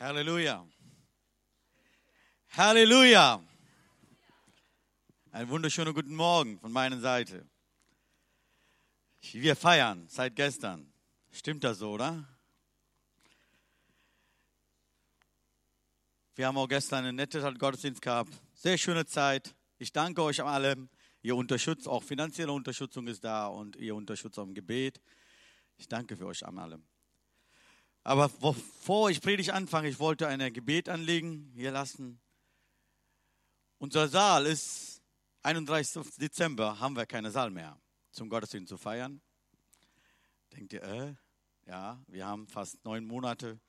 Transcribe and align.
Halleluja. 0.00 0.66
Halleluja. 2.56 3.44
Einen 5.30 5.50
wunderschönen 5.50 5.92
guten 5.92 6.14
Morgen 6.14 6.58
von 6.58 6.72
meiner 6.72 6.98
Seite. 6.98 7.46
Wir 9.20 9.54
feiern 9.54 10.08
seit 10.08 10.34
gestern. 10.36 10.90
Stimmt 11.30 11.64
das 11.64 11.80
so, 11.80 11.92
oder? 11.92 12.26
Wir 16.34 16.46
haben 16.46 16.56
auch 16.56 16.66
gestern 16.66 17.04
einen 17.04 17.16
netten 17.16 17.58
Gottesdienst 17.58 18.00
gehabt. 18.00 18.32
Sehr 18.54 18.78
schöne 18.78 19.04
Zeit. 19.04 19.54
Ich 19.76 19.92
danke 19.92 20.22
euch 20.22 20.42
allem. 20.42 20.88
Ihr 21.20 21.36
unterstützt, 21.36 21.86
auch 21.86 22.02
finanzielle 22.02 22.52
Unterstützung 22.52 23.06
ist 23.06 23.22
da 23.22 23.48
und 23.48 23.76
ihr 23.76 23.94
unterstützt 23.94 24.38
auch 24.38 24.44
im 24.44 24.54
Gebet. 24.54 24.98
Ich 25.76 25.88
danke 25.88 26.16
für 26.16 26.24
euch 26.24 26.42
an 26.46 26.58
allem. 26.58 26.89
Aber 28.02 28.28
bevor 28.28 29.10
ich 29.10 29.20
predigt 29.20 29.50
anfange, 29.50 29.88
ich 29.88 29.98
wollte 29.98 30.26
ein 30.26 30.52
Gebet 30.52 30.88
anlegen, 30.88 31.52
hier 31.54 31.70
lassen. 31.70 32.18
Unser 33.78 34.08
Saal 34.08 34.46
ist 34.46 35.02
31. 35.42 36.16
Dezember, 36.16 36.80
haben 36.80 36.96
wir 36.96 37.06
keine 37.06 37.30
Saal 37.30 37.50
mehr 37.50 37.78
zum 38.10 38.28
Gottesdienst 38.28 38.68
zu 38.68 38.78
feiern. 38.78 39.20
Denkt 40.52 40.72
ihr, 40.72 40.82
äh, 40.82 41.14
ja, 41.66 42.02
wir 42.08 42.26
haben 42.26 42.46
fast 42.48 42.84
neun 42.84 43.04
Monate, 43.04 43.60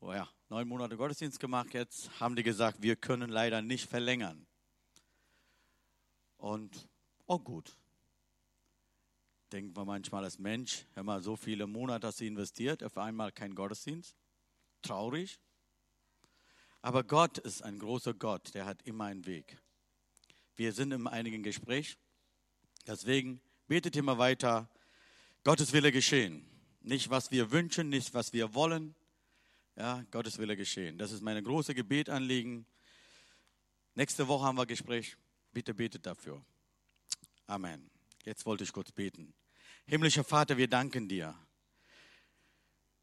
oh 0.00 0.12
ja, 0.12 0.28
neun 0.48 0.68
Monate 0.68 0.96
Gottesdienst 0.96 1.40
gemacht. 1.40 1.72
Jetzt 1.72 2.20
haben 2.20 2.36
die 2.36 2.42
gesagt, 2.42 2.82
wir 2.82 2.96
können 2.96 3.30
leider 3.30 3.62
nicht 3.62 3.88
verlängern. 3.88 4.46
Und, 6.36 6.88
oh 7.26 7.38
gut, 7.38 7.77
denkt 9.52 9.76
man 9.76 9.86
manchmal 9.86 10.24
als 10.24 10.38
Mensch, 10.38 10.84
hör 10.94 11.02
mal, 11.02 11.22
so 11.22 11.36
viele 11.36 11.66
Monate 11.66 12.06
hast 12.06 12.20
du 12.20 12.24
investiert, 12.24 12.82
auf 12.82 12.98
einmal 12.98 13.32
kein 13.32 13.54
Gottesdienst. 13.54 14.16
Traurig. 14.82 15.38
Aber 16.82 17.02
Gott 17.02 17.38
ist 17.38 17.62
ein 17.62 17.78
großer 17.78 18.14
Gott, 18.14 18.54
der 18.54 18.66
hat 18.66 18.82
immer 18.82 19.04
einen 19.04 19.26
Weg. 19.26 19.58
Wir 20.56 20.72
sind 20.72 20.92
im 20.92 21.06
einigen 21.06 21.42
Gespräch. 21.42 21.98
Deswegen 22.86 23.40
betet 23.66 23.96
immer 23.96 24.18
weiter. 24.18 24.68
Gottes 25.44 25.72
Wille 25.72 25.92
geschehen. 25.92 26.44
Nicht, 26.80 27.10
was 27.10 27.30
wir 27.30 27.50
wünschen, 27.50 27.88
nicht, 27.88 28.14
was 28.14 28.32
wir 28.32 28.54
wollen. 28.54 28.94
Ja, 29.76 30.04
Gottes 30.10 30.38
Wille 30.38 30.56
geschehen. 30.56 30.98
Das 30.98 31.12
ist 31.12 31.22
meine 31.22 31.42
große 31.42 31.74
Gebetanliegen. 31.74 32.66
Nächste 33.94 34.26
Woche 34.26 34.44
haben 34.44 34.58
wir 34.58 34.66
Gespräch. 34.66 35.16
Bitte 35.52 35.74
betet 35.74 36.06
dafür. 36.06 36.42
Amen. 37.46 37.90
Jetzt 38.24 38.46
wollte 38.46 38.64
ich 38.64 38.72
kurz 38.72 38.92
beten. 38.92 39.34
Himmlischer 39.86 40.24
Vater, 40.24 40.56
wir 40.56 40.68
danken 40.68 41.08
dir, 41.08 41.34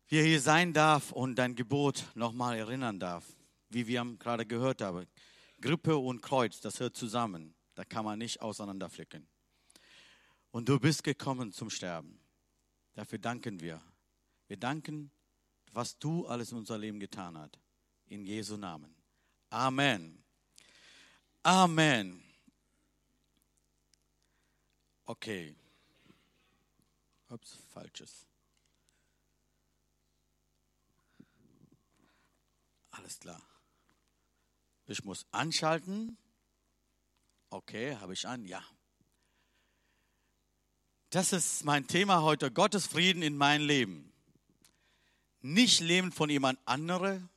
wie 0.07 0.17
er 0.17 0.25
hier 0.25 0.41
sein 0.41 0.73
darf 0.73 1.11
und 1.11 1.35
dein 1.35 1.55
Gebot 1.55 2.05
nochmal 2.13 2.57
erinnern 2.57 2.99
darf, 2.99 3.25
wie 3.69 3.87
wir 3.87 4.05
gerade 4.19 4.45
gehört 4.45 4.81
haben. 4.81 5.07
Grippe 5.61 5.97
und 5.97 6.21
Kreuz, 6.21 6.59
das 6.59 6.79
hört 6.79 6.95
zusammen. 6.95 7.55
Da 7.73 7.83
kann 7.83 8.05
man 8.05 8.19
nicht 8.19 8.41
auseinanderflicken. 8.41 9.27
Und 10.51 10.69
du 10.69 10.79
bist 10.79 11.03
gekommen 11.03 11.51
zum 11.51 11.69
Sterben. 11.69 12.19
Dafür 12.93 13.19
danken 13.19 13.59
wir. 13.59 13.81
Wir 14.47 14.57
danken, 14.57 15.11
was 15.73 15.97
du 15.97 16.25
alles 16.27 16.51
in 16.51 16.59
unser 16.59 16.77
Leben 16.77 16.99
getan 16.99 17.37
hast. 17.37 17.59
In 18.07 18.25
Jesu 18.25 18.55
Namen. 18.55 18.95
Amen. 19.49 20.23
Amen. 21.43 22.23
Okay. 25.05 25.55
Ups, 27.29 27.57
falsches. 27.73 28.25
Alles 32.91 33.19
klar. 33.19 33.41
Ich 34.87 35.03
muss 35.03 35.25
anschalten. 35.31 36.17
Okay, 37.49 37.95
habe 37.97 38.13
ich 38.13 38.27
an? 38.27 38.45
Ja. 38.45 38.63
Das 41.09 41.33
ist 41.33 41.63
mein 41.63 41.87
Thema 41.87 42.23
heute, 42.23 42.51
Gottes 42.51 42.87
Frieden 42.87 43.21
in 43.21 43.37
mein 43.37 43.61
Leben. 43.61 44.11
Nicht 45.41 45.79
Leben 45.81 46.11
von 46.11 46.29
jemand 46.29 46.59
anderem 46.65 47.29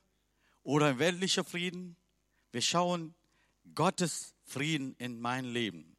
oder 0.62 0.99
weltlicher 0.99 1.45
Frieden. 1.45 1.97
Wir 2.51 2.62
schauen 2.62 3.15
Gottes 3.75 4.34
Frieden 4.45 4.95
in 4.99 5.21
mein 5.21 5.45
Leben. 5.45 5.97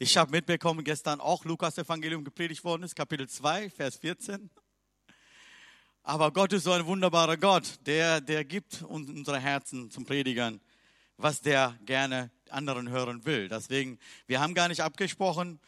Ich 0.00 0.16
habe 0.16 0.30
mitbekommen, 0.30 0.84
gestern 0.84 1.20
auch 1.20 1.44
Lukas 1.44 1.76
Evangelium 1.76 2.22
gepredigt 2.22 2.62
worden 2.62 2.84
ist, 2.84 2.94
Kapitel 2.94 3.28
2, 3.28 3.68
Vers 3.68 3.96
14. 3.96 4.48
Aber 6.04 6.30
Gott 6.30 6.52
ist 6.52 6.62
so 6.62 6.70
ein 6.70 6.86
wunderbarer 6.86 7.36
Gott, 7.36 7.80
der, 7.84 8.20
der 8.20 8.44
gibt 8.44 8.80
uns 8.82 9.10
unsere 9.10 9.40
Herzen 9.40 9.90
zum 9.90 10.04
Predigern, 10.04 10.60
was 11.16 11.40
der 11.40 11.76
gerne 11.84 12.30
anderen 12.48 12.88
hören 12.90 13.24
will. 13.24 13.48
Deswegen, 13.48 13.98
wir 14.28 14.38
haben 14.38 14.54
gar 14.54 14.68
nicht 14.68 14.82
abgesprochen. 14.82 15.58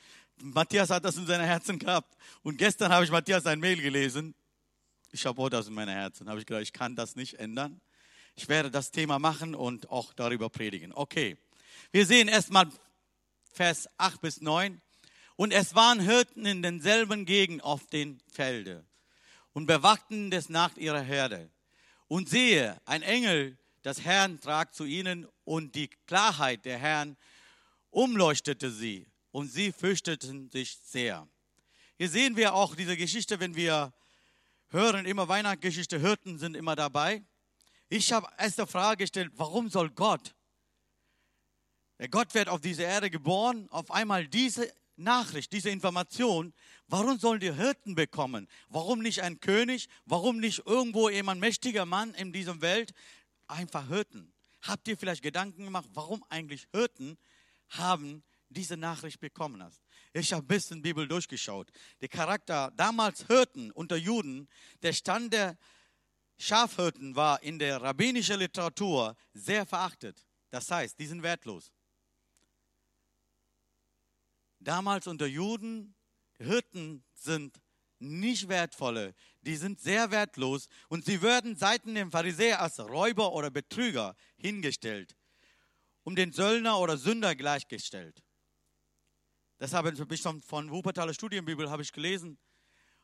Matthias 0.41 0.91
hat 0.91 1.05
das 1.05 1.17
in 1.17 1.27
seinen 1.27 1.47
Herzen 1.47 1.81
gehabt. 1.81 2.17
Und 2.45 2.57
gestern 2.57 2.93
habe 2.93 3.05
ich 3.05 3.11
Matthias 3.11 3.47
ein 3.47 3.59
Mail 3.59 3.83
gelesen. 3.83 4.37
Ich 5.11 5.27
habe 5.27 5.43
auch 5.43 5.49
das 5.49 5.67
in 5.67 5.75
meinen 5.75 5.93
Herzen. 5.93 6.29
Habe 6.29 6.39
ich 6.39 6.47
gedacht, 6.47 6.63
ich 6.63 6.73
kann 6.73 6.95
das 6.95 7.17
nicht 7.17 7.41
ändern. 7.41 7.81
Ich 8.37 8.49
werde 8.49 8.71
das 8.71 8.93
Thema 8.93 9.19
machen 9.19 9.57
und 9.57 9.91
auch 9.91 10.13
darüber 10.13 10.51
predigen. 10.51 10.93
Okay. 10.93 11.37
Wir 11.91 12.07
sehen 12.07 12.29
erstmal 12.29 12.69
Vers 13.53 13.89
8 13.99 14.21
bis 14.21 14.41
9. 14.41 14.81
Und 15.37 15.53
es 15.53 15.75
waren 15.75 16.01
Hirten 16.01 16.45
in 16.45 16.63
denselben 16.63 17.25
Gegend 17.25 17.65
auf 17.65 17.87
den 17.87 18.21
Felde 18.31 18.85
und 19.53 19.67
bewachten 19.67 20.31
des 20.31 20.49
Nacht 20.49 20.79
ihrer 20.79 21.01
Herde. 21.01 21.51
Und 22.09 22.29
sehe, 22.29 22.81
ein 22.85 23.03
Engel 23.03 23.57
des 23.85 24.05
Herrn 24.05 24.41
trat 24.41 24.75
zu 24.75 24.85
ihnen 24.85 25.27
und 25.45 25.75
die 25.75 25.89
Klarheit 26.07 26.65
der 26.65 26.79
Herrn 26.79 27.17
umleuchtete 27.91 28.71
sie 28.71 29.07
und 29.33 29.49
sie 29.49 29.73
fürchteten 29.73 30.51
sich 30.51 30.79
sehr. 30.83 31.27
Hier 31.97 32.09
sehen 32.09 32.37
wir 32.37 32.55
auch 32.55 32.75
diese 32.75 32.97
Geschichte, 32.97 33.41
wenn 33.41 33.55
wir 33.55 33.93
hören, 34.69 35.07
immer 35.07 35.29
Weihnachtsgeschichte, 35.29 35.99
Hirten 35.99 36.39
sind 36.39 36.57
immer 36.57 36.77
dabei. 36.77 37.23
Ich 37.89 38.13
habe 38.13 38.29
erst 38.39 38.59
die 38.59 38.67
Frage 38.67 39.05
gestellt, 39.05 39.33
warum 39.37 39.69
soll 39.69 39.91
Gott 39.91 40.35
der 42.01 42.09
Gott 42.09 42.33
wird 42.33 42.49
auf 42.49 42.63
diese 42.63 42.85
Erde 42.85 43.11
geboren, 43.11 43.69
auf 43.69 43.91
einmal 43.91 44.27
diese 44.27 44.73
Nachricht, 44.97 45.53
diese 45.53 45.69
Information, 45.69 46.55
warum 46.87 47.19
sollen 47.19 47.41
die 47.41 47.55
Hirten 47.55 47.95
bekommen? 47.95 48.49
Warum 48.71 49.01
nicht 49.01 49.23
ein 49.23 49.39
König? 49.39 49.87
Warum 50.07 50.39
nicht 50.41 50.63
irgendwo 50.65 51.11
jemand 51.11 51.43
mächtiger 51.43 51.85
Mann 51.85 52.15
in 52.15 52.33
dieser 52.33 52.63
Welt? 52.63 52.95
Einfach 53.49 53.87
Hirten. 53.89 54.33
Habt 54.63 54.89
ihr 54.89 54.97
vielleicht 54.97 55.23
Gedanken 55.23 55.65
gemacht, 55.65 55.91
warum 55.93 56.25
eigentlich 56.31 56.69
Hirten 56.73 57.19
haben 57.69 58.25
diese 58.49 58.79
Nachricht 58.79 59.21
bekommen 59.21 59.63
hast? 59.63 59.83
Ich 60.15 60.33
habe 60.33 60.43
ein 60.43 60.49
bisschen 60.49 60.81
Bibel 60.81 61.07
durchgeschaut. 61.07 61.71
Der 62.01 62.09
Charakter 62.09 62.73
damals 62.77 63.27
Hirten 63.27 63.71
unter 63.73 63.97
Juden, 63.97 64.49
der 64.81 64.95
Stand 64.95 65.35
der 65.35 65.59
Schafhirten 66.39 67.15
war 67.15 67.43
in 67.43 67.59
der 67.59 67.83
rabbinischen 67.83 68.39
Literatur 68.39 69.15
sehr 69.35 69.67
verachtet. 69.67 70.27
Das 70.49 70.71
heißt, 70.71 70.99
die 70.99 71.07
sind 71.07 71.23
wertlos 71.23 71.71
damals 74.61 75.07
unter 75.07 75.27
Juden, 75.27 75.95
Hirten 76.39 77.05
sind 77.15 77.61
nicht 77.99 78.49
wertvolle, 78.49 79.15
die 79.43 79.57
sind 79.57 79.81
sehr 79.81 80.11
wertlos 80.11 80.69
und 80.89 81.05
sie 81.05 81.21
werden 81.21 81.57
seitens 81.57 81.95
dem 81.95 82.11
Pharisäer 82.11 82.61
als 82.61 82.79
Räuber 82.79 83.33
oder 83.33 83.51
Betrüger 83.51 84.17
hingestellt, 84.37 85.17
um 86.03 86.17
den 86.17 86.33
Söldner 86.33 86.79
oder 86.79 86.97
Sünder 86.97 87.35
gleichgestellt. 87.35 88.23
Das 89.59 89.75
habe 89.75 89.93
ich 89.93 90.21
schon 90.21 90.41
von 90.41 90.71
Wuppertaler 90.71 91.13
Studienbibel 91.13 91.69
habe 91.69 91.83
ich 91.83 91.93
gelesen. 91.93 92.39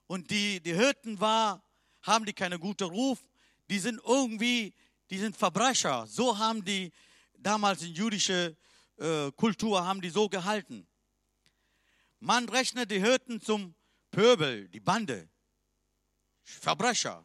Und 0.06 0.30
die, 0.30 0.60
die 0.60 0.72
Hirten 0.72 1.20
war, 1.20 1.62
haben 2.02 2.24
die 2.24 2.32
keine 2.32 2.58
gute 2.58 2.86
Ruf, 2.86 3.18
die 3.68 3.78
sind 3.78 4.00
irgendwie, 4.06 4.72
die 5.10 5.18
sind 5.18 5.36
Verbrecher. 5.36 6.06
So 6.06 6.38
haben 6.38 6.64
die 6.64 6.92
damals 7.34 7.82
in 7.82 7.92
jüdische 7.92 8.56
äh, 8.96 9.30
Kultur 9.32 9.84
haben 9.84 10.00
die 10.00 10.08
so 10.08 10.28
gehalten. 10.28 10.86
Man 12.26 12.48
rechnet 12.48 12.90
die 12.90 13.00
Hirten 13.00 13.40
zum 13.40 13.76
Pöbel, 14.10 14.68
die 14.70 14.80
Bande, 14.80 15.30
Verbrecher. 16.42 17.24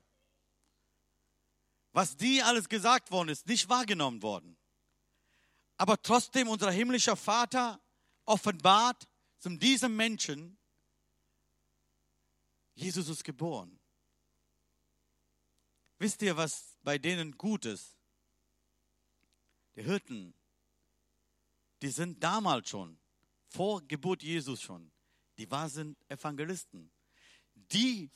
Was 1.92 2.18
die 2.18 2.44
alles 2.44 2.70
gesagt 2.70 3.10
worden 3.10 3.30
ist, 3.30 3.48
nicht 3.48 3.68
wahrgenommen 3.68 4.22
worden. 4.22 4.56
Aber 5.78 6.00
trotzdem 6.00 6.48
unser 6.48 6.70
himmlischer 6.70 7.16
Vater 7.16 7.82
offenbart 8.26 9.08
zu 9.40 9.50
diesem 9.58 9.96
Menschen, 9.96 10.60
Jesus 12.76 13.10
ist 13.10 13.24
geboren. 13.24 13.80
Wisst 15.98 16.22
ihr, 16.22 16.38
was 16.38 16.78
bei 16.84 17.00
denen 17.00 17.40
gut 17.40 17.66
ist? 17.66 17.98
Die 19.76 19.82
Hirten, 19.82 20.36
die 21.82 21.90
sind 21.90 22.24
damals 22.24 22.70
schon 22.70 23.01
vor 23.52 23.82
Geburt 23.88 24.24
Jesus 24.24 24.62
schon, 24.62 24.92
die 25.38 25.50
waren 25.52 25.98
Evangelisten. 26.08 26.92
Die 27.54 28.10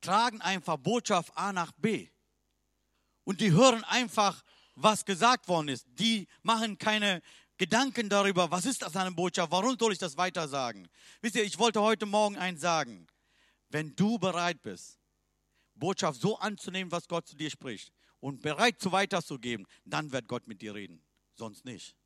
tragen 0.00 0.40
einfach 0.40 0.76
Botschaft 0.76 1.36
A 1.36 1.52
nach 1.52 1.72
B. 1.72 2.08
Und 3.24 3.40
die 3.40 3.52
hören 3.52 3.82
einfach, 3.84 4.44
was 4.74 5.04
gesagt 5.04 5.48
worden 5.48 5.68
ist. 5.68 5.86
Die 5.88 6.28
machen 6.42 6.78
keine 6.78 7.22
Gedanken 7.56 8.10
darüber, 8.10 8.50
was 8.50 8.66
ist 8.66 8.82
das 8.82 8.94
eine 8.96 9.12
Botschaft, 9.12 9.50
warum 9.50 9.78
soll 9.78 9.92
ich 9.92 9.98
das 9.98 10.16
weiter 10.16 10.46
sagen. 10.46 10.88
Wisst 11.22 11.36
ihr, 11.36 11.44
ich 11.44 11.58
wollte 11.58 11.80
heute 11.80 12.04
Morgen 12.04 12.36
eins 12.36 12.60
sagen. 12.60 13.06
Wenn 13.70 13.96
du 13.96 14.18
bereit 14.18 14.62
bist, 14.62 15.00
Botschaft 15.74 16.20
so 16.20 16.38
anzunehmen, 16.38 16.92
was 16.92 17.08
Gott 17.08 17.26
zu 17.26 17.34
dir 17.34 17.50
spricht 17.50 17.92
und 18.20 18.42
bereit 18.42 18.80
zu 18.80 18.92
weiterzugeben, 18.92 19.66
dann 19.84 20.12
wird 20.12 20.28
Gott 20.28 20.46
mit 20.46 20.60
dir 20.60 20.74
reden, 20.74 21.02
sonst 21.34 21.64
nicht. 21.64 21.96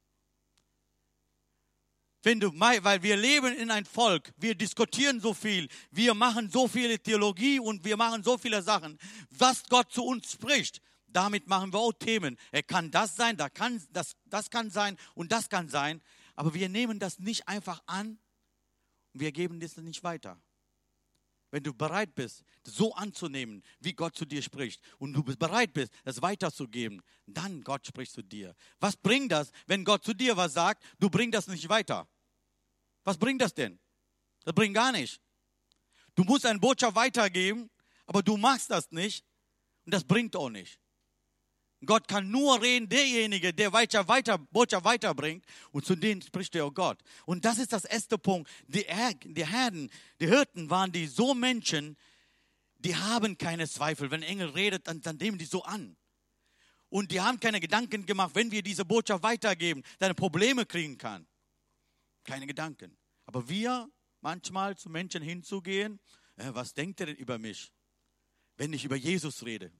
Wenn 2.22 2.38
du, 2.38 2.52
weil 2.58 3.02
wir 3.02 3.16
leben 3.16 3.54
in 3.56 3.70
ein 3.70 3.86
Volk, 3.86 4.32
wir 4.36 4.54
diskutieren 4.54 5.20
so 5.20 5.32
viel, 5.32 5.68
wir 5.90 6.12
machen 6.12 6.50
so 6.50 6.68
viele 6.68 6.98
Theologie 6.98 7.58
und 7.58 7.84
wir 7.84 7.96
machen 7.96 8.22
so 8.22 8.36
viele 8.36 8.62
Sachen, 8.62 8.98
was 9.30 9.62
Gott 9.68 9.90
zu 9.90 10.04
uns 10.04 10.32
spricht. 10.32 10.82
Damit 11.06 11.48
machen 11.48 11.72
wir 11.72 11.80
auch 11.80 11.92
Themen. 11.92 12.36
Er 12.52 12.62
kann 12.62 12.90
das 12.90 13.16
sein, 13.16 13.36
da 13.36 13.48
kann, 13.48 13.82
das, 13.90 14.16
das 14.26 14.50
kann 14.50 14.70
sein 14.70 14.96
und 15.14 15.32
das 15.32 15.48
kann 15.48 15.68
sein. 15.68 16.02
Aber 16.36 16.54
wir 16.54 16.68
nehmen 16.68 16.98
das 16.98 17.18
nicht 17.18 17.48
einfach 17.48 17.82
an 17.86 18.18
und 19.12 19.20
wir 19.20 19.32
geben 19.32 19.58
das 19.58 19.76
nicht 19.78 20.04
weiter. 20.04 20.38
Wenn 21.50 21.62
du 21.62 21.74
bereit 21.74 22.14
bist, 22.14 22.44
so 22.62 22.94
anzunehmen, 22.94 23.62
wie 23.80 23.92
Gott 23.92 24.16
zu 24.16 24.24
dir 24.24 24.42
spricht, 24.42 24.80
und 24.98 25.12
du 25.12 25.22
bereit 25.24 25.72
bist, 25.72 25.92
das 26.04 26.22
weiterzugeben, 26.22 27.02
dann 27.26 27.62
Gott 27.62 27.86
spricht 27.86 28.12
zu 28.12 28.22
dir. 28.22 28.54
Was 28.78 28.96
bringt 28.96 29.32
das, 29.32 29.50
wenn 29.66 29.84
Gott 29.84 30.04
zu 30.04 30.14
dir 30.14 30.36
was 30.36 30.52
sagt, 30.52 30.82
du 30.98 31.10
bringst 31.10 31.34
das 31.34 31.48
nicht 31.48 31.68
weiter? 31.68 32.08
Was 33.04 33.18
bringt 33.18 33.40
das 33.40 33.54
denn? 33.54 33.78
Das 34.44 34.54
bringt 34.54 34.74
gar 34.74 34.92
nicht. 34.92 35.20
Du 36.14 36.24
musst 36.24 36.46
eine 36.46 36.58
Botschaft 36.58 36.94
weitergeben, 36.94 37.70
aber 38.06 38.22
du 38.22 38.36
machst 38.36 38.70
das 38.70 38.90
nicht 38.90 39.24
und 39.84 39.94
das 39.94 40.04
bringt 40.04 40.36
auch 40.36 40.50
nicht. 40.50 40.78
Gott 41.86 42.08
kann 42.08 42.30
nur 42.30 42.60
reden, 42.60 42.88
derjenige, 42.88 43.54
der 43.54 43.72
weiter, 43.72 44.06
weiter, 44.06 44.36
Botschaft 44.36 44.84
weiterbringt. 44.84 45.44
Und 45.72 45.86
zu 45.86 45.96
denen 45.96 46.20
spricht 46.20 46.54
er 46.54 46.66
auch 46.66 46.74
Gott. 46.74 46.98
Und 47.24 47.44
das 47.44 47.58
ist 47.58 47.72
das 47.72 47.84
erste 47.84 48.18
Punkt. 48.18 48.50
Die, 48.66 48.84
die 49.24 49.46
Herden, 49.46 49.90
die 50.20 50.26
Hirten 50.26 50.68
waren 50.68 50.92
die 50.92 51.06
so 51.06 51.32
Menschen, 51.32 51.96
die 52.78 52.94
haben 52.94 53.38
keine 53.38 53.66
Zweifel. 53.68 54.10
Wenn 54.10 54.22
Engel 54.22 54.50
redet, 54.50 54.88
dann, 54.88 55.00
dann 55.00 55.16
nehmen 55.16 55.38
die 55.38 55.46
so 55.46 55.62
an. 55.62 55.96
Und 56.90 57.12
die 57.12 57.20
haben 57.20 57.40
keine 57.40 57.60
Gedanken 57.60 58.04
gemacht, 58.04 58.34
wenn 58.34 58.50
wir 58.50 58.62
diese 58.62 58.84
Botschaft 58.84 59.22
weitergeben, 59.22 59.82
dann 59.98 60.14
Probleme 60.14 60.66
kriegen 60.66 60.98
kann. 60.98 61.26
Keine 62.24 62.46
Gedanken. 62.46 62.96
Aber 63.26 63.48
wir 63.48 63.90
manchmal 64.20 64.76
zu 64.76 64.90
Menschen 64.90 65.22
hinzugehen, 65.22 66.00
äh, 66.36 66.50
was 66.52 66.74
denkt 66.74 67.00
er 67.00 67.06
denn 67.06 67.16
über 67.16 67.38
mich, 67.38 67.72
wenn 68.56 68.72
ich 68.72 68.84
über 68.84 68.96
Jesus 68.96 69.44
rede? 69.44 69.72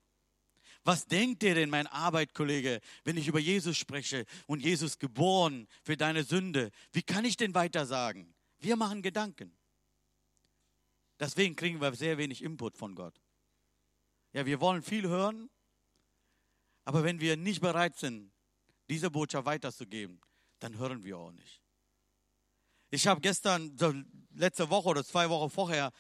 Was 0.84 1.06
denkt 1.06 1.42
ihr 1.42 1.54
denn, 1.54 1.68
mein 1.68 1.86
Arbeitskollege, 1.86 2.80
wenn 3.04 3.16
ich 3.16 3.28
über 3.28 3.38
Jesus 3.38 3.76
spreche 3.76 4.24
und 4.46 4.60
Jesus 4.60 4.98
geboren 4.98 5.68
für 5.82 5.96
deine 5.96 6.24
Sünde? 6.24 6.70
Wie 6.92 7.02
kann 7.02 7.24
ich 7.24 7.36
denn 7.36 7.54
weiter 7.54 7.84
sagen? 7.84 8.34
Wir 8.58 8.76
machen 8.76 9.02
Gedanken. 9.02 9.56
Deswegen 11.18 11.54
kriegen 11.54 11.80
wir 11.80 11.94
sehr 11.94 12.16
wenig 12.16 12.42
Input 12.42 12.78
von 12.78 12.94
Gott. 12.94 13.20
Ja, 14.32 14.46
wir 14.46 14.60
wollen 14.60 14.82
viel 14.82 15.06
hören, 15.06 15.50
aber 16.84 17.04
wenn 17.04 17.20
wir 17.20 17.36
nicht 17.36 17.60
bereit 17.60 17.96
sind, 17.98 18.32
diese 18.88 19.10
Botschaft 19.10 19.44
weiterzugeben, 19.44 20.20
dann 20.60 20.78
hören 20.78 21.04
wir 21.04 21.18
auch 21.18 21.32
nicht. 21.32 21.62
Ich 22.90 23.06
habe 23.06 23.20
gestern, 23.20 23.76
letzte 24.34 24.70
Woche 24.70 24.88
oder 24.88 25.04
zwei 25.04 25.28
Wochen 25.28 25.50
vorher, 25.50 25.92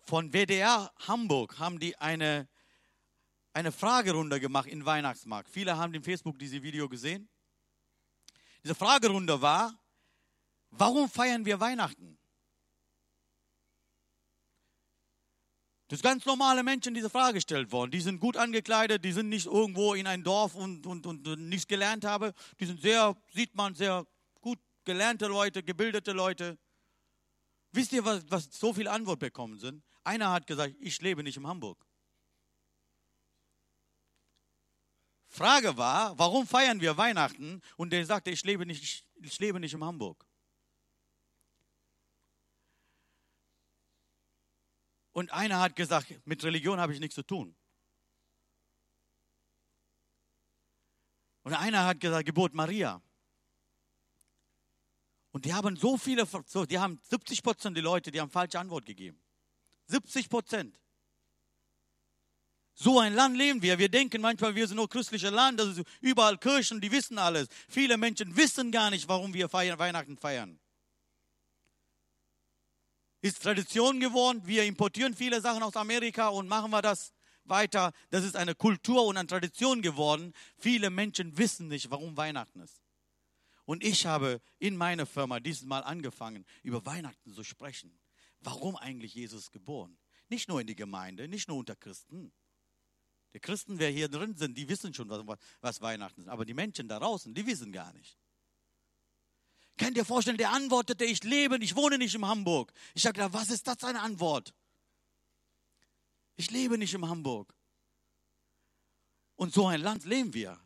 von 0.00 0.32
WDR 0.32 0.92
Hamburg 1.06 1.58
haben 1.58 1.78
die 1.78 1.96
eine 1.96 2.48
eine 3.52 3.72
Fragerunde 3.72 4.40
gemacht 4.40 4.68
in 4.68 4.84
Weihnachtsmarkt. 4.84 5.48
Viele 5.50 5.76
haben 5.76 5.92
im 5.94 6.02
Facebook 6.02 6.38
dieses 6.38 6.62
Video 6.62 6.88
gesehen. 6.88 7.28
Diese 8.62 8.74
Fragerunde 8.74 9.40
war, 9.40 9.78
warum 10.70 11.08
feiern 11.08 11.44
wir 11.44 11.58
Weihnachten? 11.58 12.18
Das 15.88 15.98
sind 15.98 16.04
ganz 16.04 16.24
normale 16.24 16.62
Menschen, 16.62 16.94
die 16.94 17.00
diese 17.00 17.10
Frage 17.10 17.34
gestellt 17.34 17.72
worden. 17.72 17.90
Die 17.90 18.00
sind 18.00 18.20
gut 18.20 18.36
angekleidet, 18.36 19.04
die 19.04 19.10
sind 19.10 19.28
nicht 19.28 19.46
irgendwo 19.46 19.94
in 19.94 20.06
ein 20.06 20.22
Dorf 20.22 20.54
und, 20.54 20.86
und, 20.86 21.04
und 21.04 21.48
nichts 21.48 21.66
gelernt 21.66 22.04
haben. 22.04 22.32
Die 22.60 22.66
sind 22.66 22.80
sehr, 22.80 23.16
sieht 23.32 23.56
man, 23.56 23.74
sehr 23.74 24.06
gut 24.40 24.60
gelernte 24.84 25.26
Leute, 25.26 25.64
gebildete 25.64 26.12
Leute. 26.12 26.56
Wisst 27.72 27.92
ihr, 27.92 28.04
was, 28.04 28.22
was 28.28 28.48
so 28.52 28.72
viel 28.72 28.86
Antwort 28.86 29.18
bekommen 29.18 29.58
sind? 29.58 29.82
Einer 30.04 30.30
hat 30.30 30.46
gesagt, 30.46 30.76
ich 30.78 31.00
lebe 31.00 31.24
nicht 31.24 31.36
in 31.36 31.46
Hamburg. 31.46 31.84
Frage 35.30 35.76
war, 35.76 36.18
warum 36.18 36.44
feiern 36.44 36.80
wir 36.80 36.96
Weihnachten? 36.96 37.62
Und 37.76 37.92
der 37.92 38.04
sagte, 38.04 38.30
ich 38.30 38.42
lebe 38.42 38.66
nicht, 38.66 39.06
ich 39.14 39.38
lebe 39.38 39.60
nicht 39.60 39.72
in 39.72 39.84
Hamburg. 39.84 40.26
Und 45.12 45.32
einer 45.32 45.60
hat 45.60 45.76
gesagt, 45.76 46.20
mit 46.26 46.42
Religion 46.42 46.80
habe 46.80 46.92
ich 46.92 47.00
nichts 47.00 47.14
zu 47.14 47.22
tun. 47.22 47.54
Und 51.44 51.54
einer 51.54 51.84
hat 51.86 52.00
gesagt, 52.00 52.26
Geburt 52.26 52.52
Maria. 52.52 53.00
Und 55.30 55.44
die 55.44 55.54
haben 55.54 55.76
so 55.76 55.96
viele, 55.96 56.26
die 56.68 56.78
haben 56.78 57.00
70 57.08 57.44
Prozent 57.44 57.76
der 57.76 57.84
Leute, 57.84 58.10
die 58.10 58.20
haben 58.20 58.30
falsche 58.30 58.58
Antwort 58.58 58.84
gegeben. 58.84 59.22
70 59.86 60.28
Prozent. 60.28 60.80
So 62.82 62.98
ein 62.98 63.12
Land 63.12 63.36
leben 63.36 63.60
wir. 63.60 63.78
Wir 63.78 63.90
denken 63.90 64.22
manchmal, 64.22 64.54
wir 64.54 64.66
sind 64.66 64.76
nur 64.76 64.88
christliches 64.88 65.30
Land, 65.30 65.60
das 65.60 65.76
ist 65.76 65.86
überall 66.00 66.38
Kirchen, 66.38 66.80
die 66.80 66.90
wissen 66.90 67.18
alles. 67.18 67.46
Viele 67.68 67.98
Menschen 67.98 68.34
wissen 68.38 68.72
gar 68.72 68.88
nicht, 68.88 69.06
warum 69.06 69.34
wir 69.34 69.50
feiern, 69.50 69.78
Weihnachten 69.78 70.16
feiern. 70.16 70.58
Ist 73.20 73.42
Tradition 73.42 74.00
geworden. 74.00 74.40
Wir 74.46 74.64
importieren 74.64 75.14
viele 75.14 75.42
Sachen 75.42 75.62
aus 75.62 75.76
Amerika 75.76 76.28
und 76.28 76.48
machen 76.48 76.70
wir 76.70 76.80
das 76.80 77.12
weiter. 77.44 77.92
Das 78.08 78.24
ist 78.24 78.34
eine 78.34 78.54
Kultur 78.54 79.04
und 79.04 79.18
eine 79.18 79.26
Tradition 79.26 79.82
geworden. 79.82 80.32
Viele 80.56 80.88
Menschen 80.88 81.36
wissen 81.36 81.68
nicht, 81.68 81.90
warum 81.90 82.16
Weihnachten 82.16 82.60
ist. 82.60 82.80
Und 83.66 83.84
ich 83.84 84.06
habe 84.06 84.40
in 84.58 84.74
meiner 84.74 85.04
Firma 85.04 85.38
dieses 85.38 85.66
Mal 85.66 85.80
angefangen, 85.80 86.46
über 86.62 86.86
Weihnachten 86.86 87.34
zu 87.34 87.44
sprechen. 87.44 88.00
Warum 88.40 88.74
eigentlich 88.74 89.14
Jesus 89.14 89.50
geboren? 89.50 89.98
Nicht 90.30 90.48
nur 90.48 90.62
in 90.62 90.66
die 90.66 90.76
Gemeinde, 90.76 91.28
nicht 91.28 91.46
nur 91.46 91.58
unter 91.58 91.76
Christen. 91.76 92.32
Die 93.34 93.40
Christen, 93.40 93.78
wer 93.78 93.90
hier 93.90 94.08
drin 94.08 94.34
sind, 94.36 94.56
die 94.58 94.68
wissen 94.68 94.92
schon, 94.92 95.08
was, 95.08 95.38
was 95.60 95.80
Weihnachten 95.80 96.22
ist. 96.22 96.28
Aber 96.28 96.44
die 96.44 96.54
Menschen 96.54 96.88
da 96.88 96.98
draußen, 96.98 97.32
die 97.32 97.46
wissen 97.46 97.72
gar 97.72 97.92
nicht. 97.92 98.18
Könnt 99.78 99.96
ihr 99.96 100.04
vorstellen, 100.04 100.36
der 100.36 100.50
antwortete, 100.50 101.04
ich 101.04 101.22
lebe, 101.24 101.56
ich 101.58 101.74
wohne 101.74 101.96
nicht 101.96 102.14
in 102.14 102.26
Hamburg. 102.26 102.72
Ich 102.94 103.04
gedacht, 103.04 103.32
was 103.32 103.50
ist 103.50 103.66
das 103.66 103.82
eine 103.84 104.00
Antwort? 104.00 104.52
Ich 106.36 106.50
lebe 106.50 106.76
nicht 106.76 106.92
in 106.92 107.08
Hamburg. 107.08 107.54
Und 109.36 109.54
so 109.54 109.68
ein 109.68 109.80
Land 109.80 110.04
leben 110.04 110.34
wir. 110.34 110.60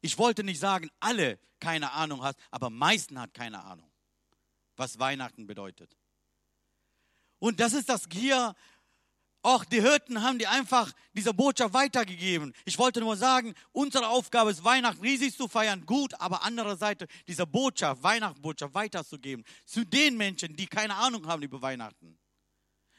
Ich 0.00 0.16
wollte 0.18 0.44
nicht 0.44 0.60
sagen, 0.60 0.90
alle 1.00 1.40
keine 1.58 1.92
Ahnung 1.92 2.22
hast, 2.22 2.38
aber 2.50 2.70
meisten 2.70 3.18
hat 3.18 3.34
keine 3.34 3.64
Ahnung, 3.64 3.90
was 4.76 4.98
Weihnachten 4.98 5.46
bedeutet. 5.46 5.96
Und 7.38 7.58
das 7.58 7.72
ist 7.72 7.88
das 7.88 8.06
hier, 8.12 8.54
auch 9.42 9.64
die 9.64 9.80
Hirten 9.80 10.22
haben 10.22 10.38
die 10.38 10.46
einfach 10.46 10.92
diese 11.12 11.34
Botschaft 11.34 11.74
weitergegeben. 11.74 12.54
Ich 12.64 12.78
wollte 12.78 13.00
nur 13.00 13.16
sagen, 13.16 13.54
unsere 13.72 14.08
Aufgabe 14.08 14.50
ist, 14.50 14.64
Weihnachten 14.64 15.00
riesig 15.02 15.36
zu 15.36 15.48
feiern, 15.48 15.84
gut, 15.84 16.14
aber 16.20 16.44
andererseits 16.44 17.04
diese 17.26 17.46
Botschaft, 17.46 18.02
Weihnachtsbotschaft 18.02 18.74
weiterzugeben 18.74 19.44
zu 19.64 19.84
den 19.84 20.16
Menschen, 20.16 20.54
die 20.54 20.66
keine 20.66 20.94
Ahnung 20.94 21.26
haben 21.26 21.42
über 21.42 21.60
Weihnachten. 21.60 22.18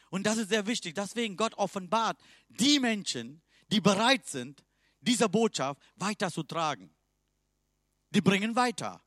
Und 0.09 0.23
das 0.23 0.38
ist 0.38 0.50
sehr 0.50 0.67
wichtig. 0.67 0.93
Deswegen 0.93 1.38
Gott 1.38 1.55
offenbart 1.55 2.19
die 2.50 2.79
Menschen, 2.79 3.41
die 3.71 3.81
bereit 3.81 4.27
sind, 4.27 4.63
diese 5.00 5.27
Botschaft 5.29 5.81
weiterzutragen. 5.95 6.93
Die 8.12 8.21
bringen 8.21 8.55
weiter. 8.55 9.01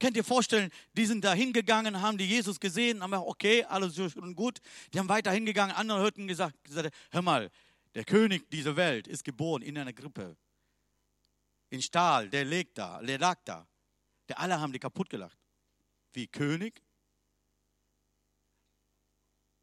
Könnt 0.00 0.16
ihr 0.16 0.24
vorstellen, 0.24 0.70
die 0.94 1.06
sind 1.06 1.24
da 1.24 1.34
hingegangen, 1.34 2.00
haben 2.00 2.18
die 2.18 2.26
Jesus 2.26 2.58
gesehen, 2.58 3.02
haben 3.02 3.12
gesagt, 3.12 3.28
okay, 3.28 3.64
alles 3.64 3.94
schon 3.94 4.34
gut. 4.34 4.60
Die 4.92 4.98
haben 4.98 5.08
weiter 5.08 5.30
hingegangen, 5.30 5.74
andere 5.74 6.00
hörten 6.00 6.26
gesagt, 6.26 6.62
gesagt, 6.64 6.94
hör 7.10 7.22
mal, 7.22 7.50
der 7.94 8.04
König 8.04 8.50
dieser 8.50 8.76
Welt 8.76 9.06
ist 9.06 9.24
geboren 9.24 9.62
in 9.62 9.78
einer 9.78 9.92
Grippe. 9.92 10.36
In 11.70 11.80
Stahl, 11.80 12.28
der 12.28 12.44
liegt 12.44 12.76
da, 12.76 13.00
der 13.00 13.18
lag 13.18 13.38
da. 13.44 13.66
Der 14.28 14.38
alle 14.38 14.60
haben 14.60 14.72
die 14.72 14.78
kaputt 14.78 15.10
gelacht. 15.10 15.38
Wie 16.12 16.26
König? 16.26 16.82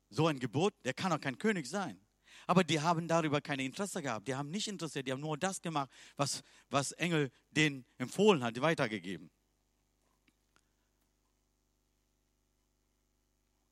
So 0.10 0.28
ein 0.28 0.40
Geburt, 0.40 0.74
der 0.84 0.94
kann 0.94 1.12
auch 1.12 1.22
kein 1.22 1.38
König 1.38 1.68
sein. 1.68 2.00
Aber 2.48 2.64
die 2.64 2.82
haben 2.82 3.08
darüber 3.08 3.40
kein 3.42 3.60
Interesse 3.60 4.02
gehabt. 4.02 4.28
Die 4.28 4.36
haben 4.36 4.50
nicht 4.50 4.68
interessiert, 4.68 5.08
die 5.08 5.12
haben 5.12 5.22
nur 5.22 5.38
das 5.38 5.62
gemacht, 5.62 5.90
was, 6.16 6.44
was 6.70 6.92
Engel 6.94 7.32
denen 7.52 7.86
empfohlen 7.98 8.44
hat, 8.44 8.60
weitergegeben. 8.62 9.30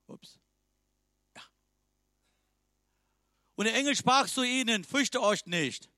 Ups. 0.08 0.40
Ja. 1.36 1.44
Und 3.60 3.66
der 3.66 3.76
Engel 3.76 3.94
sprach 3.94 4.30
zu 4.30 4.42
ihnen, 4.42 4.86
fürchte 4.86 5.22
euch 5.22 5.46
nicht. 5.46 5.90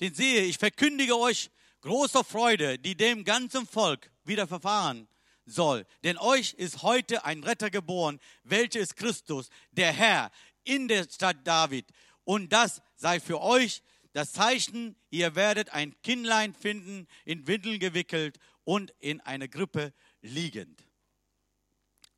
den 0.00 0.12
sehe 0.14 0.42
ich, 0.42 0.58
verkündige 0.58 1.16
euch 1.16 1.48
große 1.82 2.24
Freude, 2.24 2.76
die 2.76 2.96
dem 2.96 3.22
ganzen 3.22 3.68
Volk 3.68 4.10
wieder 4.24 4.48
verfahren 4.48 5.06
soll. 5.46 5.86
Denn 6.02 6.18
euch 6.18 6.54
ist 6.54 6.82
heute 6.82 7.24
ein 7.24 7.44
Retter 7.44 7.70
geboren, 7.70 8.18
welcher 8.42 8.80
ist 8.80 8.96
Christus, 8.96 9.48
der 9.70 9.92
Herr, 9.92 10.32
in 10.64 10.88
der 10.88 11.04
Stadt 11.04 11.36
David. 11.44 11.86
Und 12.24 12.52
das 12.52 12.82
sei 12.96 13.20
für 13.20 13.40
euch 13.40 13.84
das 14.12 14.32
Zeichen, 14.32 14.96
ihr 15.10 15.36
werdet 15.36 15.70
ein 15.70 15.94
Kindlein 16.02 16.52
finden, 16.52 17.06
in 17.24 17.46
Windeln 17.46 17.78
gewickelt 17.78 18.40
und 18.64 18.92
in 18.98 19.20
einer 19.20 19.46
Grippe 19.46 19.94
liegend. 20.20 20.82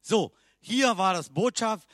So, 0.00 0.34
hier 0.58 0.96
war 0.96 1.12
das 1.12 1.28
Botschaft, 1.28 1.86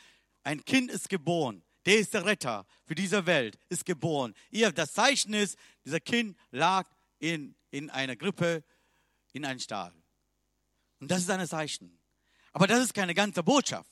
ein 0.44 0.64
Kind 0.64 0.88
ist 0.88 1.08
geboren. 1.08 1.64
Der 1.86 1.98
ist 1.98 2.14
der 2.14 2.24
Retter 2.24 2.66
für 2.84 2.94
diese 2.94 3.26
Welt, 3.26 3.58
ist 3.68 3.84
geboren. 3.84 4.34
Ihr, 4.50 4.70
das 4.70 4.92
Zeichen 4.92 5.34
ist, 5.34 5.58
dieser 5.84 6.00
Kind 6.00 6.36
lag 6.50 6.88
in, 7.18 7.54
in 7.70 7.90
einer 7.90 8.16
Grippe, 8.16 8.64
in 9.32 9.44
einem 9.44 9.58
Stall. 9.58 9.92
Und 11.00 11.10
das 11.10 11.22
ist 11.22 11.30
ein 11.30 11.46
Zeichen. 11.46 11.98
Aber 12.52 12.66
das 12.66 12.84
ist 12.84 12.94
keine 12.94 13.14
ganze 13.14 13.42
Botschaft. 13.42 13.90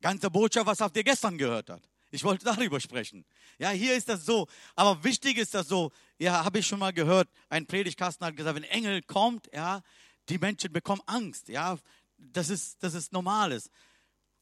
Ganze 0.00 0.30
Botschaft, 0.30 0.66
was 0.66 0.80
habt 0.80 0.96
ihr 0.96 1.04
gestern 1.04 1.38
gehört 1.38 1.70
hat. 1.70 1.88
Ich 2.10 2.24
wollte 2.24 2.44
darüber 2.44 2.80
sprechen. 2.80 3.24
Ja, 3.58 3.70
hier 3.70 3.94
ist 3.94 4.08
das 4.08 4.24
so. 4.24 4.46
Aber 4.74 5.02
wichtig 5.04 5.36
ist 5.36 5.54
das 5.54 5.68
so. 5.68 5.92
Ja, 6.18 6.44
habe 6.44 6.58
ich 6.60 6.66
schon 6.66 6.78
mal 6.78 6.92
gehört. 6.92 7.28
Ein 7.48 7.66
Predigtkasten 7.66 8.26
hat 8.26 8.36
gesagt, 8.36 8.56
wenn 8.56 8.64
Engel 8.64 9.02
kommt, 9.02 9.48
ja, 9.52 9.82
die 10.28 10.38
Menschen 10.38 10.72
bekommen 10.72 11.02
Angst. 11.06 11.48
Ja, 11.48 11.78
das 12.16 12.48
ist, 12.48 12.82
das 12.82 12.94
ist 12.94 13.12
Normales. 13.12 13.70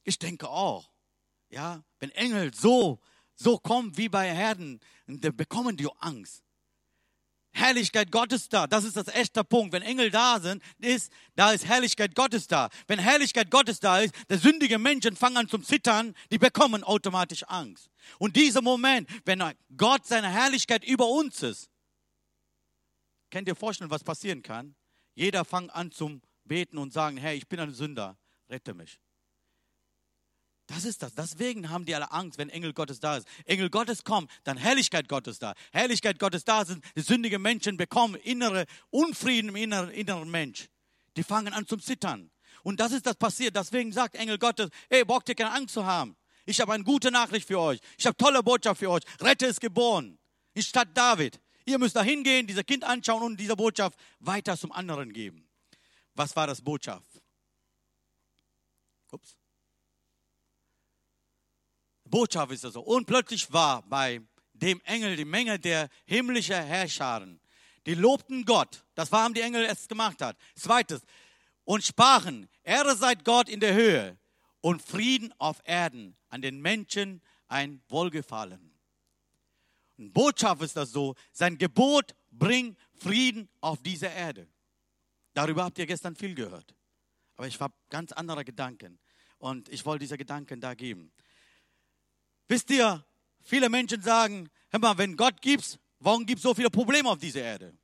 Ich 0.04 0.18
denke 0.18 0.49
auch. 0.49 0.88
Ja, 1.48 1.82
wenn 2.00 2.10
Engel 2.10 2.52
so, 2.54 3.00
so 3.34 3.58
kommen 3.58 3.96
wie 3.96 4.08
bei 4.08 4.32
Herden, 4.32 4.80
dann 5.06 5.36
bekommen 5.36 5.76
die 5.76 5.88
Angst. 6.00 6.42
Herrlichkeit 7.56 8.12
Gottes 8.12 8.48
da. 8.50 8.66
Das 8.66 8.84
ist 8.84 8.96
das 8.96 9.08
echte 9.08 9.42
Punkt. 9.42 9.72
Wenn 9.72 9.82
Engel 9.82 10.10
da 10.10 10.38
sind, 10.40 10.62
ist, 10.78 11.10
da 11.36 11.52
ist 11.52 11.64
Herrlichkeit 11.64 12.14
Gottes 12.14 12.46
da. 12.46 12.68
Wenn 12.86 12.98
Herrlichkeit 12.98 13.50
Gottes 13.50 13.80
da 13.80 14.00
ist, 14.00 14.14
der 14.28 14.38
sündige 14.38 14.78
Menschen 14.78 15.16
fangen 15.16 15.38
an 15.38 15.48
zum 15.48 15.64
Zittern, 15.64 16.14
die 16.30 16.38
bekommen 16.38 16.84
automatisch 16.84 17.44
Angst. 17.48 17.88
Und 18.18 18.36
dieser 18.36 18.60
Moment, 18.60 19.08
wenn 19.24 19.42
Gott 19.76 20.06
seine 20.06 20.28
Herrlichkeit 20.28 20.84
über 20.84 21.08
uns 21.08 21.42
ist, 21.42 21.70
könnt 23.30 23.48
ihr 23.48 23.56
vorstellen, 23.56 23.90
was 23.90 24.04
passieren 24.04 24.42
kann? 24.42 24.76
Jeder 25.14 25.44
fängt 25.46 25.74
an 25.74 25.90
zum 25.90 26.20
Beten 26.44 26.76
und 26.76 26.92
sagen, 26.92 27.16
Herr, 27.16 27.34
ich 27.34 27.48
bin 27.48 27.58
ein 27.58 27.72
Sünder, 27.72 28.18
rette 28.50 28.74
mich. 28.74 29.00
Das 30.66 30.85
ist 30.85 31.02
das. 31.02 31.14
Deswegen 31.14 31.70
haben 31.70 31.85
die 31.85 31.94
alle 31.94 32.11
Angst, 32.11 32.38
wenn 32.38 32.49
Engel 32.49 32.73
Gottes 32.73 32.99
da 32.99 33.16
ist. 33.16 33.28
Engel 33.44 33.70
Gottes 33.70 34.02
kommen, 34.02 34.28
dann 34.42 34.56
Herrlichkeit 34.56 35.08
Gottes 35.08 35.38
da. 35.38 35.54
Herrlichkeit 35.73 36.18
Gottes 36.18 36.44
da 36.44 36.64
sind, 36.64 36.85
die 36.96 37.02
sündigen 37.02 37.40
Menschen 37.40 37.76
bekommen 37.76 38.16
innere 38.16 38.66
Unfrieden 38.90 39.50
im 39.50 39.56
inneren, 39.56 39.90
inneren 39.90 40.30
Mensch. 40.30 40.68
Die 41.16 41.23
fangen 41.23 41.52
an 41.52 41.66
zum 41.66 41.80
Zittern. 41.80 42.30
Und 42.64 42.80
das 42.80 42.90
ist 42.90 43.06
das 43.06 43.14
passiert. 43.14 43.54
Deswegen 43.54 43.92
sagt 43.92 44.16
Engel 44.16 44.38
Gottes, 44.38 44.70
ey, 44.88 45.04
braucht 45.04 45.28
ihr 45.28 45.37
keine 45.37 45.52
Angst 45.52 45.75
zu 45.75 45.87
haben. 45.87 46.16
Ich 46.46 46.61
habe 46.61 46.73
eine 46.73 46.85
gute 46.85 47.12
Nachricht 47.12 47.46
für 47.46 47.61
euch. 47.61 47.78
Ich 47.96 48.06
habe 48.06 48.16
tolle 48.16 48.42
Botschaft 48.42 48.80
für 48.80 48.90
euch. 48.90 49.02
Rette 49.20 49.46
ist 49.46 49.61
geboren. 49.61 50.18
In 50.54 50.62
Stadt 50.62 50.88
David. 50.94 51.40
Ihr 51.64 51.78
müsst 51.78 51.94
da 51.96 52.02
hingehen, 52.02 52.46
dieses 52.46 52.64
Kind 52.64 52.85
anschauen 52.85 53.23
und 53.23 53.38
diese 53.38 53.56
Botschaft 53.56 53.99
weiter 54.20 54.56
zum 54.56 54.73
anderen 54.73 55.12
geben. 55.12 55.49
Was 56.14 56.35
war 56.35 56.46
das 56.46 56.62
Botschaft? 56.62 57.20
Ups. 59.12 59.37
Botschaft 62.10 62.52
ist 62.52 62.64
das 62.64 62.75
so. 62.75 62.80
Und 62.80 63.06
plötzlich 63.06 63.52
war 63.52 63.82
bei 63.82 64.20
dem 64.52 64.80
Engel 64.84 65.16
die 65.16 65.25
Menge 65.25 65.58
der 65.58 65.88
himmlischen 66.06 66.62
Herrscharen. 66.62 67.40
Die 67.84 67.94
lobten 67.94 68.44
Gott. 68.44 68.84
Das 68.94 69.12
war, 69.12 69.30
die 69.30 69.40
Engel 69.40 69.64
es 69.64 69.86
gemacht 69.88 70.22
hat. 70.22 70.36
Zweites. 70.54 71.02
Und 71.64 71.84
sprachen, 71.84 72.48
Ehre 72.62 72.96
seid 72.96 73.25
Gott 73.25 73.48
in 73.48 73.60
der 73.60 73.75
Höhe 73.75 74.18
und 74.60 74.82
Frieden 74.82 75.32
auf 75.38 75.60
Erden 75.64 76.16
an 76.28 76.42
den 76.42 76.60
Menschen 76.60 77.22
ein 77.48 77.82
Wohlgefallen. 77.88 78.72
Und 79.98 80.12
Botschaft 80.12 80.62
ist 80.62 80.76
das 80.76 80.90
so, 80.90 81.14
sein 81.32 81.58
Gebot 81.58 82.14
bringt 82.30 82.78
Frieden 82.94 83.48
auf 83.60 83.82
diese 83.82 84.06
Erde. 84.06 84.48
Darüber 85.34 85.64
habt 85.64 85.78
ihr 85.78 85.86
gestern 85.86 86.14
viel 86.14 86.34
gehört. 86.34 86.75
Aber 87.36 87.46
ich 87.46 87.60
habe 87.60 87.75
ganz 87.90 88.12
andere 88.12 88.44
Gedanken. 88.44 88.98
Und 89.38 89.68
ich 89.68 89.84
wollte 89.84 90.00
diese 90.00 90.16
Gedanken 90.16 90.60
da 90.60 90.75
geben. 90.75 91.12
Wisst 92.48 92.70
ihr, 92.70 93.04
viele 93.42 93.68
Menschen 93.68 94.02
sagen, 94.02 94.48
hör 94.70 94.80
mal, 94.80 94.98
wenn 94.98 95.16
Gott 95.16 95.42
gibt, 95.42 95.78
warum 95.98 96.26
gibt 96.26 96.38
es 96.38 96.42
so 96.42 96.54
viele 96.54 96.70
Probleme 96.70 97.08
auf 97.08 97.18
dieser 97.18 97.42
Erde? 97.42 97.76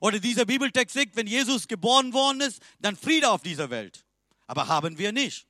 Oder 0.00 0.18
dieser 0.18 0.46
Bibeltext 0.46 0.94
sagt, 0.94 1.16
wenn 1.16 1.26
Jesus 1.26 1.68
geboren 1.68 2.12
worden 2.12 2.40
ist, 2.40 2.62
dann 2.78 2.96
Friede 2.96 3.30
auf 3.30 3.42
dieser 3.42 3.68
Welt. 3.70 4.06
Aber 4.46 4.68
haben 4.68 4.96
wir 4.96 5.12
nicht. 5.12 5.46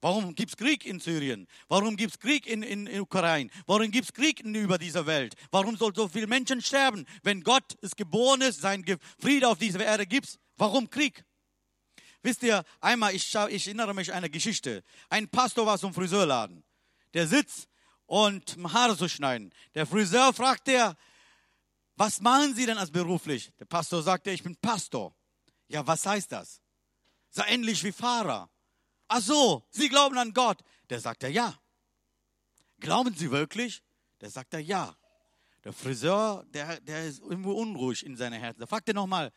Warum 0.00 0.34
gibt 0.34 0.50
es 0.50 0.56
Krieg 0.56 0.86
in 0.86 1.00
Syrien? 1.00 1.48
Warum 1.68 1.96
gibt 1.96 2.12
es 2.12 2.18
Krieg 2.18 2.46
in, 2.46 2.62
in, 2.62 2.86
in 2.86 3.00
Ukraine? 3.00 3.50
Warum 3.66 3.90
gibt 3.90 4.06
es 4.06 4.12
Krieg 4.12 4.40
über 4.40 4.78
dieser 4.78 5.06
Welt? 5.06 5.34
Warum 5.50 5.76
soll 5.76 5.94
so 5.94 6.08
viele 6.08 6.28
Menschen 6.28 6.62
sterben? 6.62 7.04
Wenn 7.22 7.42
Gott 7.42 7.74
ist 7.80 7.96
geboren 7.96 8.40
ist, 8.40 8.60
sein 8.60 8.84
Friede 9.18 9.48
auf 9.48 9.58
dieser 9.58 9.84
Erde 9.84 10.06
gibt, 10.06 10.38
warum 10.56 10.88
Krieg? 10.88 11.24
Wisst 12.22 12.42
ihr, 12.42 12.64
einmal, 12.80 13.14
ich, 13.14 13.34
ich 13.50 13.66
erinnere 13.66 13.94
mich 13.94 14.10
an 14.10 14.18
eine 14.18 14.30
Geschichte. 14.30 14.84
Ein 15.08 15.28
Pastor 15.28 15.66
war 15.66 15.78
zum 15.78 15.92
Friseurladen 15.94 16.64
der 17.14 17.26
sitzt 17.26 17.68
und 18.06 18.56
Haare 18.72 18.96
zu 18.96 19.08
schneiden. 19.08 19.52
Der 19.74 19.86
Friseur 19.86 20.32
fragt 20.32 20.68
er, 20.68 20.96
was 21.96 22.20
machen 22.20 22.54
Sie 22.54 22.64
denn 22.64 22.78
als 22.78 22.90
beruflich? 22.90 23.52
Der 23.58 23.64
Pastor 23.64 24.02
sagte, 24.02 24.30
ich 24.30 24.42
bin 24.42 24.56
Pastor. 24.56 25.14
Ja, 25.68 25.86
was 25.86 26.06
heißt 26.06 26.32
das? 26.32 26.62
So 27.30 27.42
ähnlich 27.44 27.82
wie 27.84 27.92
Fahrer. 27.92 28.48
Ach 29.08 29.20
so, 29.20 29.66
Sie 29.70 29.88
glauben 29.88 30.16
an 30.16 30.32
Gott. 30.32 30.62
Der 30.90 31.00
sagt 31.00 31.22
ja. 31.24 31.58
Glauben 32.80 33.14
Sie 33.14 33.30
wirklich? 33.30 33.82
Der 34.20 34.30
sagt 34.30 34.54
ja. 34.54 34.96
Der 35.64 35.72
Friseur, 35.72 36.46
der, 36.48 36.80
der 36.80 37.06
ist 37.06 37.20
irgendwo 37.20 37.52
unruhig 37.52 38.06
in 38.06 38.16
seinem 38.16 38.40
Herzen. 38.40 38.60
Da 38.60 38.66
fragt 38.66 38.88
er 38.88 38.94
nochmal, 38.94 39.32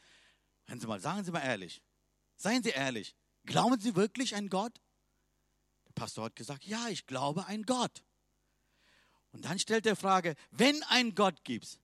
hören 0.66 0.80
Sie 0.80 0.88
mal, 0.88 1.00
sagen 1.00 1.24
Sie 1.24 1.32
mal 1.32 1.42
ehrlich. 1.42 1.82
Seien 2.36 2.64
Sie 2.64 2.70
ehrlich. 2.70 3.16
Glauben 3.46 3.80
Sie 3.80 3.96
wirklich 3.96 4.36
an 4.36 4.50
Gott? 4.50 4.80
Pastor 6.02 6.26
hat 6.26 6.36
gesagt, 6.36 6.66
ja, 6.66 6.88
ich 6.88 7.06
glaube 7.06 7.46
an 7.46 7.62
Gott. 7.62 8.04
Und 9.34 9.46
dann 9.46 9.60
stellt 9.60 9.86
er 9.86 9.94
die 9.94 10.02
Frage, 10.02 10.34
wenn 10.50 10.82
ein 10.90 11.14
Gott 11.14 11.44
gibt, 11.44 11.80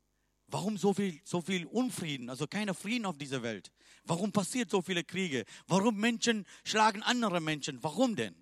warum 0.47 0.75
so 0.75 0.91
viel, 0.91 1.21
so 1.23 1.39
viel 1.39 1.67
Unfrieden, 1.67 2.27
also 2.27 2.47
keiner 2.47 2.73
Frieden 2.73 3.05
auf 3.05 3.19
dieser 3.19 3.43
Welt? 3.43 3.71
Warum 4.05 4.31
passiert 4.31 4.71
so 4.71 4.81
viele 4.81 5.03
Kriege? 5.03 5.45
Warum 5.67 5.97
Menschen 5.97 6.47
schlagen 6.63 7.03
andere 7.03 7.39
Menschen? 7.41 7.83
Warum 7.83 8.15
denn? 8.15 8.33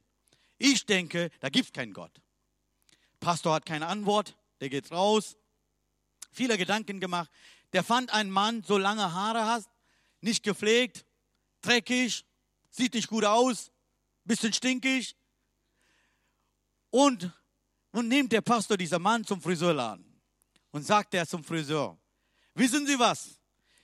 Ich 0.58 0.86
denke, 0.86 1.30
da 1.42 1.50
gibt 1.50 1.66
es 1.66 1.74
keinen 1.74 1.92
Gott. 1.92 2.22
Pastor 3.20 3.56
hat 3.56 3.66
keine 3.66 3.88
Antwort, 3.88 4.38
der 4.62 4.70
geht 4.70 4.90
raus, 4.92 5.36
viele 6.32 6.58
Gedanken 6.58 7.02
gemacht. 7.02 7.30
Der 7.74 7.84
fand 7.84 8.14
einen 8.14 8.32
Mann, 8.32 8.64
so 8.64 8.78
lange 8.78 9.12
Haare 9.12 9.44
hast, 9.44 9.70
nicht 10.22 10.42
gepflegt, 10.42 11.06
dreckig, 11.60 12.26
sieht 12.70 12.94
nicht 12.94 13.10
gut 13.10 13.26
aus, 13.26 13.74
bisschen 14.24 14.54
stinkig, 14.54 15.18
und 16.96 17.30
nun 17.92 18.08
nimmt 18.08 18.32
der 18.32 18.40
Pastor 18.40 18.78
dieser 18.78 19.00
Mann 19.00 19.26
zum 19.26 19.42
Friseurladen 19.42 20.06
und 20.72 20.84
sagt 20.84 21.14
er 21.14 21.28
zum 21.28 21.44
Friseur, 21.44 21.98
wissen 22.54 22.88
Sie 22.88 22.98
was? 22.98 23.38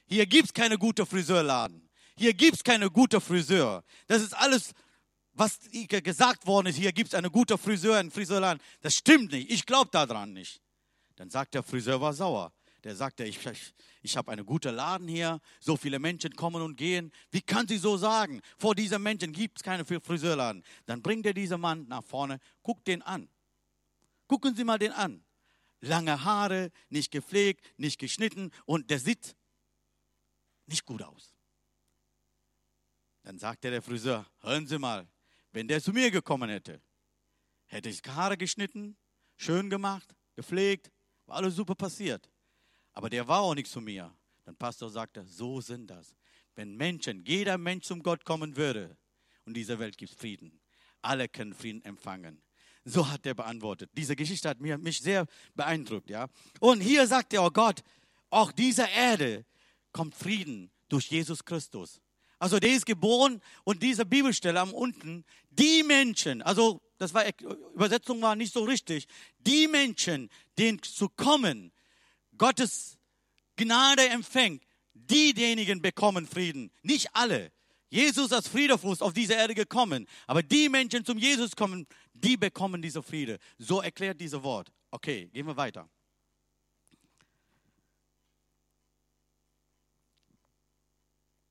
Hier 0.05 0.25
gibt 0.25 0.45
es 0.45 0.53
keine 0.53 0.77
gute 0.77 1.05
Friseurladen. 1.05 1.89
Hier 2.15 2.33
gibt 2.33 2.55
es 2.55 2.63
keine 2.63 2.89
gute 2.89 3.19
Friseur. 3.19 3.83
Das 4.07 4.21
ist 4.21 4.33
alles, 4.33 4.71
was 5.33 5.59
gesagt 5.89 6.47
worden 6.47 6.67
ist. 6.67 6.77
Hier 6.77 6.93
gibt 6.93 7.09
es 7.09 7.13
eine 7.13 7.29
gute 7.29 7.57
Friseur, 7.57 7.97
einen 7.97 8.11
Friseurladen. 8.11 8.61
Das 8.79 8.95
stimmt 8.95 9.33
nicht. 9.33 9.51
Ich 9.51 9.65
glaube 9.65 9.89
daran 9.91 10.31
nicht. 10.31 10.61
Dann 11.17 11.29
sagt 11.29 11.53
der 11.53 11.63
Friseur, 11.63 11.99
war 11.99 12.13
sauer. 12.13 12.53
Der 12.85 12.95
sagte, 12.95 13.25
ich, 13.25 13.45
ich, 13.45 13.73
ich 14.01 14.17
habe 14.17 14.31
einen 14.31 14.45
guten 14.45 14.73
Laden 14.73 15.07
hier, 15.07 15.39
so 15.59 15.77
viele 15.77 15.99
Menschen 15.99 16.35
kommen 16.35 16.61
und 16.61 16.75
gehen. 16.75 17.11
Wie 17.29 17.41
kann 17.41 17.67
sie 17.67 17.77
so 17.77 17.97
sagen? 17.97 18.41
Vor 18.57 18.73
diesen 18.73 19.01
Menschen 19.03 19.31
gibt 19.31 19.59
es 19.59 19.63
keinen 19.63 19.85
Friseurladen. 19.85 20.63
Dann 20.85 21.01
bringt 21.01 21.25
er 21.25 21.33
diesen 21.33 21.61
Mann 21.61 21.87
nach 21.87 22.03
vorne, 22.03 22.39
guckt 22.63 22.87
den 22.87 23.01
an. 23.03 23.29
Gucken 24.27 24.55
Sie 24.55 24.63
mal 24.63 24.79
den 24.79 24.91
an. 24.91 25.23
Lange 25.81 26.23
Haare, 26.23 26.71
nicht 26.89 27.11
gepflegt, 27.11 27.65
nicht 27.77 27.99
geschnitten 27.99 28.51
und 28.65 28.89
der 28.89 28.99
sieht 28.99 29.35
nicht 30.67 30.85
gut 30.85 31.03
aus. 31.03 31.35
Dann 33.23 33.37
sagte 33.37 33.69
der 33.69 33.81
Friseur, 33.81 34.25
hören 34.39 34.67
Sie 34.67 34.79
mal, 34.79 35.07
wenn 35.51 35.67
der 35.67 35.81
zu 35.81 35.91
mir 35.91 36.09
gekommen 36.09 36.49
hätte, 36.49 36.81
hätte 37.65 37.89
ich 37.89 38.01
Haare 38.07 38.37
geschnitten, 38.37 38.97
schön 39.35 39.69
gemacht, 39.69 40.15
gepflegt, 40.35 40.91
war 41.25 41.37
alles 41.37 41.55
super 41.55 41.75
passiert. 41.75 42.30
Aber 42.93 43.09
der 43.09 43.27
war 43.27 43.41
auch 43.41 43.55
nicht 43.55 43.69
zu 43.69 43.81
mir. 43.81 44.13
Dann 44.45 44.55
Pastor 44.55 44.89
sagte, 44.89 45.25
so 45.25 45.61
sind 45.61 45.87
das. 45.87 46.15
Wenn 46.55 46.75
Menschen, 46.75 47.23
jeder 47.25 47.57
Mensch 47.57 47.85
zum 47.85 48.03
Gott 48.03 48.25
kommen 48.25 48.57
würde 48.57 48.97
und 49.45 49.55
dieser 49.55 49.79
Welt 49.79 49.97
gibt 49.97 50.13
Frieden. 50.13 50.59
Alle 51.01 51.29
können 51.29 51.53
Frieden 51.53 51.83
empfangen. 51.83 52.41
So 52.83 53.07
hat 53.09 53.25
er 53.25 53.35
beantwortet. 53.35 53.91
Diese 53.93 54.15
Geschichte 54.15 54.49
hat 54.49 54.59
mich 54.59 54.99
sehr 55.01 55.27
beeindruckt, 55.55 56.09
ja. 56.09 56.27
Und 56.59 56.81
hier 56.81 57.05
sagt 57.07 57.33
er, 57.33 57.43
oh 57.43 57.51
Gott, 57.51 57.83
auch 58.29 58.51
dieser 58.51 58.89
Erde 58.89 59.45
kommt 59.91 60.15
Frieden 60.15 60.71
durch 60.89 61.07
Jesus 61.07 61.45
Christus. 61.45 62.01
Also 62.39 62.59
der 62.59 62.71
ist 62.71 62.87
geboren 62.87 63.39
und 63.63 63.83
diese 63.83 64.03
Bibelstelle 64.03 64.59
am 64.59 64.73
unten, 64.73 65.23
die 65.51 65.83
Menschen, 65.83 66.41
also 66.41 66.81
das 66.97 67.13
war 67.13 67.23
Übersetzung 67.75 68.19
war 68.21 68.35
nicht 68.35 68.51
so 68.51 68.63
richtig, 68.63 69.07
die 69.37 69.67
Menschen, 69.67 70.29
denen 70.57 70.81
zu 70.81 71.07
kommen, 71.07 71.71
Gottes 72.41 72.97
Gnade 73.55 74.09
empfängt, 74.09 74.63
diejenigen 74.95 75.79
bekommen 75.79 76.25
Frieden, 76.25 76.71
nicht 76.81 77.15
alle. 77.15 77.51
Jesus 77.91 78.31
als 78.31 78.47
Friederfuß 78.47 79.03
auf 79.03 79.13
diese 79.13 79.35
Erde 79.35 79.53
gekommen, 79.53 80.07
aber 80.25 80.41
die 80.41 80.67
Menschen 80.67 81.05
zum 81.05 81.19
Jesus 81.19 81.55
kommen, 81.55 81.85
die 82.13 82.37
bekommen 82.37 82.81
diese 82.81 83.03
Friede. 83.03 83.37
So 83.59 83.79
erklärt 83.79 84.19
dieses 84.19 84.41
Wort. 84.41 84.71
Okay, 84.89 85.27
gehen 85.27 85.45
wir 85.45 85.55
weiter. 85.55 85.87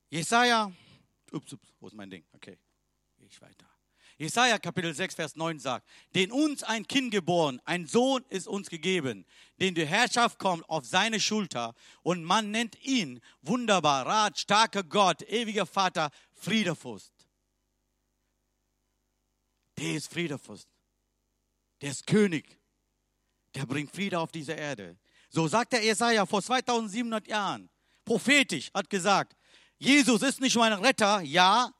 Jesaja, 0.08 0.72
ups, 1.30 1.52
ups, 1.52 1.72
wo 1.78 1.86
ist 1.86 1.94
mein 1.94 2.10
Ding? 2.10 2.24
Okay, 2.32 2.58
gehe 3.16 3.28
ich 3.28 3.40
weiter. 3.40 3.70
Jesaja 4.20 4.58
Kapitel 4.58 4.92
6, 4.92 5.14
Vers 5.14 5.34
9 5.34 5.58
sagt, 5.58 5.88
den 6.14 6.30
uns 6.30 6.62
ein 6.62 6.86
Kind 6.86 7.10
geboren, 7.10 7.58
ein 7.64 7.86
Sohn 7.86 8.22
ist 8.28 8.46
uns 8.46 8.68
gegeben, 8.68 9.24
den 9.58 9.74
die 9.74 9.86
Herrschaft 9.86 10.38
kommt 10.38 10.68
auf 10.68 10.84
seine 10.84 11.18
Schulter 11.18 11.74
und 12.02 12.22
man 12.22 12.50
nennt 12.50 12.78
ihn 12.84 13.22
wunderbar, 13.40 14.04
Rat, 14.04 14.38
starker 14.38 14.82
Gott, 14.82 15.22
ewiger 15.22 15.64
Vater, 15.64 16.10
Friedefürst. 16.34 17.14
Der 19.78 19.94
ist 19.94 20.12
Friedefürst. 20.12 20.68
Der 21.80 21.90
ist 21.90 22.06
König. 22.06 22.60
Der 23.54 23.64
bringt 23.64 23.90
Friede 23.90 24.18
auf 24.18 24.32
diese 24.32 24.52
Erde. 24.52 24.98
So 25.30 25.48
sagt 25.48 25.72
der 25.72 25.82
Jesaja 25.82 26.26
vor 26.26 26.42
2700 26.42 27.26
Jahren, 27.26 27.70
prophetisch, 28.04 28.70
hat 28.74 28.90
gesagt, 28.90 29.34
Jesus 29.78 30.20
ist 30.20 30.42
nicht 30.42 30.56
mein 30.56 30.74
Retter, 30.74 31.22
ja, 31.22 31.72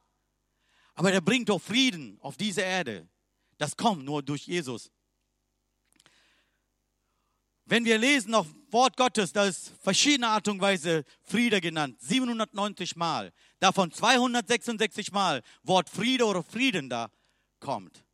aber 1.00 1.14
er 1.14 1.23
bringt 1.23 1.49
doch 1.49 1.62
Frieden 1.62 2.19
auf 2.21 2.37
diese 2.37 2.61
Erde. 2.61 3.09
Das 3.57 3.75
kommt 3.75 4.04
nur 4.04 4.23
durch 4.23 4.47
Jesus. 4.47 4.90
Wenn 7.64 7.87
wir 7.87 7.97
lesen 7.97 8.35
auf 8.35 8.47
Wort 8.71 8.99
Gottes, 8.99 9.33
da 9.33 9.47
ist 9.47 9.73
verschiedene 9.80 10.28
Art 10.28 10.47
und 10.49 10.61
Weise 10.61 11.07
Friede 11.23 11.62
genannt, 11.62 11.99
790 12.02 12.97
Mal. 12.97 13.33
Davon 13.61 13.90
266 13.90 15.11
Mal 15.11 15.42
Wort 15.62 15.88
Friede 15.88 16.26
oder 16.26 16.42
Frieden 16.42 16.90
da 16.90 17.11
kommt. 17.61 18.04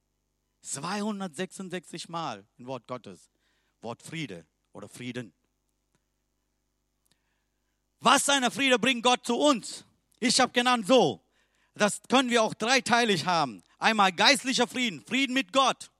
266 0.60 2.08
Mal 2.08 2.46
im 2.56 2.66
Wort 2.66 2.86
Gottes. 2.86 3.32
Wort 3.80 4.00
Friede 4.00 4.46
oder 4.72 4.88
Frieden. 4.88 5.34
Was 7.98 8.26
seiner 8.26 8.52
Friede 8.52 8.78
bringt 8.78 9.02
Gott 9.02 9.26
zu 9.26 9.34
uns? 9.34 9.84
Ich 10.20 10.38
habe 10.38 10.52
genannt 10.52 10.86
so. 10.86 11.25
Das 11.76 12.00
können 12.08 12.30
wir 12.30 12.42
auch 12.42 12.54
dreiteilig 12.54 13.26
haben. 13.26 13.62
Einmal 13.78 14.10
geistlicher 14.12 14.66
Frieden, 14.66 15.04
Frieden 15.04 15.34
mit 15.34 15.52
Gott. 15.52 15.90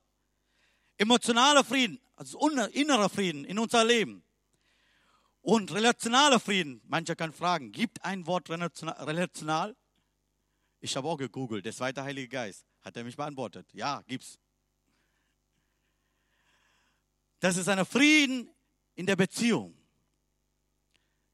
Emotionaler 0.97 1.63
Frieden, 1.63 1.99
also 2.15 2.39
innerer 2.49 3.09
Frieden 3.09 3.45
in 3.45 3.59
unser 3.59 3.85
Leben. 3.85 4.23
Und 5.41 5.71
relationaler 5.71 6.39
Frieden. 6.39 6.81
Mancher 6.85 7.15
kann 7.15 7.31
fragen, 7.31 7.71
gibt 7.71 8.03
ein 8.03 8.25
Wort 8.25 8.49
relational? 8.49 9.75
Ich 10.79 10.95
habe 10.97 11.07
auch 11.07 11.17
gegoogelt, 11.17 11.63
der 11.63 11.73
zweite 11.73 12.03
Heilige 12.03 12.27
Geist. 12.27 12.65
Hat 12.81 12.97
er 12.97 13.03
mich 13.03 13.15
beantwortet? 13.15 13.71
Ja, 13.73 14.01
gibt's. 14.07 14.39
Das 17.39 17.55
ist 17.55 17.69
ein 17.69 17.85
Frieden 17.85 18.49
in 18.95 19.05
der 19.05 19.15
Beziehung. 19.15 19.77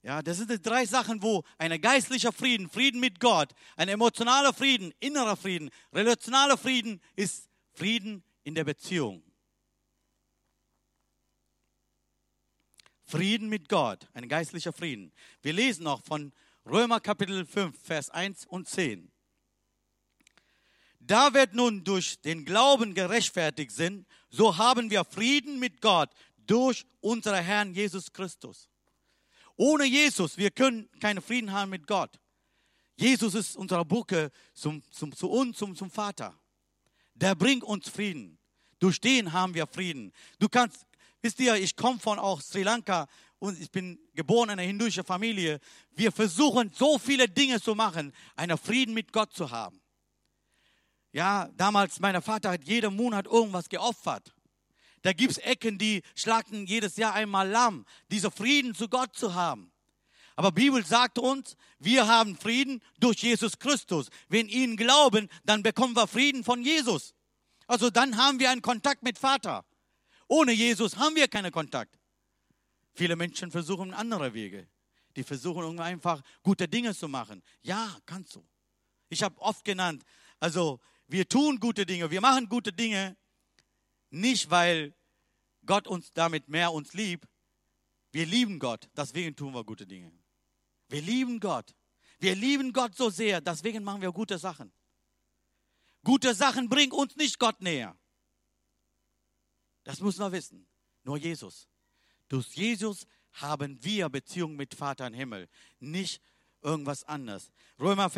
Ja, 0.04 0.22
das 0.22 0.38
sind 0.38 0.52
die 0.52 0.62
drei 0.62 0.86
Sachen, 0.86 1.24
wo 1.24 1.46
ein 1.58 1.80
geistlicher 1.80 2.34
Frieden, 2.34 2.70
Frieden 2.70 3.00
mit 3.00 3.22
Gott, 3.22 3.54
ein 3.78 3.88
emotionaler 3.88 4.54
Frieden, 4.54 4.94
innerer 5.00 5.38
Frieden, 5.38 5.70
relationaler 5.94 6.58
Frieden 6.58 7.02
ist 7.16 7.48
Frieden 7.72 8.22
in 8.44 8.54
der 8.54 8.66
Beziehung. 8.66 9.24
Frieden 13.06 13.48
mit 13.48 13.70
Gott, 13.70 14.10
ein 14.14 14.28
geistlicher 14.28 14.74
Frieden. 14.74 15.14
Wir 15.42 15.54
lesen 15.54 15.86
noch 15.86 16.04
von 16.04 16.34
Römer 16.66 17.00
Kapitel 17.00 17.46
5, 17.46 17.82
Vers 17.82 18.10
1 18.10 18.46
und 18.48 18.68
10. 18.68 19.10
Da 21.00 21.34
wird 21.34 21.54
nun 21.54 21.86
durch 21.86 22.20
den 22.20 22.44
Glauben 22.44 22.94
gerechtfertigt 22.94 23.72
sind, 23.72 24.06
so 24.30 24.58
haben 24.58 24.90
wir 24.90 25.06
Frieden 25.06 25.60
mit 25.60 25.80
Gott 25.80 26.10
durch 26.46 26.86
unseren 27.00 27.44
Herrn 27.44 27.74
Jesus 27.74 28.12
Christus. 28.12 28.70
Ohne 29.56 29.86
Jesus, 29.86 30.38
wir 30.38 30.52
können 30.52 30.90
keinen 31.00 31.22
Frieden 31.22 31.52
haben 31.52 31.70
mit 31.70 31.88
Gott. 31.88 32.20
Jesus 32.96 33.36
ist 33.36 33.56
unsere 33.56 33.86
Brücke 33.86 34.32
zum, 34.54 34.82
zum, 34.92 35.16
zu 35.16 35.30
uns, 35.30 35.58
zum, 35.58 35.76
zum 35.76 35.90
Vater. 35.90 36.38
Der 37.16 37.36
bringt 37.36 37.64
uns 37.64 37.90
Frieden. 37.90 38.38
Durch 38.80 39.00
den 39.00 39.32
haben 39.32 39.54
wir 39.54 39.68
Frieden. 39.68 40.12
Du 40.40 40.50
kannst, 40.50 40.86
wisst 41.22 41.40
ihr, 41.40 41.56
ich 41.56 41.76
komme 41.76 42.00
von 42.00 42.20
auch 42.20 42.42
Sri 42.42 42.64
Lanka 42.64 43.08
und 43.40 43.60
ich 43.60 43.72
bin 43.72 44.00
geboren 44.14 44.50
in 44.50 44.54
einer 44.54 44.68
hinduischen 44.68 45.04
Familie. 45.04 45.60
Wir 45.92 46.12
versuchen 46.12 46.72
so 46.74 46.98
viele 46.98 47.28
Dinge 47.28 47.62
zu 47.62 47.76
machen, 47.76 48.14
einen 48.36 48.58
Frieden 48.58 48.94
mit 48.94 49.12
Gott 49.12 49.34
zu 49.34 49.50
haben. 49.50 49.82
Ja, 51.12 51.48
damals, 51.56 52.00
mein 52.00 52.20
Vater 52.22 52.52
hat 52.52 52.64
jeden 52.64 52.96
Monat 52.96 53.28
irgendwas 53.28 53.70
geopfert. 53.70 54.34
Da 55.04 55.14
gibt 55.14 55.32
es 55.34 55.38
Ecken, 55.38 55.78
die 55.78 56.02
schlachten 56.16 56.66
jedes 56.66 56.96
Jahr 56.98 57.14
einmal 57.14 57.48
Lamm, 57.48 57.86
dieser 58.10 58.32
Frieden 58.32 58.74
zu 58.74 58.88
Gott 58.90 59.16
zu 59.16 59.36
haben. 59.36 59.72
Aber 60.36 60.52
Bibel 60.52 60.84
sagt 60.84 61.20
uns, 61.20 61.56
wir 61.78 62.08
haben 62.08 62.36
Frieden 62.36 62.82
durch 63.00 63.22
Jesus 63.22 63.60
Christus. 63.60 64.10
Wenn 64.30 64.48
ihn 64.50 64.78
glauben, 64.78 65.30
dann 65.44 65.62
bekommen 65.62 65.96
wir 65.96 66.08
Frieden 66.08 66.44
von 66.44 66.64
Jesus. 66.64 67.14
Also 67.68 67.90
dann 67.90 68.18
haben 68.18 68.40
wir 68.40 68.50
einen 68.50 68.62
Kontakt 68.62 69.04
mit 69.04 69.20
Vater. 69.20 69.66
Ohne 70.28 70.54
Jesus 70.54 70.98
haben 70.98 71.16
wir 71.16 71.28
keinen 71.28 71.52
Kontakt. 71.52 72.00
Viele 72.94 73.16
Menschen 73.16 73.52
versuchen 73.52 73.94
andere 73.94 74.34
Wege. 74.34 74.68
Die 75.16 75.24
versuchen 75.24 75.80
einfach 75.80 76.22
gute 76.42 76.68
Dinge 76.68 76.96
zu 76.96 77.08
machen. 77.08 77.44
Ja, 77.62 77.96
kannst 78.06 78.36
du. 78.36 78.44
Ich 79.10 79.22
habe 79.22 79.40
oft 79.40 79.64
genannt, 79.64 80.04
also 80.40 80.80
wir 81.08 81.28
tun 81.28 81.60
gute 81.60 81.86
Dinge, 81.86 82.10
wir 82.10 82.22
machen 82.22 82.50
gute 82.50 82.74
Dinge, 82.74 83.16
nicht, 84.14 84.50
weil 84.50 84.96
Gott 85.66 85.88
uns 85.88 86.14
damit 86.14 86.48
mehr 86.48 86.72
uns 86.72 86.94
liebt. 86.94 87.28
Wir 88.12 88.26
lieben 88.26 88.60
Gott, 88.60 88.90
deswegen 88.96 89.36
tun 89.36 89.54
wir 89.54 89.64
gute 89.64 89.88
Dinge. 89.88 90.12
Wir 90.90 91.02
lieben 91.02 91.40
Gott. 91.40 91.76
Wir 92.20 92.36
lieben 92.36 92.72
Gott 92.72 92.96
so 92.96 93.10
sehr, 93.10 93.42
deswegen 93.42 93.84
machen 93.84 94.02
wir 94.02 94.12
gute 94.12 94.38
Sachen. 94.38 94.72
Gute 96.04 96.34
Sachen 96.34 96.70
bringen 96.70 96.92
uns 96.92 97.16
nicht 97.16 97.40
Gott 97.40 97.60
näher. 97.62 97.98
Das 99.84 100.00
muss 100.00 100.18
man 100.18 100.32
wissen. 100.32 100.68
Nur 101.04 101.18
Jesus. 101.18 101.68
Durch 102.28 102.48
Jesus 102.56 103.06
haben 103.34 103.84
wir 103.84 104.10
Beziehung 104.10 104.56
mit 104.56 104.74
Vater 104.74 105.08
im 105.08 105.14
Himmel, 105.14 105.50
nicht 105.80 106.22
irgendwas 106.62 107.04
anderes. 107.04 107.52
Römer 107.80 108.10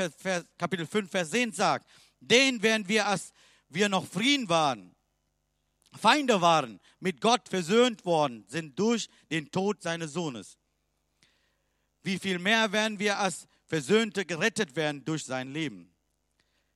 Kapitel 0.57 0.85
5, 0.85 1.09
Vers 1.09 1.31
10 1.31 1.51
sagt, 1.51 1.89
den 2.19 2.61
werden 2.61 2.87
wir, 2.87 3.07
als 3.07 3.33
wir 3.69 3.89
noch 3.89 4.05
Frieden 4.05 4.49
waren, 4.49 4.94
Feinde 5.97 6.41
waren, 6.41 6.79
mit 6.99 7.21
Gott 7.21 7.47
versöhnt 7.49 8.05
worden 8.05 8.45
sind 8.47 8.77
durch 8.77 9.09
den 9.31 9.51
Tod 9.51 9.81
seines 9.81 10.13
Sohnes. 10.13 10.57
Wie 12.03 12.19
viel 12.19 12.39
mehr 12.39 12.71
werden 12.71 12.99
wir 12.99 13.19
als 13.19 13.47
Versöhnte 13.65 14.25
gerettet 14.25 14.75
werden 14.75 15.03
durch 15.05 15.25
sein 15.25 15.51
Leben? 15.51 15.91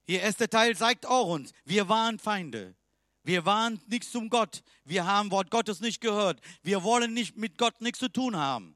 Hier 0.05 0.21
erste 0.21 0.49
Teil 0.49 0.75
zeigt 0.75 1.05
auch 1.05 1.27
uns, 1.27 1.53
wir 1.65 1.87
waren 1.87 2.17
Feinde. 2.17 2.75
Wir 3.23 3.45
waren 3.45 3.79
nichts 3.87 4.11
zum 4.11 4.29
Gott. 4.29 4.63
Wir 4.85 5.05
haben 5.05 5.29
Wort 5.29 5.51
Gottes 5.51 5.81
nicht 5.81 6.01
gehört. 6.01 6.41
Wir 6.63 6.81
wollen 6.81 7.13
nicht 7.13 7.37
mit 7.37 7.57
Gott 7.57 7.79
nichts 7.79 7.99
zu 7.99 8.09
tun 8.09 8.35
haben. 8.35 8.75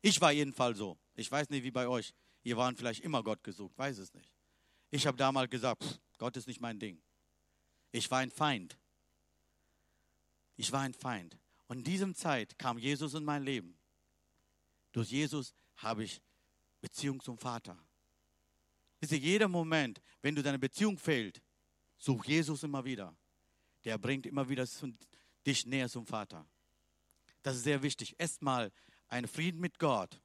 Ich 0.00 0.20
war 0.20 0.32
jedenfalls 0.32 0.78
so. 0.78 0.96
Ich 1.16 1.30
weiß 1.30 1.50
nicht, 1.50 1.64
wie 1.64 1.70
bei 1.70 1.86
euch. 1.86 2.14
Ihr 2.44 2.56
waren 2.56 2.76
vielleicht 2.76 3.04
immer 3.04 3.22
Gott 3.22 3.44
gesucht, 3.44 3.76
weiß 3.76 3.98
es 3.98 4.14
nicht. 4.14 4.32
Ich 4.90 5.06
habe 5.06 5.18
damals 5.18 5.50
gesagt, 5.50 5.84
pff, 5.84 5.98
Gott 6.16 6.36
ist 6.36 6.46
nicht 6.46 6.60
mein 6.60 6.78
Ding. 6.78 6.98
Ich 7.92 8.10
war 8.10 8.20
ein 8.20 8.30
Feind. 8.30 8.78
Ich 10.58 10.72
war 10.72 10.80
ein 10.80 10.92
Feind. 10.92 11.38
Und 11.68 11.78
in 11.78 11.84
diesem 11.84 12.14
Zeit 12.14 12.58
kam 12.58 12.78
Jesus 12.78 13.14
in 13.14 13.24
mein 13.24 13.44
Leben. 13.44 13.78
Durch 14.92 15.10
Jesus 15.10 15.54
habe 15.76 16.04
ich 16.04 16.20
Beziehung 16.80 17.22
zum 17.22 17.38
Vater. 17.38 17.78
Ihr, 19.00 19.18
jeder 19.18 19.46
Moment, 19.46 20.02
wenn 20.20 20.34
du 20.34 20.42
deine 20.42 20.58
Beziehung 20.58 20.98
fehlt, 20.98 21.40
such 21.96 22.24
Jesus 22.24 22.64
immer 22.64 22.84
wieder. 22.84 23.16
Der 23.84 23.98
bringt 23.98 24.26
immer 24.26 24.48
wieder 24.48 24.66
dich 25.46 25.64
näher 25.64 25.88
zum 25.88 26.04
Vater. 26.04 26.44
Das 27.42 27.54
ist 27.54 27.62
sehr 27.62 27.82
wichtig. 27.82 28.16
Erstmal 28.18 28.72
ein 29.06 29.28
Frieden 29.28 29.60
mit 29.60 29.78
Gott. 29.78 30.20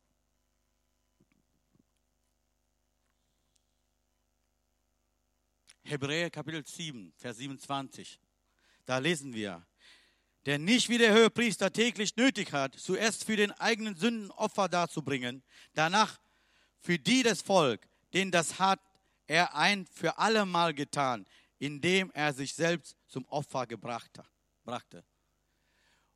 Hebräer 5.84 6.32
Kapitel 6.32 6.66
7, 6.66 7.14
Vers 7.18 7.38
27. 7.38 8.20
Da 8.86 8.98
lesen 8.98 9.34
wir, 9.34 9.64
der 10.46 10.60
nicht 10.60 10.90
wie 10.90 10.98
der 10.98 11.14
Höhepriester 11.14 11.72
täglich 11.72 12.16
nötig 12.16 12.52
hat, 12.52 12.76
zuerst 12.76 13.24
für 13.24 13.36
den 13.36 13.52
eigenen 13.52 13.96
Sünden 13.96 14.32
Opfer 14.32 14.68
darzubringen, 14.68 15.44
danach 15.74 16.20
für 16.80 17.00
die 17.00 17.24
des 17.24 17.42
Volk, 17.42 17.88
denn 18.14 18.32
das 18.32 18.60
hat 18.60 18.80
er 19.28 19.56
ein 19.56 19.86
für 19.86 20.18
allemal 20.18 20.74
getan, 20.74 21.26
indem 21.60 22.12
er 22.12 22.34
sich 22.34 22.54
selbst 22.54 22.98
zum 23.08 23.26
Opfer 23.26 23.66
gebracht 23.68 24.20
brachte. 24.64 25.04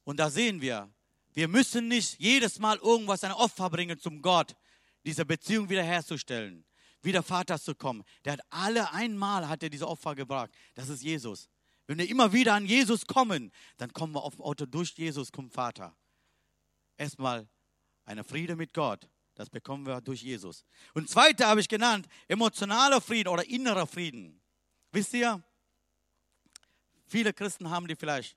Und 0.03 0.17
da 0.19 0.29
sehen 0.29 0.61
wir, 0.61 0.89
wir 1.33 1.47
müssen 1.47 1.87
nicht 1.87 2.19
jedes 2.19 2.59
Mal 2.59 2.77
irgendwas 2.77 3.23
ein 3.23 3.31
Opfer 3.31 3.69
bringen 3.69 3.99
zum 3.99 4.21
Gott, 4.21 4.55
diese 5.05 5.25
Beziehung 5.25 5.69
wiederherzustellen, 5.69 6.65
wieder 7.01 7.23
Vater 7.23 7.59
zu 7.59 7.75
kommen. 7.75 8.03
Der 8.25 8.33
hat 8.33 8.41
alle 8.49 8.91
einmal 8.91 9.47
hat 9.47 9.63
er 9.63 9.69
diese 9.69 9.87
Opfer 9.87 10.15
gebracht. 10.15 10.51
Das 10.75 10.89
ist 10.89 11.03
Jesus. 11.03 11.49
Wenn 11.87 11.97
wir 11.97 12.09
immer 12.09 12.33
wieder 12.33 12.53
an 12.53 12.65
Jesus 12.65 13.05
kommen, 13.05 13.51
dann 13.77 13.93
kommen 13.93 14.13
wir 14.13 14.21
auf 14.21 14.35
dem 14.35 14.43
Auto 14.43 14.65
durch 14.65 14.91
Jesus 14.91 15.31
zum 15.31 15.49
Vater. 15.49 15.95
Erstmal 16.97 17.47
eine 18.05 18.23
Friede 18.23 18.55
mit 18.55 18.73
Gott. 18.73 19.09
Das 19.35 19.49
bekommen 19.49 19.85
wir 19.85 20.01
durch 20.01 20.21
Jesus. 20.21 20.65
Und 20.93 21.09
zweite 21.09 21.45
habe 21.45 21.61
ich 21.61 21.69
genannt, 21.69 22.07
emotionaler 22.27 22.99
Frieden 22.99 23.29
oder 23.29 23.47
innerer 23.47 23.87
Frieden. 23.87 24.41
Wisst 24.91 25.13
ihr, 25.13 25.43
viele 27.05 27.33
Christen 27.33 27.69
haben 27.69 27.87
die 27.87 27.95
vielleicht 27.95 28.35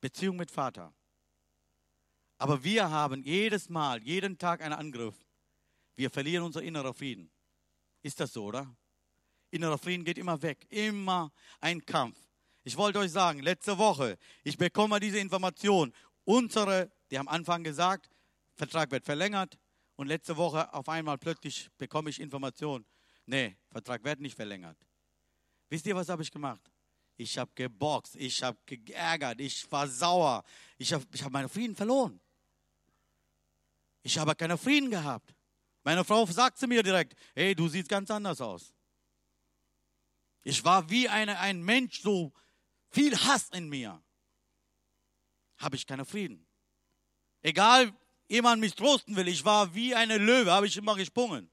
Beziehung 0.00 0.36
mit 0.36 0.50
Vater. 0.50 0.94
Aber 2.38 2.62
wir 2.64 2.90
haben 2.90 3.22
jedes 3.22 3.68
Mal, 3.68 4.02
jeden 4.02 4.38
Tag 4.38 4.62
einen 4.62 4.74
Angriff. 4.74 5.16
Wir 5.96 6.10
verlieren 6.10 6.44
unser 6.44 6.62
innerer 6.62 6.94
Frieden. 6.94 7.30
Ist 8.02 8.20
das 8.20 8.32
so, 8.32 8.44
oder? 8.44 8.74
Innerer 9.52 9.78
Frieden 9.78 10.04
geht 10.04 10.18
immer 10.18 10.40
weg. 10.40 10.66
Immer 10.70 11.30
ein 11.60 11.84
Kampf. 11.84 12.18
Ich 12.64 12.76
wollte 12.76 12.98
euch 12.98 13.12
sagen, 13.12 13.40
letzte 13.40 13.76
Woche, 13.76 14.18
ich 14.44 14.56
bekomme 14.56 14.98
diese 14.98 15.18
Information. 15.18 15.92
Unsere, 16.24 16.90
die 17.10 17.18
am 17.18 17.28
Anfang 17.28 17.62
gesagt, 17.62 18.08
Vertrag 18.54 18.90
wird 18.90 19.04
verlängert. 19.04 19.58
Und 19.96 20.06
letzte 20.06 20.36
Woche 20.36 20.72
auf 20.72 20.88
einmal 20.88 21.18
plötzlich 21.18 21.68
bekomme 21.76 22.08
ich 22.08 22.18
Information. 22.18 22.84
Nee, 23.26 23.56
Vertrag 23.70 24.02
wird 24.04 24.20
nicht 24.20 24.34
verlängert. 24.34 24.78
Wisst 25.68 25.86
ihr, 25.86 25.94
was 25.94 26.08
habe 26.08 26.22
ich 26.22 26.30
gemacht? 26.30 26.70
Ich 27.16 27.36
habe 27.36 27.50
geboxt, 27.54 28.16
ich 28.16 28.42
habe 28.42 28.58
geärgert, 28.64 29.38
ich 29.40 29.70
war 29.70 29.86
sauer, 29.86 30.42
ich 30.78 30.92
habe 30.92 31.04
ich 31.12 31.22
hab 31.22 31.30
meinen 31.30 31.48
Frieden 31.48 31.76
verloren. 31.76 32.18
Ich 34.02 34.18
habe 34.18 34.34
keinen 34.34 34.56
Frieden 34.56 34.90
gehabt. 34.90 35.34
Meine 35.84 36.04
Frau 36.04 36.24
sagte 36.26 36.66
mir 36.66 36.82
direkt, 36.82 37.14
hey, 37.34 37.54
du 37.54 37.68
siehst 37.68 37.88
ganz 37.88 38.10
anders 38.10 38.40
aus. 38.40 38.72
Ich 40.42 40.64
war 40.64 40.90
wie 40.90 41.08
eine, 41.08 41.38
ein 41.38 41.62
Mensch, 41.62 42.00
so 42.00 42.32
viel 42.90 43.16
Hass 43.16 43.50
in 43.50 43.68
mir. 43.68 44.02
Habe 45.58 45.76
ich 45.76 45.86
keinen 45.86 46.04
Frieden. 46.04 46.46
Egal, 47.42 47.92
jemand 48.28 48.60
mich 48.60 48.74
trosten 48.74 49.16
will, 49.16 49.28
ich 49.28 49.44
war 49.44 49.74
wie 49.74 49.94
eine 49.94 50.18
Löwe, 50.18 50.50
habe 50.52 50.66
ich 50.66 50.76
immer 50.76 50.96
gesprungen. 50.96 51.50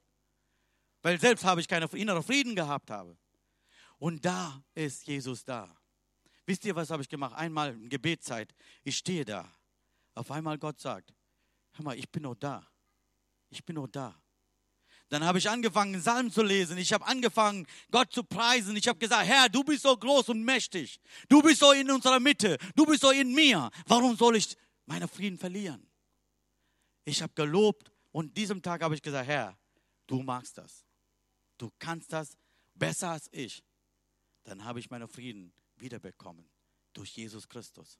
Weil 1.01 1.19
selbst 1.19 1.45
habe 1.45 1.61
ich 1.61 1.67
keinen 1.67 1.89
inneren 1.89 2.23
Frieden 2.23 2.55
gehabt 2.55 2.89
habe. 2.89 3.17
Und 3.97 4.23
da 4.25 4.63
ist 4.73 5.05
Jesus 5.07 5.43
da. 5.43 5.75
Wisst 6.45 6.65
ihr, 6.65 6.75
was 6.75 6.89
habe 6.89 7.03
ich 7.03 7.09
gemacht? 7.09 7.35
Einmal 7.35 7.73
in 7.73 7.89
Gebetszeit. 7.89 8.55
Ich 8.83 8.97
stehe 8.97 9.23
da. 9.23 9.51
Auf 10.15 10.31
einmal 10.31 10.57
Gott 10.57 10.79
sagt, 10.79 11.13
hör 11.73 11.85
mal, 11.85 11.97
ich 11.97 12.09
bin 12.09 12.23
noch 12.23 12.35
da. 12.35 12.67
Ich 13.49 13.63
bin 13.63 13.75
noch 13.75 13.87
da. 13.87 14.19
Dann 15.09 15.23
habe 15.23 15.39
ich 15.39 15.49
angefangen, 15.49 15.99
Psalmen 15.99 16.31
zu 16.31 16.43
lesen. 16.43 16.77
Ich 16.77 16.93
habe 16.93 17.05
angefangen, 17.05 17.65
Gott 17.91 18.11
zu 18.11 18.23
preisen. 18.23 18.75
Ich 18.75 18.87
habe 18.87 18.99
gesagt, 18.99 19.25
Herr, 19.25 19.49
du 19.49 19.63
bist 19.63 19.83
so 19.83 19.95
groß 19.95 20.29
und 20.29 20.43
mächtig. 20.43 20.99
Du 21.27 21.41
bist 21.41 21.59
so 21.59 21.71
in 21.71 21.89
unserer 21.89 22.19
Mitte. 22.19 22.57
Du 22.75 22.85
bist 22.85 23.01
so 23.01 23.09
in 23.09 23.33
mir. 23.33 23.69
Warum 23.87 24.15
soll 24.15 24.35
ich 24.35 24.55
meinen 24.85 25.07
Frieden 25.07 25.37
verlieren? 25.37 25.85
Ich 27.05 27.21
habe 27.21 27.33
gelobt 27.33 27.91
und 28.11 28.37
diesem 28.37 28.61
Tag 28.61 28.83
habe 28.83 28.93
ich 28.93 29.01
gesagt, 29.01 29.27
Herr, 29.27 29.57
du 30.05 30.21
magst 30.21 30.57
das. 30.57 30.85
Du 31.57 31.71
kannst 31.79 32.13
das 32.13 32.37
besser 32.75 33.09
als 33.09 33.27
ich 33.31 33.63
dann 34.49 34.63
habe 34.65 34.79
ich 34.79 34.89
meinen 34.89 35.07
Frieden 35.07 35.53
wiederbekommen 35.77 36.49
durch 36.93 37.15
Jesus 37.15 37.47
Christus. 37.47 37.99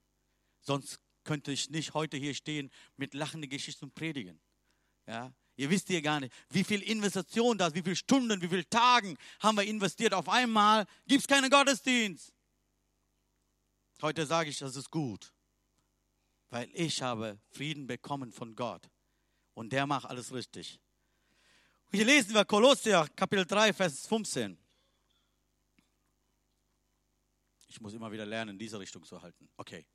Sonst 0.62 1.00
könnte 1.24 1.52
ich 1.52 1.69
nicht 1.69 1.93
heute 1.93 2.17
hier 2.17 2.34
stehen 2.34 2.72
mit 2.98 3.13
lachenden 3.13 3.50
Geschichten 3.50 3.91
predigen. 3.91 4.39
Ja, 5.06 5.32
ihr 5.60 5.69
wisst 5.69 5.89
ja 5.89 6.00
gar 6.00 6.22
nicht, 6.22 6.34
wie 6.50 6.63
viel 6.63 6.82
Investition 6.82 7.58
das, 7.58 7.74
wie 7.74 7.82
viele 7.82 7.98
Stunden, 7.98 8.41
wie 8.41 8.48
viele 8.48 8.67
Tagen 8.69 9.17
haben 9.41 9.58
wir 9.58 9.65
investiert. 9.65 10.13
Auf 10.13 10.30
einmal 10.30 10.86
gibt 11.06 11.22
es 11.22 11.28
keinen 11.28 11.50
Gottesdienst. 11.50 12.34
Heute 14.02 14.26
sage 14.26 14.50
ich, 14.50 14.58
das 14.60 14.78
ist 14.78 14.89
gut, 14.89 15.34
weil 16.50 16.69
ich 16.74 17.02
habe 17.02 17.38
Frieden 17.50 17.88
bekommen 17.88 18.32
von 18.32 18.56
Gott 18.56 18.89
und 19.54 19.74
der 19.74 19.86
macht 19.86 20.06
alles 20.06 20.34
richtig. 20.34 20.80
hier 21.91 22.06
lesen 22.06 22.34
wir 22.34 22.45
Kolosser 22.45 23.10
Kapitel 23.10 23.45
3, 23.45 23.74
Vers 23.74 24.08
15. 24.08 24.58
Ich 27.67 27.82
muss 27.82 27.93
immer 27.93 28.10
wieder 28.13 28.26
lernen, 28.26 28.52
in 28.52 28.58
diese 28.58 28.80
Richtung 28.80 29.04
zu 29.04 29.22
halten. 29.22 29.50
Okay. 29.58 29.86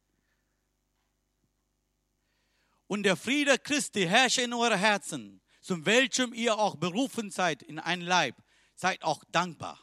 Und 2.86 3.02
der 3.04 3.16
Friede 3.16 3.58
Christi 3.58 4.02
herrsche 4.02 4.42
in 4.42 4.52
eure 4.52 4.76
Herzen, 4.76 5.40
zum 5.64 5.86
welchem 5.86 6.34
ihr 6.34 6.58
auch 6.58 6.76
berufen 6.76 7.30
seid 7.30 7.62
in 7.62 7.78
ein 7.78 8.02
Leib. 8.02 8.36
Seid 8.74 9.02
auch 9.02 9.24
dankbar. 9.32 9.80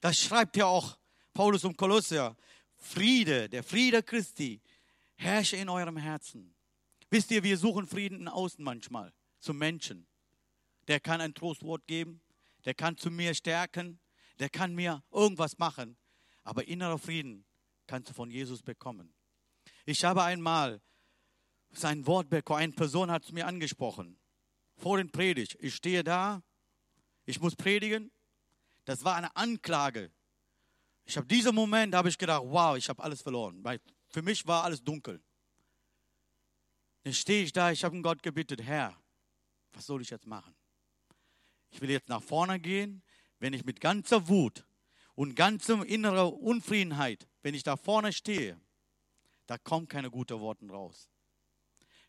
Das 0.00 0.18
schreibt 0.18 0.56
ja 0.56 0.66
auch 0.66 0.98
Paulus 1.32 1.62
um 1.62 1.76
Kolosser. 1.76 2.36
Friede, 2.74 3.48
der 3.48 3.62
Friede 3.62 4.02
Christi, 4.02 4.60
herrsche 5.14 5.56
in 5.56 5.68
eurem 5.68 5.96
Herzen. 5.96 6.56
Wisst 7.10 7.30
ihr, 7.30 7.44
wir 7.44 7.56
suchen 7.56 7.86
Frieden 7.86 8.26
Außen 8.26 8.62
manchmal, 8.62 9.14
zum 9.38 9.56
Menschen. 9.56 10.08
Der 10.88 10.98
kann 10.98 11.20
ein 11.20 11.32
Trostwort 11.32 11.86
geben, 11.86 12.20
der 12.64 12.74
kann 12.74 12.96
zu 12.96 13.10
mir 13.12 13.34
stärken, 13.34 14.00
der 14.40 14.50
kann 14.50 14.74
mir 14.74 15.04
irgendwas 15.12 15.58
machen, 15.58 15.96
aber 16.42 16.66
innerer 16.66 16.98
Frieden 16.98 17.46
kannst 17.86 18.10
du 18.10 18.14
von 18.14 18.32
Jesus 18.32 18.62
bekommen. 18.62 19.14
Ich 19.84 20.04
habe 20.04 20.24
einmal 20.24 20.82
sein 21.76 22.06
Wort 22.06 22.28
bekommen, 22.28 22.60
eine 22.60 22.72
Person 22.72 23.10
hat 23.10 23.24
es 23.24 23.32
mir 23.32 23.46
angesprochen, 23.46 24.18
vor 24.76 24.98
den 24.98 25.10
Predigt. 25.10 25.56
Ich 25.60 25.74
stehe 25.74 26.04
da, 26.04 26.42
ich 27.24 27.40
muss 27.40 27.56
predigen. 27.56 28.10
Das 28.84 29.04
war 29.04 29.16
eine 29.16 29.34
Anklage. 29.34 30.12
Ich 31.04 31.16
habe 31.16 31.26
diesen 31.26 31.54
Moment, 31.54 31.94
habe 31.94 32.08
ich 32.08 32.18
gedacht, 32.18 32.42
wow, 32.46 32.76
ich 32.76 32.88
habe 32.88 33.02
alles 33.02 33.22
verloren. 33.22 33.62
Weil 33.64 33.80
für 34.08 34.22
mich 34.22 34.46
war 34.46 34.64
alles 34.64 34.82
dunkel. 34.82 35.20
Dann 37.02 37.12
stehe 37.12 37.44
ich 37.44 37.52
da, 37.52 37.70
ich 37.70 37.84
habe 37.84 38.00
Gott 38.02 38.22
gebeten, 38.22 38.62
Herr, 38.62 38.96
was 39.72 39.86
soll 39.86 40.02
ich 40.02 40.10
jetzt 40.10 40.26
machen? 40.26 40.54
Ich 41.70 41.80
will 41.80 41.90
jetzt 41.90 42.08
nach 42.08 42.22
vorne 42.22 42.58
gehen 42.60 43.02
wenn 43.38 43.52
ich 43.52 43.64
mit 43.64 43.80
ganzer 43.80 44.28
Wut 44.28 44.64
und 45.14 45.34
ganzer 45.34 45.84
innerer 45.86 46.32
Unfriedenheit, 46.32 47.28
wenn 47.42 47.54
ich 47.54 47.62
da 47.62 47.76
vorne 47.76 48.12
stehe, 48.12 48.60
da 49.46 49.58
kommen 49.58 49.88
keine 49.88 50.10
guten 50.10 50.40
Worte 50.40 50.68
raus. 50.68 51.08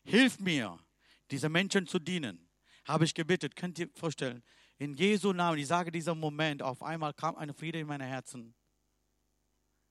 Hilf 0.08 0.40
mir, 0.40 0.78
diese 1.30 1.50
Menschen 1.50 1.86
zu 1.86 1.98
dienen, 1.98 2.48
habe 2.86 3.04
ich 3.04 3.12
gebetet. 3.12 3.54
Könnt 3.54 3.78
ihr 3.78 3.90
vorstellen, 3.94 4.42
in 4.78 4.94
Jesu 4.94 5.34
Namen, 5.34 5.58
ich 5.58 5.66
sage 5.66 5.92
dieser 5.92 6.14
Moment, 6.14 6.62
auf 6.62 6.82
einmal 6.82 7.12
kam 7.12 7.36
eine 7.36 7.52
Friede 7.52 7.80
in 7.80 7.86
meine 7.86 8.06
Herzen. 8.06 8.54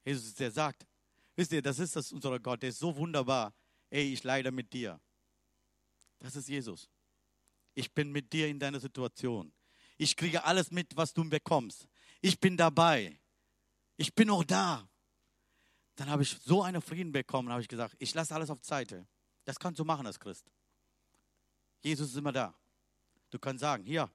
Jesus, 0.03 0.33
der 0.33 0.49
sagt, 0.49 0.87
wisst 1.35 1.51
ihr, 1.51 1.61
das 1.61 1.77
ist 1.77 1.95
das 1.95 2.11
unser 2.11 2.39
Gott, 2.39 2.63
der 2.63 2.69
ist 2.69 2.79
so 2.79 2.95
wunderbar. 2.95 3.53
Ey, 3.91 4.11
ich 4.11 4.23
leide 4.23 4.51
mit 4.51 4.73
dir. 4.73 4.99
Das 6.17 6.35
ist 6.35 6.49
Jesus. 6.49 6.89
Ich 7.75 7.93
bin 7.93 8.11
mit 8.11 8.33
dir 8.33 8.47
in 8.47 8.57
deiner 8.57 8.79
Situation. 8.79 9.53
Ich 9.99 10.15
kriege 10.15 10.43
alles 10.45 10.71
mit, 10.71 10.97
was 10.97 11.13
du 11.13 11.29
bekommst. 11.29 11.87
Ich 12.21 12.39
bin 12.39 12.57
dabei. 12.57 13.19
Ich 13.97 14.15
bin 14.15 14.31
auch 14.31 14.43
da. 14.43 14.89
Dann 15.95 16.09
habe 16.09 16.23
ich 16.23 16.37
so 16.43 16.63
einen 16.63 16.81
Frieden 16.81 17.11
bekommen, 17.11 17.49
habe 17.49 17.61
ich 17.61 17.67
gesagt, 17.67 17.95
ich 17.99 18.15
lasse 18.15 18.33
alles 18.33 18.49
auf 18.49 18.63
Seite. 18.63 19.07
Das 19.47 19.57
kannst 19.57 19.79
du 19.79 19.85
machen 19.85 20.05
als 20.05 20.19
Christ. 20.19 20.45
Jesus 21.79 22.09
ist 22.09 22.17
immer 22.17 22.33
da. 22.33 22.53
Du 23.29 23.39
kannst 23.39 23.61
sagen, 23.61 23.85
hier, 23.85 24.11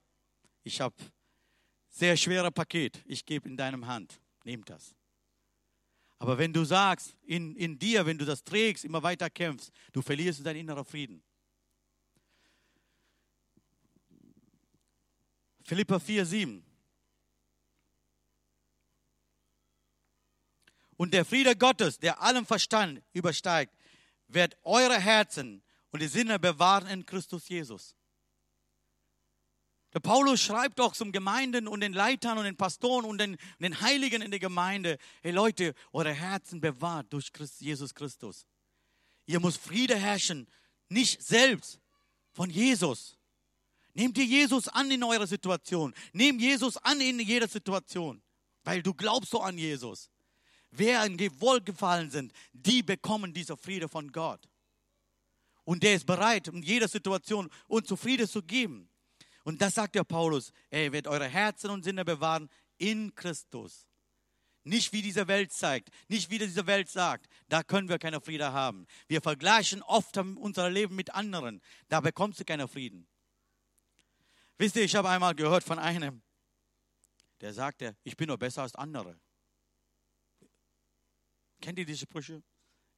ich 0.63 0.79
habe 0.79 0.95
sehr 1.89 2.19
schweres 2.19 2.51
Paket, 2.53 3.03
ich 3.07 3.25
gebe 3.25 3.49
in 3.49 3.57
deinem 3.57 3.87
Hand, 3.87 4.21
nimm 4.45 4.63
das. 4.67 4.95
Aber 6.19 6.37
wenn 6.37 6.53
du 6.53 6.65
sagst, 6.65 7.17
in, 7.23 7.57
in 7.57 7.79
dir, 7.79 8.05
wenn 8.05 8.19
du 8.19 8.27
das 8.27 8.45
trägst, 8.45 8.85
immer 8.85 9.03
weiter 9.03 9.31
kämpfst, 9.31 9.73
du 9.93 10.03
verlierst 10.03 10.45
deinen 10.45 10.57
inneren 10.57 10.85
Frieden. 10.85 11.23
Philippa 15.65 15.99
4, 15.99 16.27
7. 16.27 16.67
Und 20.99 21.15
der 21.15 21.25
Friede 21.25 21.57
Gottes, 21.57 21.99
der 21.99 22.21
allem 22.21 22.45
Verstand 22.45 23.03
übersteigt, 23.15 23.75
wird 24.35 24.57
eure 24.63 24.99
Herzen 24.99 25.63
und 25.91 26.03
die 26.03 26.09
Sinne 26.09 26.39
bewahren 26.39 26.87
in 26.89 27.07
Christus 27.07 27.49
Jesus. 27.49 27.97
Der 29.93 30.01
Paulus 30.01 30.41
schreibt 30.41 30.79
doch 30.79 30.95
zum 30.95 31.13
Gemeinden 31.13 31.69
und 31.69 31.81
den 31.81 31.93
Leitern 31.93 32.39
und 32.39 32.45
den 32.45 32.57
Pastoren 32.57 33.05
und 33.05 33.19
den, 33.19 33.37
den 33.59 33.81
Heiligen 33.81 34.23
in 34.23 34.31
der 34.31 34.41
Gemeinde, 34.41 34.97
hey 35.21 35.33
Leute, 35.33 35.75
eure 35.93 36.15
Herzen 36.15 36.61
bewahrt 36.61 37.13
durch 37.13 37.33
Christ, 37.33 37.61
Jesus 37.61 37.95
Christus. 37.95 38.47
Ihr 39.27 39.39
muss 39.39 39.57
Friede 39.57 39.97
herrschen, 39.97 40.49
nicht 40.89 41.23
selbst, 41.23 41.79
von 42.33 42.49
Jesus. 42.49 43.19
Nehmt 43.95 44.17
ihr 44.17 44.25
Jesus 44.25 44.69
an 44.69 44.91
in 44.91 45.05
eurer 45.05 45.27
Situation. 45.27 45.95
Nehmt 46.15 46.41
Jesus 46.41 46.79
an 46.79 47.01
in 47.01 47.21
jeder 47.21 47.47
Situation, 47.47 48.23
weil 48.65 48.83
du 48.83 48.95
glaubst 48.95 49.31
so 49.31 49.43
an 49.43 49.59
Jesus. 49.59 50.11
Wer 50.73 51.05
in 51.05 51.19
Wohlgefallen 51.41 52.11
sind, 52.11 52.33
die 52.53 52.83
bekommen 52.83 53.33
diese 53.33 53.57
Friede 53.57 53.89
von 53.89 54.11
Gott. 54.11 54.49
Und 55.65 55.83
der 55.83 55.95
ist 55.95 56.07
bereit, 56.07 56.49
in 56.49 56.63
jeder 56.63 56.89
Situation 56.89 57.49
uns 57.69 57.93
Friede 57.97 58.27
zu 58.27 58.43
geben. 58.43 58.89
Und 59.45 59.61
das 59.61 59.75
sagt 59.75 59.95
der 59.95 60.05
Paulus. 60.05 60.51
Er 60.71 60.91
wird 60.93 61.07
eure 61.07 61.29
Herzen 61.29 61.71
und 61.71 61.85
Sinne 61.85 62.05
bewahren 62.05 62.49
in 62.79 63.15
Christus. 63.15 63.87
Nicht 64.65 64.93
wie 64.93 65.03
diese 65.03 65.29
Welt 65.29 65.53
zeigt, 65.53 65.91
nicht 66.09 66.31
wie 66.31 66.39
diese 66.39 66.67
Welt 66.67 66.89
sagt. 66.89 67.27
Da 67.49 67.63
können 67.63 67.89
wir 67.89 67.99
keine 67.99 68.21
Friede 68.21 68.53
haben. 68.53 68.87
Wir 69.09 69.21
vergleichen 69.21 69.83
oft 69.83 70.17
unser 70.17 70.71
Leben 70.71 70.95
mit 70.95 71.13
anderen. 71.15 71.61
Da 71.89 72.01
bekommst 72.01 72.41
du 72.41 72.45
keinen 72.45 72.69
Frieden. 72.69 73.07
Wisst 74.57 74.77
ihr, 74.77 74.85
ich 74.85 74.95
habe 74.95 75.09
einmal 75.09 75.35
gehört 75.35 75.65
von 75.65 75.79
einem, 75.79 76.23
der 77.41 77.53
sagte, 77.53 77.97
ich 78.05 78.17
bin 78.17 78.29
nur 78.29 78.39
besser 78.39 78.63
als 78.63 78.75
andere. 78.77 79.19
Kennt 81.63 81.79
ihr 81.79 81.87
diese 81.87 82.01
Sprüche? 82.01 82.43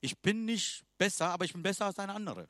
Ich 0.00 0.18
bin 0.18 0.44
nicht 0.44 0.84
besser, 0.98 1.28
aber 1.28 1.44
ich 1.44 1.52
bin 1.52 1.62
besser 1.62 1.86
als 1.86 1.98
ein 1.98 2.10
anderer. 2.10 2.48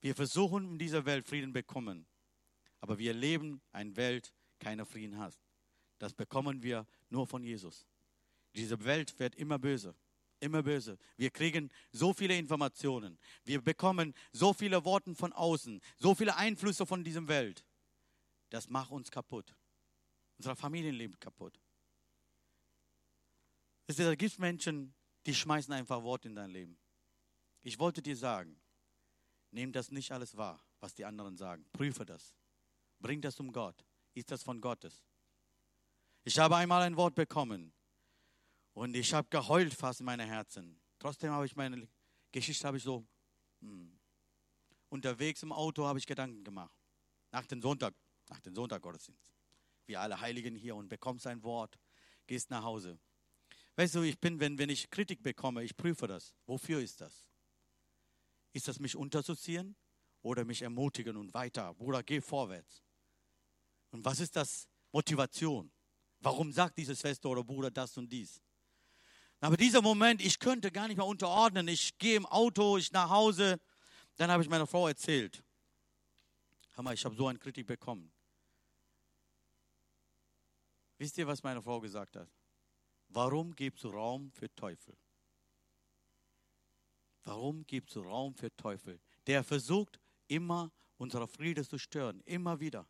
Wir 0.00 0.14
versuchen 0.14 0.72
in 0.72 0.78
dieser 0.78 1.04
Welt 1.06 1.26
Frieden 1.26 1.52
bekommen, 1.52 2.06
aber 2.80 2.98
wir 2.98 3.14
leben 3.14 3.62
eine 3.72 3.96
Welt, 3.96 4.32
keiner 4.58 4.84
Frieden 4.84 5.18
hat. 5.18 5.40
Das 5.98 6.12
bekommen 6.12 6.62
wir 6.62 6.86
nur 7.08 7.26
von 7.26 7.42
Jesus. 7.42 7.86
Diese 8.54 8.84
Welt 8.84 9.18
wird 9.18 9.34
immer 9.34 9.58
böse, 9.58 9.96
immer 10.40 10.62
böse. 10.62 10.98
Wir 11.16 11.30
kriegen 11.30 11.70
so 11.90 12.12
viele 12.12 12.36
Informationen. 12.36 13.18
Wir 13.44 13.62
bekommen 13.62 14.14
so 14.30 14.52
viele 14.52 14.84
Worte 14.84 15.14
von 15.14 15.32
außen, 15.32 15.80
so 15.96 16.14
viele 16.14 16.36
Einflüsse 16.36 16.84
von 16.84 17.02
dieser 17.02 17.26
Welt. 17.26 17.64
Das 18.50 18.68
macht 18.68 18.90
uns 18.90 19.10
kaputt. 19.10 19.54
Unser 20.36 20.54
Familienleben 20.54 21.18
kaputt. 21.18 21.58
Es 23.86 23.96
gibt 23.96 24.38
Menschen, 24.38 24.94
die 25.26 25.34
schmeißen 25.34 25.72
einfach 25.72 26.02
Worte 26.02 26.28
in 26.28 26.34
dein 26.34 26.50
Leben. 26.50 26.78
Ich 27.62 27.78
wollte 27.78 28.02
dir 28.02 28.16
sagen, 28.16 28.60
nimm 29.50 29.72
das 29.72 29.90
nicht 29.90 30.12
alles 30.12 30.36
wahr, 30.36 30.62
was 30.80 30.94
die 30.94 31.04
anderen 31.04 31.36
sagen. 31.36 31.64
Prüfe 31.72 32.04
das. 32.04 32.34
Bring 32.98 33.20
das 33.20 33.38
um 33.40 33.52
Gott. 33.52 33.84
Ist 34.14 34.30
das 34.30 34.42
von 34.42 34.60
Gottes? 34.60 35.04
Ich 36.24 36.38
habe 36.38 36.56
einmal 36.56 36.82
ein 36.82 36.96
Wort 36.96 37.14
bekommen 37.14 37.72
und 38.72 38.94
ich 38.96 39.12
habe 39.12 39.28
geheult 39.28 39.74
fast 39.74 40.00
in 40.00 40.06
meinem 40.06 40.26
Herzen. 40.26 40.80
Trotzdem 40.98 41.30
habe 41.30 41.44
ich 41.44 41.54
meine 41.54 41.86
Geschichte 42.32 42.66
habe 42.66 42.78
ich 42.78 42.82
so 42.82 43.06
hm. 43.60 43.98
unterwegs 44.88 45.42
im 45.42 45.52
Auto 45.52 45.84
habe 45.84 45.98
ich 45.98 46.06
Gedanken 46.06 46.42
gemacht. 46.42 46.76
Nach 47.30 47.46
dem 47.46 47.60
Sonntag, 47.60 47.94
nach 48.28 48.40
dem 48.40 48.54
Sonntag 48.54 48.80
Gottesdienst. 48.80 49.32
Wir 49.86 50.00
alle 50.00 50.18
Heiligen 50.18 50.54
hier 50.54 50.76
und 50.76 50.88
bekommst 50.88 51.26
ein 51.26 51.42
Wort, 51.42 51.78
gehst 52.26 52.50
nach 52.50 52.62
Hause. 52.62 52.98
Weißt 53.76 53.94
du, 53.96 54.02
ich 54.02 54.18
bin, 54.18 54.38
wenn, 54.38 54.56
wenn 54.58 54.70
ich 54.70 54.88
Kritik 54.88 55.22
bekomme, 55.22 55.64
ich 55.64 55.76
prüfe 55.76 56.06
das. 56.06 56.34
Wofür 56.46 56.80
ist 56.80 57.00
das? 57.00 57.26
Ist 58.52 58.68
das 58.68 58.78
mich 58.78 58.94
unterzuziehen 58.94 59.74
oder 60.22 60.44
mich 60.44 60.62
ermutigen 60.62 61.16
und 61.16 61.34
weiter? 61.34 61.74
Bruder, 61.74 62.02
geh 62.02 62.20
vorwärts. 62.20 62.84
Und 63.90 64.04
was 64.04 64.20
ist 64.20 64.36
das 64.36 64.68
Motivation? 64.92 65.72
Warum 66.20 66.52
sagt 66.52 66.78
diese 66.78 66.94
Schwester 66.94 67.28
oder 67.30 67.42
Bruder 67.42 67.70
das 67.70 67.96
und 67.98 68.10
dies? 68.10 68.40
Aber 69.40 69.56
dieser 69.56 69.82
Moment, 69.82 70.24
ich 70.24 70.38
könnte 70.38 70.70
gar 70.70 70.86
nicht 70.88 70.96
mehr 70.96 71.06
unterordnen. 71.06 71.68
Ich 71.68 71.98
gehe 71.98 72.16
im 72.16 72.26
Auto, 72.26 72.78
ich 72.78 72.92
nach 72.92 73.10
Hause. 73.10 73.60
Dann 74.16 74.30
habe 74.30 74.42
ich 74.42 74.48
meiner 74.48 74.66
Frau 74.66 74.86
erzählt. 74.88 75.42
Hammer, 76.76 76.92
ich 76.92 77.04
habe 77.04 77.14
so 77.14 77.26
eine 77.26 77.38
Kritik 77.38 77.66
bekommen. 77.66 78.10
Wisst 80.96 81.18
ihr, 81.18 81.26
was 81.26 81.42
meine 81.42 81.60
Frau 81.60 81.80
gesagt 81.80 82.16
hat? 82.16 82.28
Warum 83.14 83.54
gibst 83.54 83.84
du 83.84 83.90
Raum 83.90 84.32
für 84.32 84.52
Teufel? 84.56 84.96
Warum 87.22 87.64
gibst 87.64 87.94
du 87.94 88.00
Raum 88.00 88.34
für 88.34 88.54
Teufel? 88.56 89.00
Der 89.28 89.44
versucht 89.44 90.00
immer, 90.26 90.72
unsere 90.96 91.28
Friede 91.28 91.64
zu 91.64 91.78
stören. 91.78 92.20
Immer 92.24 92.58
wieder. 92.58 92.88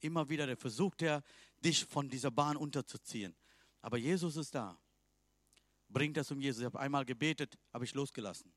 Immer 0.00 0.26
wieder. 0.30 0.46
Der 0.46 0.56
versucht, 0.56 1.02
der 1.02 1.22
dich 1.60 1.84
von 1.84 2.08
dieser 2.08 2.30
Bahn 2.30 2.56
unterzuziehen. 2.56 3.36
Aber 3.82 3.98
Jesus 3.98 4.36
ist 4.36 4.54
da. 4.54 4.80
Bringt 5.86 6.16
das 6.16 6.30
um 6.30 6.40
Jesus. 6.40 6.60
Ich 6.60 6.66
habe 6.66 6.80
einmal 6.80 7.04
gebetet, 7.04 7.58
habe 7.74 7.84
ich 7.84 7.92
losgelassen. 7.92 8.54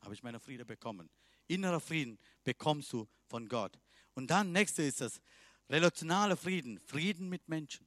Habe 0.00 0.14
ich 0.14 0.22
meine 0.22 0.40
Friede 0.40 0.64
bekommen. 0.64 1.10
Innerer 1.48 1.80
Frieden 1.80 2.18
bekommst 2.44 2.90
du 2.94 3.06
von 3.26 3.46
Gott. 3.46 3.78
Und 4.14 4.30
dann, 4.30 4.52
nächste 4.52 4.84
ist 4.84 5.02
das 5.02 5.20
relationale 5.68 6.34
Frieden. 6.34 6.80
Frieden 6.80 7.28
mit 7.28 7.46
Menschen. 7.46 7.86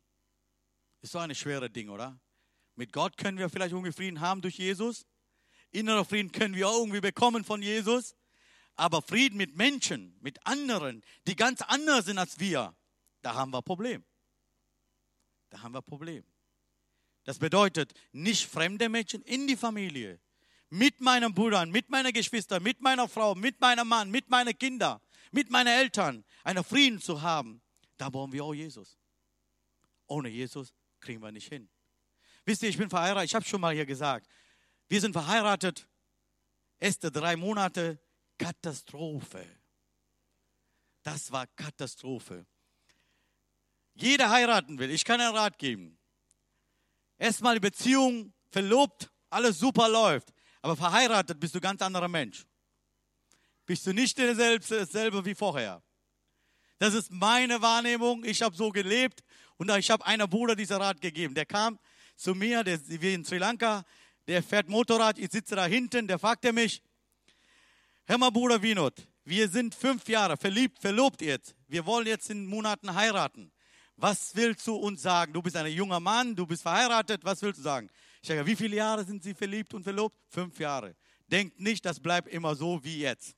Ist 1.01 1.13
so 1.13 1.17
ein 1.17 1.33
schweres 1.33 1.73
Ding, 1.73 1.89
oder? 1.89 2.19
Mit 2.75 2.91
Gott 2.91 3.17
können 3.17 3.37
wir 3.37 3.49
vielleicht 3.49 3.71
irgendwie 3.71 3.91
Frieden 3.91 4.19
haben 4.19 4.41
durch 4.41 4.57
Jesus. 4.57 5.05
Innerer 5.71 6.05
Frieden 6.05 6.31
können 6.31 6.55
wir 6.55 6.67
auch 6.67 6.79
irgendwie 6.79 7.01
bekommen 7.01 7.43
von 7.43 7.61
Jesus. 7.61 8.15
Aber 8.75 9.01
Frieden 9.01 9.37
mit 9.37 9.55
Menschen, 9.55 10.15
mit 10.21 10.45
anderen, 10.45 11.03
die 11.27 11.35
ganz 11.35 11.61
anders 11.61 12.05
sind 12.05 12.17
als 12.17 12.39
wir, 12.39 12.75
da 13.21 13.35
haben 13.35 13.51
wir 13.51 13.59
ein 13.59 13.63
Problem. 13.63 14.03
Da 15.49 15.61
haben 15.61 15.73
wir 15.73 15.79
ein 15.79 15.85
Problem. 15.85 16.23
Das 17.23 17.39
bedeutet, 17.39 17.93
nicht 18.11 18.47
fremde 18.47 18.89
Menschen 18.89 19.21
in 19.21 19.47
die 19.47 19.55
Familie, 19.55 20.19
mit 20.69 21.01
meinen 21.01 21.33
Brüdern, 21.33 21.69
mit 21.69 21.89
meinen 21.89 22.11
Geschwistern, 22.11 22.63
mit 22.63 22.81
meiner 22.81 23.07
Frau, 23.07 23.35
mit 23.35 23.61
meinem 23.61 23.87
Mann, 23.87 24.09
mit 24.09 24.29
meinen 24.29 24.57
Kindern, 24.57 24.99
mit 25.31 25.51
meinen 25.51 25.67
Eltern, 25.67 26.25
einen 26.43 26.63
Frieden 26.63 26.99
zu 26.99 27.21
haben. 27.21 27.61
Da 27.97 28.09
brauchen 28.09 28.31
wir 28.31 28.43
auch 28.43 28.53
Jesus. 28.53 28.97
Ohne 30.07 30.29
Jesus 30.29 30.73
kriegen 30.99 31.21
wir 31.21 31.31
nicht 31.31 31.47
hin. 31.47 31.69
Wisst 32.45 32.63
ihr, 32.63 32.69
ich 32.69 32.77
bin 32.77 32.89
verheiratet, 32.89 33.29
ich 33.29 33.35
habe 33.35 33.45
schon 33.45 33.61
mal 33.61 33.73
hier 33.73 33.85
gesagt, 33.85 34.27
wir 34.89 34.99
sind 34.99 35.13
verheiratet, 35.13 35.87
erste 36.79 37.11
drei 37.11 37.35
Monate, 37.35 37.99
Katastrophe. 38.37 39.45
Das 41.03 41.31
war 41.31 41.47
Katastrophe. 41.47 42.45
Jeder 43.93 44.29
heiraten 44.29 44.79
will, 44.79 44.91
ich 44.91 45.05
kann 45.05 45.21
einen 45.21 45.35
Rat 45.35 45.57
geben. 45.57 45.97
Erstmal 47.17 47.55
die 47.55 47.61
Beziehung, 47.61 48.33
verlobt, 48.51 49.11
alles 49.29 49.59
super 49.59 49.87
läuft. 49.87 50.33
Aber 50.61 50.75
verheiratet 50.75 51.39
bist 51.39 51.55
du 51.55 51.59
ganz 51.59 51.81
anderer 51.81 52.07
Mensch. 52.07 52.45
Bist 53.65 53.85
du 53.85 53.93
nicht 53.93 54.17
derselbe 54.17 55.25
wie 55.25 55.35
vorher. 55.35 55.83
Das 56.79 56.93
ist 56.93 57.11
meine 57.11 57.61
Wahrnehmung. 57.61 58.23
Ich 58.25 58.41
habe 58.41 58.55
so 58.55 58.69
gelebt 58.71 59.23
und 59.57 59.69
ich 59.71 59.89
habe 59.89 60.05
einer 60.05 60.27
Bruder 60.27 60.55
diesen 60.55 60.77
Rat 60.77 60.99
gegeben. 61.01 61.33
Der 61.35 61.45
kam 61.45 61.79
zu 62.15 62.35
mir, 62.35 62.63
der, 62.63 62.79
wir 62.87 63.13
in 63.13 63.25
Sri 63.25 63.37
Lanka, 63.37 63.83
der 64.27 64.41
fährt 64.43 64.69
Motorrad, 64.69 65.17
ich 65.17 65.31
sitze 65.31 65.55
da 65.55 65.65
hinten, 65.65 66.07
der 66.07 66.19
fragte 66.19 66.53
mich, 66.53 66.81
hör 68.05 68.17
mal 68.17 68.29
Bruder 68.29 68.61
Vinod, 68.61 69.07
wir 69.25 69.47
sind 69.47 69.73
fünf 69.73 70.07
Jahre 70.09 70.35
verliebt, 70.37 70.79
verlobt 70.79 71.21
jetzt. 71.21 71.55
Wir 71.67 71.85
wollen 71.85 72.07
jetzt 72.07 72.29
in 72.29 72.45
Monaten 72.45 72.93
heiraten. 72.93 73.51
Was 73.95 74.35
willst 74.35 74.67
du 74.67 74.75
uns 74.75 75.01
sagen? 75.01 75.31
Du 75.33 75.41
bist 75.41 75.55
ein 75.55 75.67
junger 75.67 75.99
Mann, 75.99 76.35
du 76.35 76.45
bist 76.45 76.63
verheiratet, 76.63 77.23
was 77.23 77.41
willst 77.41 77.59
du 77.59 77.63
sagen? 77.63 77.89
Ich 78.21 78.27
sage, 78.27 78.45
wie 78.45 78.55
viele 78.55 78.75
Jahre 78.75 79.05
sind 79.05 79.23
Sie 79.23 79.33
verliebt 79.33 79.73
und 79.73 79.83
verlobt? 79.83 80.17
Fünf 80.29 80.59
Jahre. 80.59 80.95
Denkt 81.27 81.59
nicht, 81.59 81.85
das 81.85 81.99
bleibt 81.99 82.27
immer 82.27 82.55
so 82.55 82.83
wie 82.83 82.99
jetzt. 82.99 83.35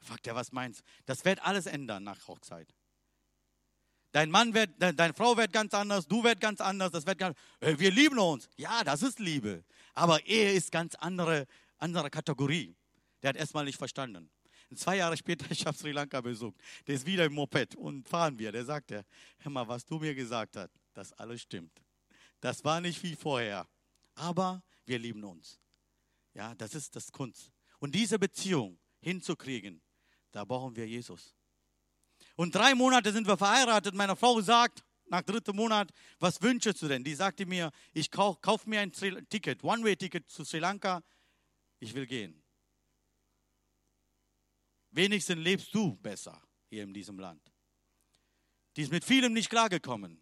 Fragt 0.00 0.26
er, 0.26 0.34
was 0.34 0.52
meinst 0.52 0.80
du? 0.80 0.84
Das 1.06 1.24
wird 1.24 1.42
alles 1.44 1.66
ändern 1.66 2.02
nach 2.02 2.26
Hochzeit. 2.26 2.74
Dein 4.14 4.30
Mann 4.30 4.54
wird, 4.54 4.70
deine 4.78 5.12
Frau 5.12 5.36
wird 5.36 5.52
ganz 5.52 5.74
anders, 5.74 6.06
du 6.06 6.22
wird 6.22 6.40
ganz 6.40 6.60
anders, 6.60 6.92
das 6.92 7.04
wird 7.04 7.18
ganz, 7.18 7.36
äh, 7.58 7.76
wir 7.76 7.90
lieben 7.90 8.16
uns. 8.16 8.48
Ja, 8.56 8.84
das 8.84 9.02
ist 9.02 9.18
Liebe. 9.18 9.64
Aber 9.92 10.24
Ehe 10.24 10.52
ist 10.52 10.70
ganz 10.70 10.94
andere, 10.94 11.48
andere 11.78 12.10
Kategorie. 12.10 12.76
Der 13.20 13.30
hat 13.30 13.36
erstmal 13.36 13.64
nicht 13.64 13.76
verstanden. 13.76 14.30
Und 14.70 14.78
zwei 14.78 14.98
Jahre 14.98 15.16
später, 15.16 15.46
ich 15.50 15.66
habe 15.66 15.76
Sri 15.76 15.90
Lanka 15.90 16.20
besucht, 16.20 16.54
der 16.86 16.94
ist 16.94 17.04
wieder 17.04 17.24
im 17.24 17.32
Moped 17.32 17.74
und 17.74 18.08
fahren 18.08 18.38
wir. 18.38 18.52
Der 18.52 18.64
sagt, 18.64 18.92
hör 18.92 19.04
mal, 19.50 19.66
was 19.66 19.84
du 19.84 19.98
mir 19.98 20.14
gesagt 20.14 20.56
hast, 20.56 20.70
das 20.92 21.12
alles 21.14 21.42
stimmt. 21.42 21.82
Das 22.40 22.64
war 22.64 22.80
nicht 22.80 23.02
wie 23.02 23.16
vorher. 23.16 23.66
Aber 24.14 24.62
wir 24.86 25.00
lieben 25.00 25.24
uns. 25.24 25.58
Ja, 26.34 26.54
das 26.54 26.76
ist 26.76 26.94
das 26.94 27.10
Kunst. 27.10 27.50
Und 27.80 27.96
diese 27.96 28.20
Beziehung 28.20 28.78
hinzukriegen, 29.00 29.82
da 30.30 30.44
brauchen 30.44 30.76
wir 30.76 30.86
Jesus. 30.86 31.34
Und 32.36 32.54
drei 32.54 32.74
Monate 32.74 33.12
sind 33.12 33.26
wir 33.26 33.36
verheiratet. 33.36 33.94
Meine 33.94 34.16
Frau 34.16 34.40
sagt, 34.40 34.84
nach 35.06 35.22
dritten 35.22 35.54
Monat, 35.54 35.92
was 36.18 36.40
wünschst 36.42 36.80
du 36.82 36.88
denn? 36.88 37.04
Die 37.04 37.14
sagte 37.14 37.46
mir, 37.46 37.70
ich 37.92 38.10
kaufe 38.10 38.40
kauf 38.40 38.66
mir 38.66 38.80
ein 38.80 38.92
Ticket, 38.92 39.62
One-Way-Ticket 39.62 40.28
zu 40.28 40.44
Sri 40.44 40.58
Lanka. 40.58 41.02
Ich 41.78 41.94
will 41.94 42.06
gehen. 42.06 42.42
Wenigstens 44.90 45.36
lebst 45.36 45.74
du 45.74 45.96
besser. 45.96 46.40
hier 46.74 46.82
in 46.82 46.92
diesem 46.92 47.18
Land. 47.18 47.52
Die 48.76 48.82
ist 48.82 48.90
mit 48.90 49.04
vielem 49.04 49.32
nicht 49.32 49.48
klargekommen. 49.48 50.20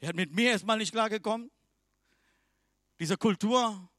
Die 0.00 0.06
hat 0.06 0.14
mit 0.14 0.32
mir 0.32 0.50
erstmal 0.50 0.76
nicht 0.76 0.92
klargekommen. 0.92 1.50
Diese 2.98 3.16
Kultur, 3.16 3.90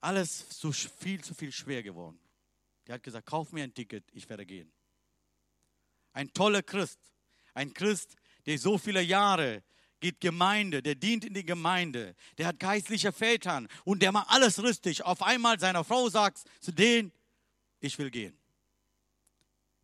alles 0.00 0.46
so 0.50 0.72
viel 0.72 1.22
zu 1.22 1.34
viel 1.34 1.52
schwer 1.52 1.82
geworden. 1.82 2.18
Die 2.86 2.92
hat 2.92 3.02
gesagt, 3.02 3.26
kauf 3.26 3.52
mir 3.52 3.62
ein 3.62 3.74
Ticket, 3.74 4.04
ich 4.12 4.28
werde 4.28 4.44
gehen. 4.44 4.72
Ein 6.12 6.32
toller 6.32 6.62
Christ, 6.62 6.98
ein 7.54 7.72
Christ, 7.72 8.16
der 8.46 8.58
so 8.58 8.78
viele 8.78 9.02
Jahre 9.02 9.62
geht 10.00 10.20
Gemeinde, 10.20 10.82
der 10.82 10.94
dient 10.94 11.24
in 11.24 11.34
die 11.34 11.44
Gemeinde, 11.44 12.16
der 12.38 12.46
hat 12.46 12.58
geistliche 12.58 13.12
Väter 13.12 13.66
und 13.84 14.02
der 14.02 14.12
macht 14.12 14.30
alles 14.30 14.62
richtig. 14.62 15.04
Auf 15.04 15.22
einmal 15.22 15.60
seiner 15.60 15.84
Frau 15.84 16.08
sagt 16.08 16.42
zu 16.60 16.72
denen, 16.72 17.12
ich 17.80 17.98
will 17.98 18.10
gehen. 18.10 18.36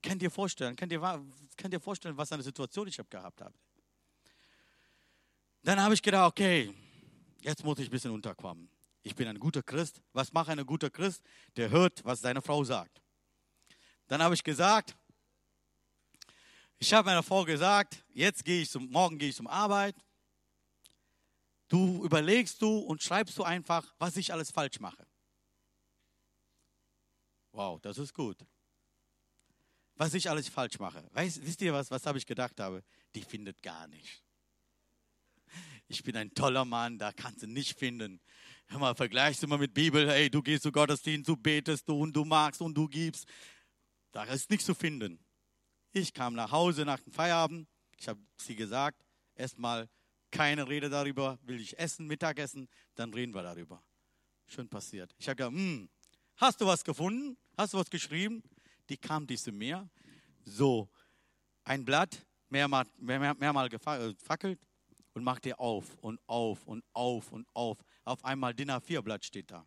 Könnt 0.03 0.23
ihr 0.23 0.31
vorstellen, 0.31 0.75
könnt 0.77 0.93
ihr, 0.93 1.01
könnt 1.57 1.75
ihr 1.75 1.81
vorstellen, 1.81 2.17
was 2.17 2.33
eine 2.33 2.43
Situation 2.43 2.89
ich 2.89 2.99
habe 2.99 3.09
gehabt 3.09 3.41
habe? 3.41 3.55
Dann 5.63 5.81
habe 5.81 5.95
ich 5.95 6.03
gedacht, 6.03 6.29
okay, 6.31 6.73
jetzt 7.41 7.65
muss 7.65 7.79
ich 7.79 7.89
ein 7.89 7.91
bisschen 7.91 8.13
unterkommen. 8.13 8.69
Ich 9.03 9.15
bin 9.15 9.27
ein 9.29 9.39
guter 9.39 9.63
Christ. 9.63 10.01
Was 10.13 10.33
macht 10.33 10.49
ein 10.49 10.65
guter 10.65 10.91
Christ? 10.91 11.23
Der 11.57 11.71
hört, 11.71 12.05
was 12.05 12.21
seine 12.21 12.41
Frau 12.41 12.63
sagt. 12.65 13.03
Dann 14.07 14.23
habe 14.23 14.35
ich 14.35 14.45
gesagt, 14.45 14.97
ich 16.79 16.93
habe 16.93 17.07
meiner 17.07 17.23
Frau 17.23 17.45
gesagt, 17.45 18.05
jetzt 18.13 18.45
gehe 18.45 18.63
ich 18.63 18.71
zum, 18.71 18.91
morgen 18.91 19.19
gehe 19.19 19.31
ich 19.31 19.37
zum 19.37 19.47
Arbeit. 19.47 19.97
Du 21.69 22.05
überlegst 22.05 22.61
du 22.63 22.79
und 22.79 23.03
schreibst 23.03 23.37
du 23.39 23.43
einfach, 23.43 23.95
was 23.99 24.17
ich 24.17 24.33
alles 24.33 24.51
falsch 24.51 24.79
mache. 24.79 25.07
Wow, 27.53 27.81
das 27.81 27.99
ist 27.99 28.13
gut. 28.13 28.37
Was 29.95 30.13
ich 30.15 30.29
alles 30.29 30.49
falsch 30.49 30.79
mache. 30.79 31.09
Weißt, 31.13 31.45
wisst 31.45 31.63
ihr 31.63 31.73
was, 31.73 31.91
was 31.91 32.05
habe 32.05 32.19
ich 32.19 32.27
gedacht 32.27 32.61
habe? 32.61 32.85
Die 33.15 33.23
findet 33.23 33.63
gar 33.63 33.89
nicht. 33.89 34.23
Ich 35.89 36.03
bin 36.03 36.17
ein 36.17 36.35
toller 36.35 36.65
Mann, 36.65 36.99
da 36.99 37.13
kannst 37.13 37.43
du 37.43 37.47
nicht 37.47 37.79
finden. 37.79 38.21
Hör 38.67 38.81
mal, 38.81 38.95
vergleichst 38.95 39.43
du 39.43 39.47
mal 39.47 39.59
mit 39.59 39.73
Bibel, 39.73 40.11
hey, 40.11 40.29
du 40.29 40.43
gehst 40.43 40.65
zu 40.65 40.73
Gottesdienst, 40.73 41.29
du 41.29 41.37
betest 41.37 41.89
du 41.89 41.99
und 41.99 42.13
du 42.13 42.25
magst 42.25 42.61
und 42.61 42.75
du 42.75 42.89
gibst. 42.89 43.27
Da 44.13 44.25
ist 44.25 44.51
nichts 44.51 44.67
zu 44.67 44.75
finden. 44.75 45.19
Ich 45.99 46.13
kam 46.13 46.35
nach 46.35 46.53
Hause 46.53 46.85
nach 46.85 47.01
dem 47.01 47.11
Feierabend. 47.11 47.67
Ich 47.97 48.07
habe 48.07 48.21
sie 48.37 48.55
gesagt, 48.55 49.03
erstmal 49.35 49.89
keine 50.31 50.69
Rede 50.69 50.91
darüber, 50.91 51.39
will 51.45 51.59
ich 51.59 51.79
essen, 51.79 52.07
Mittagessen, 52.07 52.69
dann 52.97 53.15
reden 53.15 53.33
wir 53.33 53.43
darüber. 53.43 53.83
Schön 54.45 54.69
passiert. 54.69 55.15
Ich 55.17 55.27
habe 55.27 55.37
gesagt, 55.37 55.57
hm, 55.57 55.89
hast 56.37 56.61
du 56.61 56.67
was 56.67 56.85
gefunden? 56.85 57.39
Hast 57.57 57.73
du 57.73 57.79
was 57.79 57.89
geschrieben? 57.89 58.43
Die 58.91 58.99
kam 58.99 59.27
dies 59.27 59.45
zu 59.45 59.53
mir. 59.53 59.89
So, 60.45 60.91
ein 61.65 61.83
Blatt, 61.87 62.27
mehrmal, 62.51 62.85
mehr, 62.99 63.33
mehrmal 63.33 63.71
gefackelt 63.71 64.61
und 65.15 65.25
macht 65.25 65.47
ihr 65.47 65.59
auf 65.59 65.97
und 66.03 66.21
auf 66.27 66.67
und 66.67 66.85
auf 66.93 67.33
und 67.33 67.49
auf. 67.55 67.79
Auf 68.05 68.23
einmal 68.23 68.53
DIN 68.53 68.71
A4-Blatt 68.71 69.25
steht 69.25 69.51
da. 69.51 69.67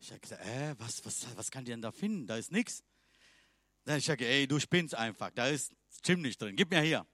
Ich 0.00 0.10
habe 0.10 0.20
gesagt, 0.20 0.44
äh, 0.44 0.74
was, 0.76 1.02
was, 1.06 1.26
was 1.34 1.50
kann 1.50 1.64
die 1.64 1.70
denn 1.70 1.80
da 1.80 1.92
finden? 1.92 2.26
Da 2.26 2.36
ist 2.36 2.52
nichts. 2.52 2.84
Dann 3.86 3.98
ich 3.98 4.04
sage, 4.04 4.26
ey, 4.26 4.48
du 4.48 4.58
spinnst 4.58 4.96
einfach, 4.96 5.30
da 5.30 5.46
ist 5.46 5.72
ziemlich 6.02 6.36
drin, 6.36 6.56
gib 6.56 6.70
mir 6.70 6.80
hier. 6.80 7.06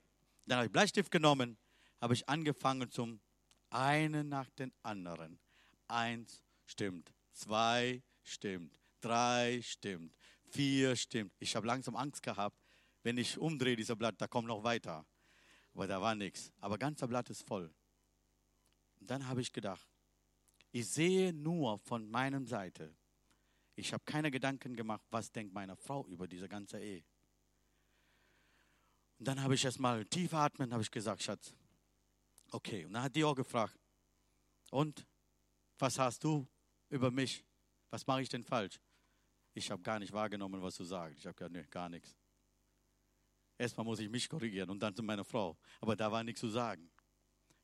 Dann 0.46 0.56
habe 0.56 0.66
ich 0.66 0.72
Bleistift 0.72 1.10
genommen, 1.10 1.58
habe 2.00 2.14
ich 2.14 2.26
angefangen 2.30 2.90
zum 2.90 3.20
einen 3.68 4.30
nach 4.30 4.48
den 4.50 4.72
anderen. 4.82 5.38
Eins 5.86 6.42
stimmt, 6.64 7.12
zwei 7.32 8.02
stimmt, 8.22 8.80
drei 9.02 9.60
stimmt, 9.62 10.16
vier 10.48 10.96
stimmt. 10.96 11.34
Ich 11.40 11.54
habe 11.56 11.66
langsam 11.66 11.94
Angst 11.94 12.22
gehabt, 12.22 12.56
wenn 13.02 13.18
ich 13.18 13.36
umdrehe 13.36 13.76
dieser 13.76 13.94
Blatt, 13.94 14.14
da 14.18 14.26
kommt 14.26 14.48
noch 14.48 14.64
weiter. 14.64 15.04
Aber 15.74 15.86
da 15.86 16.00
war 16.00 16.14
nichts. 16.14 16.52
Aber 16.58 16.78
ganzer 16.78 17.06
Blatt 17.06 17.28
ist 17.28 17.46
voll. 17.46 17.70
Und 18.98 19.10
dann 19.10 19.28
habe 19.28 19.42
ich 19.42 19.52
gedacht, 19.52 19.86
ich 20.70 20.88
sehe 20.88 21.34
nur 21.34 21.78
von 21.80 22.10
meiner 22.10 22.42
Seite 22.46 22.96
ich 23.74 23.92
habe 23.92 24.02
keine 24.04 24.30
Gedanken 24.30 24.76
gemacht, 24.76 25.04
was 25.10 25.30
denkt 25.32 25.52
meine 25.52 25.76
Frau 25.76 26.06
über 26.06 26.28
diese 26.28 26.48
ganze 26.48 26.78
Ehe. 26.80 27.04
Und 29.18 29.28
dann 29.28 29.42
habe 29.42 29.54
ich 29.54 29.64
erst 29.64 29.78
mal 29.78 30.04
tief 30.06 30.34
atmen, 30.34 30.72
habe 30.72 30.82
ich 30.82 30.90
gesagt, 30.90 31.22
Schatz, 31.22 31.54
okay. 32.50 32.84
Und 32.84 32.92
dann 32.92 33.04
hat 33.04 33.14
die 33.14 33.24
auch 33.24 33.36
gefragt, 33.36 33.78
und 34.70 35.06
was 35.78 35.98
hast 35.98 36.24
du 36.24 36.46
über 36.88 37.10
mich? 37.10 37.44
Was 37.90 38.06
mache 38.06 38.22
ich 38.22 38.28
denn 38.28 38.42
falsch? 38.42 38.80
Ich 39.54 39.70
habe 39.70 39.82
gar 39.82 39.98
nicht 39.98 40.12
wahrgenommen, 40.12 40.62
was 40.62 40.76
du 40.76 40.84
sagst. 40.84 41.18
Ich 41.18 41.26
habe 41.26 41.34
gesagt, 41.34 41.52
nee, 41.52 41.64
gar 41.70 41.88
nichts. 41.88 42.16
Erstmal 43.58 43.84
muss 43.84 44.00
ich 44.00 44.08
mich 44.08 44.28
korrigieren 44.28 44.70
und 44.70 44.80
dann 44.80 44.94
zu 44.94 45.02
meiner 45.02 45.24
Frau. 45.24 45.56
Aber 45.80 45.94
da 45.94 46.10
war 46.10 46.24
nichts 46.24 46.40
zu 46.40 46.48
sagen. 46.48 46.90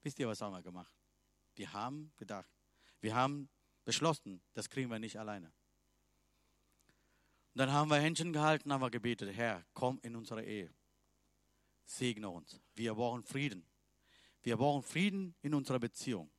Wisst 0.02 0.18
ihr, 0.18 0.28
was 0.28 0.40
haben 0.40 0.52
wir 0.52 0.62
gemacht? 0.62 0.92
Wir 1.54 1.72
haben 1.72 2.12
gedacht, 2.16 2.48
wir 3.00 3.14
haben 3.14 3.48
beschlossen, 3.84 4.40
das 4.52 4.68
kriegen 4.68 4.90
wir 4.90 4.98
nicht 4.98 5.18
alleine. 5.18 5.52
Dann 7.58 7.72
haben 7.72 7.90
wir 7.90 7.96
Händchen 7.96 8.32
gehalten, 8.32 8.72
haben 8.72 8.82
wir 8.82 8.90
gebetet, 8.90 9.34
Herr, 9.34 9.64
komm 9.74 9.98
in 10.04 10.14
unsere 10.14 10.44
Ehe. 10.44 10.72
Segne 11.84 12.30
uns. 12.30 12.60
Wir 12.76 12.94
brauchen 12.94 13.24
Frieden. 13.24 13.66
Wir 14.42 14.56
brauchen 14.56 14.84
Frieden 14.84 15.34
in 15.42 15.52
unserer 15.52 15.80
Beziehung. 15.80 16.30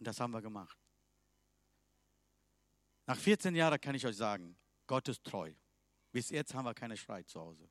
Und 0.00 0.08
das 0.08 0.18
haben 0.18 0.32
wir 0.32 0.42
gemacht. 0.42 0.76
Nach 3.06 3.16
14 3.16 3.54
Jahren 3.54 3.80
kann 3.80 3.94
ich 3.94 4.04
euch 4.04 4.16
sagen, 4.16 4.56
Gott 4.88 5.06
ist 5.06 5.22
treu. 5.22 5.52
Bis 6.10 6.30
jetzt 6.30 6.52
haben 6.54 6.64
wir 6.64 6.74
keine 6.74 6.96
Streit 6.96 7.28
zu 7.28 7.38
Hause. 7.38 7.70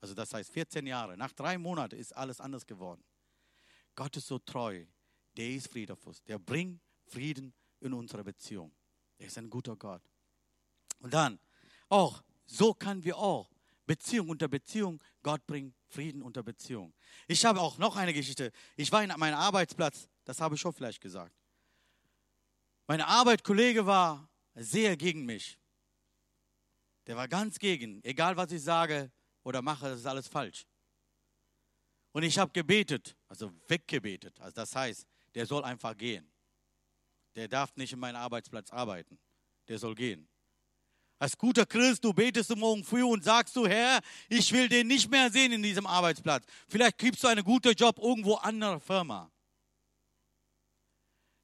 Also 0.00 0.14
das 0.14 0.32
heißt 0.32 0.50
14 0.50 0.86
Jahre. 0.86 1.14
Nach 1.18 1.32
drei 1.34 1.58
Monaten 1.58 1.96
ist 1.96 2.16
alles 2.16 2.40
anders 2.40 2.66
geworden. 2.66 3.04
Gott 3.94 4.16
ist 4.16 4.28
so 4.28 4.38
treu. 4.38 4.86
Der 5.36 5.50
ist 5.50 5.70
Friedefus. 5.70 6.22
Der 6.22 6.38
bringt 6.38 6.80
Frieden 7.04 7.52
in 7.80 7.92
unsere 7.92 8.24
Beziehung. 8.24 8.72
Er 9.18 9.26
ist 9.26 9.36
ein 9.36 9.50
guter 9.50 9.76
Gott. 9.76 10.00
Und 11.00 11.14
dann 11.14 11.38
auch, 11.88 12.22
so 12.46 12.74
können 12.74 13.04
wir 13.04 13.16
auch 13.16 13.50
Beziehung 13.86 14.28
unter 14.28 14.48
Beziehung, 14.48 15.02
Gott 15.22 15.44
bringt 15.46 15.74
Frieden 15.88 16.22
unter 16.22 16.42
Beziehung. 16.42 16.92
Ich 17.26 17.44
habe 17.44 17.60
auch 17.60 17.78
noch 17.78 17.96
eine 17.96 18.12
Geschichte. 18.12 18.52
Ich 18.76 18.92
war 18.92 19.02
in 19.02 19.12
meinem 19.16 19.36
Arbeitsplatz, 19.36 20.08
das 20.24 20.40
habe 20.40 20.54
ich 20.54 20.60
schon 20.60 20.72
vielleicht 20.72 21.00
gesagt. 21.00 21.34
Mein 22.86 23.00
Arbeitskollege 23.00 23.86
war 23.86 24.28
sehr 24.54 24.96
gegen 24.96 25.24
mich. 25.24 25.58
Der 27.06 27.16
war 27.16 27.26
ganz 27.28 27.58
gegen. 27.58 28.04
Egal 28.04 28.36
was 28.36 28.52
ich 28.52 28.62
sage 28.62 29.10
oder 29.42 29.62
mache, 29.62 29.86
das 29.86 30.00
ist 30.00 30.06
alles 30.06 30.28
falsch. 30.28 30.66
Und 32.12 32.22
ich 32.22 32.38
habe 32.38 32.52
gebetet, 32.52 33.16
also 33.28 33.52
weggebetet. 33.68 34.38
Also 34.40 34.54
das 34.54 34.74
heißt, 34.74 35.06
der 35.34 35.46
soll 35.46 35.64
einfach 35.64 35.96
gehen. 35.96 36.30
Der 37.34 37.48
darf 37.48 37.74
nicht 37.76 37.92
in 37.92 37.98
meinem 37.98 38.16
Arbeitsplatz 38.16 38.70
arbeiten. 38.70 39.18
Der 39.68 39.78
soll 39.78 39.94
gehen. 39.94 40.28
Als 41.20 41.36
guter 41.36 41.66
Christ, 41.66 42.04
du 42.04 42.12
betest 42.12 42.54
morgen 42.56 42.84
früh 42.84 43.02
und 43.02 43.24
sagst 43.24 43.56
du, 43.56 43.66
Herr, 43.66 44.00
ich 44.28 44.52
will 44.52 44.68
den 44.68 44.86
nicht 44.86 45.10
mehr 45.10 45.30
sehen 45.30 45.50
in 45.50 45.62
diesem 45.62 45.84
Arbeitsplatz. 45.84 46.44
Vielleicht 46.68 46.96
kriegst 46.98 47.24
du 47.24 47.28
einen 47.28 47.44
guten 47.44 47.72
Job 47.74 47.98
irgendwo 47.98 48.34
an 48.34 48.62
einer 48.62 48.78
Firma. 48.78 49.30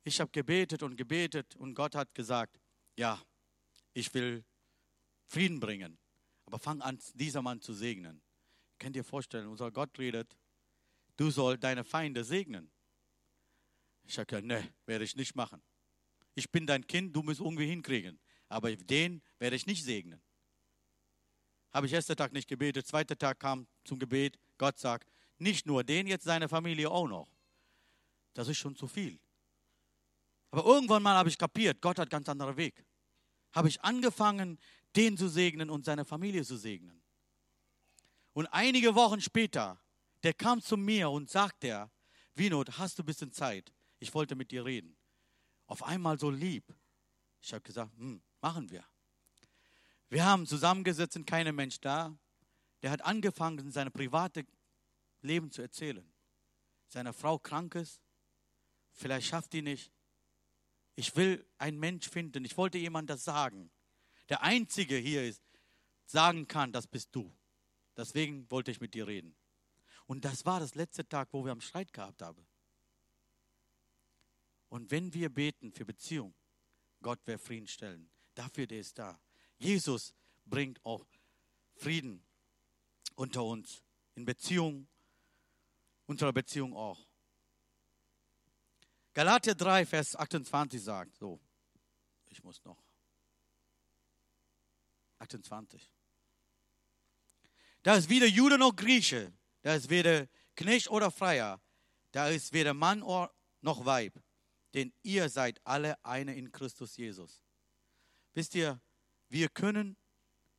Ich 0.05 0.21
habe 0.21 0.31
gebetet 0.31 0.83
und 0.85 0.97
gebetet 0.97 1.57
und 1.57 1.75
Gott 1.75 1.97
hat 1.97 2.15
gesagt, 2.15 2.61
ja, 2.97 3.21
ich 3.95 4.13
will 4.15 4.45
Frieden 5.27 5.59
bringen. 5.59 5.99
Aber 6.47 6.61
fang 6.61 6.81
an, 6.81 6.99
dieser 7.15 7.43
Mann 7.43 7.61
zu 7.61 7.75
segnen. 7.75 8.23
Könnt 8.79 8.95
ihr 8.95 9.05
vorstellen, 9.05 9.49
unser 9.49 9.73
Gott 9.73 9.99
redet, 9.99 10.37
du 11.17 11.31
sollst 11.31 11.65
deine 11.65 11.83
Feinde 11.83 12.23
segnen. 12.23 12.71
Ich 14.05 14.19
habe 14.19 14.27
gesagt, 14.27 14.47
ne, 14.47 14.73
werde 14.87 15.05
ich 15.05 15.17
nicht 15.17 15.35
machen. 15.35 15.63
Ich 16.37 16.51
bin 16.51 16.67
dein 16.67 16.87
Kind, 16.87 17.17
du 17.17 17.23
musst 17.23 17.41
irgendwie 17.41 17.67
hinkriegen 17.67 18.21
aber 18.49 18.75
den 18.75 19.23
werde 19.39 19.57
ich 19.57 19.67
nicht 19.67 19.85
segnen. 19.85 20.21
Habe 21.73 21.87
ich 21.87 21.93
erster 21.93 22.15
Tag 22.15 22.33
nicht 22.33 22.49
gebetet, 22.49 22.87
zweiter 22.87 23.19
Tag 23.19 23.41
kam 23.41 23.67
zum 23.85 23.99
Gebet, 23.99 24.39
Gott 24.59 24.79
sagt, 24.79 25.11
nicht 25.39 25.67
nur 25.67 25.83
den, 25.83 26.07
jetzt 26.07 26.25
seine 26.25 26.49
Familie 26.49 26.91
auch 26.91 27.09
noch. 27.09 27.29
Das 28.35 28.49
ist 28.49 28.59
schon 28.59 28.77
zu 28.77 28.87
viel. 28.87 29.19
Aber 30.51 30.65
irgendwann 30.65 31.03
mal 31.03 31.17
habe 31.17 31.29
ich 31.29 31.37
kapiert, 31.37 31.81
Gott 31.81 31.99
hat 31.99 32.11
ganz 32.11 32.29
anderen 32.29 32.57
Weg. 32.57 32.85
Habe 33.53 33.69
ich 33.69 33.81
angefangen, 33.83 34.59
den 34.95 35.17
zu 35.17 35.29
segnen 35.29 35.71
und 35.71 35.85
seine 35.85 36.05
Familie 36.05 36.45
zu 36.45 36.57
segnen. 36.57 37.03
Und 38.33 38.47
einige 38.49 38.95
Wochen 38.95 39.21
später, 39.21 39.81
der 40.23 40.35
kam 40.35 40.61
zu 40.61 40.77
mir 40.77 41.11
und 41.11 41.31
sagte, 41.31 41.91
Winot, 42.35 42.79
hast 42.79 42.99
du 42.99 43.03
ein 43.03 43.07
bisschen 43.07 43.33
Zeit? 43.33 43.73
Ich 43.99 44.13
wollte 44.15 44.35
mit 44.35 44.51
dir 44.51 44.65
reden. 44.65 44.97
Auf 45.67 45.83
einmal 45.83 46.19
so 46.19 46.31
lieb. 46.31 46.65
Ich 47.41 47.53
habe 47.53 47.63
gesagt, 47.63 47.97
hm, 47.97 48.23
Machen 48.45 48.71
wir. 48.71 48.85
Wir 50.11 50.27
haben 50.27 50.47
zusammengesetzt 50.47 51.17
und 51.17 51.25
kein 51.25 51.55
Mensch 51.55 51.81
da. 51.81 52.15
Der 52.83 52.91
hat 52.91 53.01
angefangen, 53.01 53.71
sein 53.71 53.91
privates 53.91 54.45
Leben 55.23 55.51
zu 55.51 55.63
erzählen. 55.63 56.07
Seine 56.87 57.15
Frau 57.15 57.39
krank 57.39 57.75
ist, 57.75 58.03
vielleicht 58.93 59.29
schafft 59.29 59.55
die 59.55 59.63
nicht. 59.63 59.91
Ich 60.95 61.17
will 61.17 61.43
einen 61.57 61.79
Mensch 61.81 62.07
finden. 62.11 62.45
Ich 62.45 62.59
wollte 62.59 62.77
jemand 62.77 63.09
das 63.09 63.25
sagen. 63.25 63.71
Der 64.29 64.43
Einzige 64.43 64.99
hier 64.99 65.25
ist, 65.25 65.43
sagen 66.05 66.47
kann, 66.47 66.71
das 66.71 66.87
bist 66.87 67.17
du. 67.17 67.35
Deswegen 67.97 68.51
wollte 68.51 68.71
ich 68.71 68.79
mit 68.79 68.93
dir 68.93 69.07
reden. 69.07 69.35
Und 70.05 70.27
das 70.27 70.45
war 70.45 70.61
das 70.61 70.75
letzte 70.75 71.09
Tag, 71.09 71.29
wo 71.33 71.47
wir 71.47 71.53
am 71.53 71.63
Streit 71.63 71.95
gehabt 71.95 72.21
haben. 72.21 72.47
Und 74.69 74.91
wenn 74.91 75.15
wir 75.15 75.31
beten 75.31 75.73
für 75.73 75.87
Beziehung, 75.87 76.35
Gott 77.01 77.27
wird 77.27 77.41
Frieden 77.41 77.69
stellen. 77.69 78.11
Dafür 78.35 78.67
der 78.67 78.81
ist 78.81 78.99
da. 78.99 79.19
Jesus 79.59 80.15
bringt 80.45 80.85
auch 80.85 81.05
Frieden 81.77 82.25
unter 83.15 83.45
uns. 83.45 83.83
In 84.15 84.25
Beziehung, 84.25 84.87
unserer 86.07 86.33
Beziehung 86.33 86.75
auch. 86.75 87.07
Galater 89.13 89.55
3, 89.55 89.87
Vers 89.87 90.17
28 90.17 90.83
sagt, 90.83 91.17
so, 91.17 91.41
ich 92.27 92.43
muss 92.43 92.65
noch. 92.65 92.83
28. 95.19 95.91
Da 97.83 97.97
ist 97.97 98.09
weder 98.09 98.27
Jude 98.27 98.59
noch 98.59 98.75
Grieche, 98.75 99.33
da 99.63 99.75
ist 99.75 99.89
weder 99.91 100.27
Knecht 100.57 100.89
oder 100.91 101.11
Freier, 101.11 101.61
da 102.13 102.29
ist 102.29 102.53
weder 102.53 102.75
Mann 102.75 103.01
noch 103.01 103.85
Weib, 103.85 104.21
denn 104.75 104.93
ihr 105.03 105.29
seid 105.29 105.61
alle 105.65 106.03
eine 106.05 106.35
in 106.35 106.51
Christus 106.51 106.97
Jesus. 106.97 107.43
Wisst 108.35 108.55
ihr, 108.55 108.81
wir 109.29 109.49
können 109.49 109.97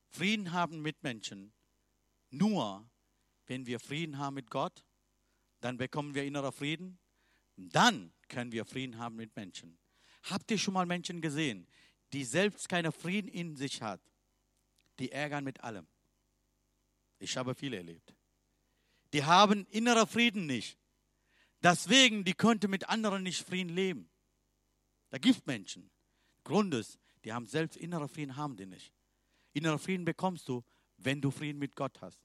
Frieden 0.09 0.53
haben 0.53 0.81
mit 0.81 1.03
Menschen 1.03 1.53
nur, 2.29 2.89
wenn 3.47 3.65
wir 3.65 3.79
Frieden 3.79 4.17
haben 4.17 4.35
mit 4.35 4.49
Gott, 4.49 4.83
dann 5.61 5.77
bekommen 5.77 6.15
wir 6.15 6.23
innerer 6.23 6.51
Frieden, 6.51 6.99
dann 7.55 8.13
können 8.27 8.51
wir 8.51 8.65
Frieden 8.65 8.97
haben 8.97 9.15
mit 9.15 9.35
Menschen. 9.35 9.77
Habt 10.23 10.49
ihr 10.51 10.57
schon 10.57 10.73
mal 10.73 10.85
Menschen 10.85 11.21
gesehen, 11.21 11.67
die 12.13 12.23
selbst 12.23 12.67
keinen 12.67 12.91
Frieden 12.91 13.27
in 13.27 13.55
sich 13.55 13.81
hat? 13.81 14.01
Die 14.99 15.11
ärgern 15.11 15.43
mit 15.43 15.61
allem. 15.61 15.87
Ich 17.19 17.37
habe 17.37 17.55
viele 17.55 17.77
erlebt. 17.77 18.15
Die 19.13 19.23
haben 19.23 19.65
innerer 19.67 20.07
Frieden 20.07 20.45
nicht. 20.45 20.77
Deswegen, 21.61 22.23
die 22.23 22.33
könnten 22.33 22.69
mit 22.69 22.89
anderen 22.89 23.23
nicht 23.23 23.45
Frieden 23.45 23.73
leben. 23.73 24.09
Da 25.09 25.17
gibt 25.17 25.47
Menschen. 25.47 25.89
Grund 26.43 26.73
ist, 26.73 26.99
die 27.25 27.33
haben 27.33 27.47
selbst 27.47 27.75
innerer 27.75 28.07
Frieden, 28.07 28.37
haben 28.37 28.55
die 28.55 28.67
nicht. 28.67 28.93
Innerer 29.53 29.79
Frieden 29.79 30.05
bekommst 30.05 30.47
du, 30.47 30.63
wenn 30.97 31.19
du 31.19 31.31
Frieden 31.31 31.57
mit 31.57 31.75
Gott 31.75 31.99
hast. 32.01 32.21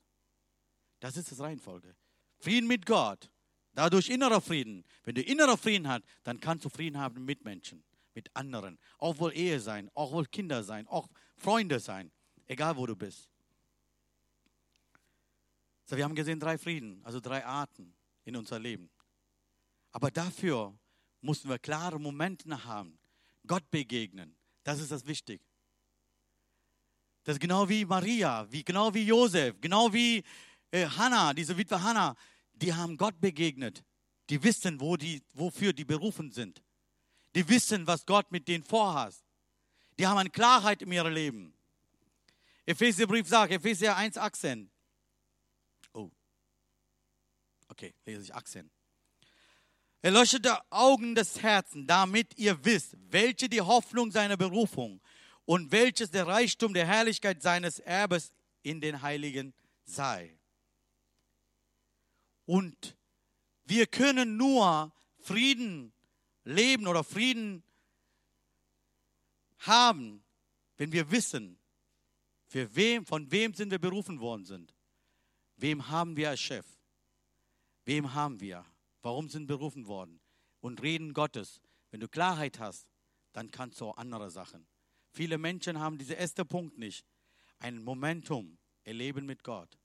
Das 1.01 1.17
ist 1.17 1.33
das 1.33 1.41
Reihenfolge. 1.41 1.97
Frieden 2.39 2.69
mit 2.69 2.85
Gott, 2.85 3.31
dadurch 3.73 4.11
innerer 4.11 4.43
Frieden. 4.43 4.85
Wenn 5.05 5.15
du 5.15 5.23
innerer 5.23 5.57
Frieden 5.57 5.89
hast, 5.89 6.05
dann 6.23 6.39
kannst 6.39 6.67
du 6.67 6.69
Frieden 6.69 6.99
haben 6.99 7.25
mit 7.25 7.45
Menschen, 7.45 7.83
mit 8.15 8.35
anderen. 8.37 8.79
Auch 8.99 9.19
wohl 9.19 9.33
Ehe 9.33 9.59
sein, 9.59 9.91
auch 9.95 10.13
wohl 10.13 10.27
Kinder 10.27 10.63
sein, 10.63 10.87
auch 10.87 11.09
Freunde 11.37 11.81
sein, 11.81 12.13
egal 12.47 12.77
wo 12.77 12.87
du 12.87 12.95
bist. 12.95 13.31
So, 15.87 15.97
wir 15.97 16.05
haben 16.05 16.15
gesehen 16.15 16.39
drei 16.39 16.59
Frieden, 16.59 17.03
also 17.05 17.21
drei 17.21 17.45
Arten 17.45 17.95
in 18.25 18.37
unser 18.37 18.59
Leben. 18.59 18.91
Aber 19.93 20.11
dafür 20.11 20.79
mussten 21.23 21.49
wir 21.49 21.59
klare 21.59 21.99
Momente 21.99 22.65
haben, 22.65 22.99
Gott 23.47 23.69
begegnen. 23.71 24.37
Das 24.63 24.81
ist 24.81 24.91
das 24.91 25.07
Wichtige. 25.07 25.43
Das 27.25 27.37
ist 27.37 27.41
genau 27.41 27.69
wie 27.69 27.85
Maria, 27.85 28.47
wie, 28.51 28.65
genau 28.65 28.93
wie 28.95 29.05
Josef, 29.05 29.61
genau 29.61 29.93
wie 29.93 30.23
äh, 30.71 30.87
Hannah, 30.87 31.35
diese 31.35 31.57
Witwe 31.57 31.83
Hannah. 31.83 32.17
Die 32.53 32.73
haben 32.73 32.97
Gott 32.97 33.21
begegnet. 33.21 33.85
Die 34.29 34.43
wissen, 34.43 34.81
wo 34.81 34.97
die, 34.97 35.23
wofür 35.35 35.73
die 35.73 35.85
berufen 35.85 36.31
sind. 36.31 36.63
Die 37.35 37.49
wissen, 37.49 37.87
was 37.87 38.07
Gott 38.07 38.31
mit 38.31 38.49
denen 38.49 38.65
vorhat. 38.65 39.15
Die 39.99 40.07
haben 40.07 40.19
eine 40.19 40.31
Klarheit 40.31 40.83
in 40.83 40.93
ihrem 40.93 41.13
Leben. 41.13 41.55
Epheserbrief 42.67 43.29
sagt, 43.29 43.53
Epheser 43.53 43.97
1, 43.97 44.17
18. 44.17 44.71
Okay, 47.71 47.95
lese 48.05 48.23
ich 48.23 48.35
Achsen. 48.35 48.71
Erleuchtete 50.03 50.59
Augen 50.71 51.15
des 51.15 51.43
Herzens, 51.43 51.87
damit 51.87 52.39
ihr 52.39 52.65
wisst, 52.65 52.97
welche 53.11 53.49
die 53.49 53.61
Hoffnung 53.61 54.11
seiner 54.11 54.37
Berufung 54.37 55.01
und 55.45 55.71
welches 55.73 56.11
der 56.11 56.27
Reichtum 56.27 56.73
der 56.73 56.87
Herrlichkeit 56.87 57.43
seines 57.43 57.81
Erbes 57.81 58.33
in 58.63 58.81
den 58.81 59.03
Heiligen 59.03 59.53
sei. 59.85 60.39
Und 62.47 62.97
wir 63.65 63.87
können 63.87 64.37
nur 64.37 64.93
Frieden 65.19 65.93
leben 66.45 66.87
oder 66.87 67.05
Frieden 67.05 67.63
haben, 69.59 70.25
wenn 70.79 70.93
wir 70.93 71.11
wissen, 71.11 71.59
für 72.47 72.75
wem, 72.75 73.05
von 73.05 73.31
wem 73.31 73.55
sind 73.55 73.71
wir 73.71 73.79
berufen 73.79 74.19
worden 74.19 74.45
sind. 74.45 74.75
Wem 75.57 75.89
haben 75.89 76.17
wir 76.17 76.31
als 76.31 76.41
Chef? 76.41 76.67
Wem 77.85 78.15
haben 78.15 78.41
wir? 78.41 78.65
Warum 79.03 79.29
sind 79.29 79.47
berufen 79.47 79.87
worden? 79.87 80.21
Und 80.61 80.83
reden 80.83 81.15
Gottes. 81.15 81.61
Wenn 81.91 82.01
du 82.01 82.09
Klarheit 82.09 82.59
hast, 82.59 82.87
dann 83.33 83.51
kannst 83.51 83.81
du 83.81 83.87
auch 83.87 83.97
andere 83.97 84.31
Sachen. 84.31 84.67
Viele 85.13 85.39
Menschen 85.39 85.79
haben 85.81 85.99
diesen 85.99 86.17
ersten 86.17 86.47
Punkt 86.47 86.79
nicht. 86.79 87.07
Ein 87.59 87.83
Momentum 87.83 88.59
erleben 88.85 89.27
mit 89.27 89.43
Gott. 89.43 89.79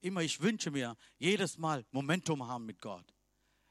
Immer, 0.00 0.22
ich 0.22 0.40
wünsche 0.40 0.70
mir 0.70 0.96
jedes 1.18 1.58
Mal 1.58 1.84
Momentum 1.90 2.46
haben 2.46 2.66
mit 2.66 2.80
Gott. 2.80 3.14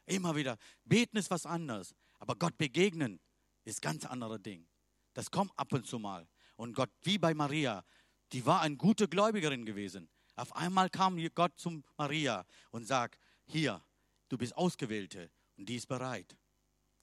Immer 0.06 0.36
wieder. 0.36 0.58
Beten 0.84 1.18
ist 1.18 1.30
was 1.30 1.46
anderes. 1.46 1.94
Aber 2.20 2.36
Gott 2.36 2.58
begegnen 2.58 3.20
ist 3.64 3.82
ganz 3.82 4.06
anderes 4.06 4.42
Ding. 4.42 4.68
Das 5.14 5.32
kommt 5.32 5.52
ab 5.58 5.72
und 5.74 5.86
zu 5.86 6.00
mal. 6.00 6.28
Und 6.56 6.74
Gott, 6.74 6.90
wie 7.02 7.18
bei 7.18 7.34
Maria, 7.34 7.84
die 8.32 8.46
war 8.46 8.62
eine 8.62 8.78
gute 8.78 9.08
Gläubigerin 9.08 9.66
gewesen. 9.66 10.10
Auf 10.36 10.56
einmal 10.56 10.90
kam 10.90 11.18
Gott 11.34 11.58
zu 11.58 11.82
Maria 11.98 12.46
und 12.72 12.86
sagt, 12.86 13.20
hier, 13.46 13.84
du 14.30 14.38
bist 14.38 14.56
Ausgewählte 14.56 15.30
und 15.58 15.68
die 15.68 15.76
ist 15.76 15.88
bereit. 15.88 16.38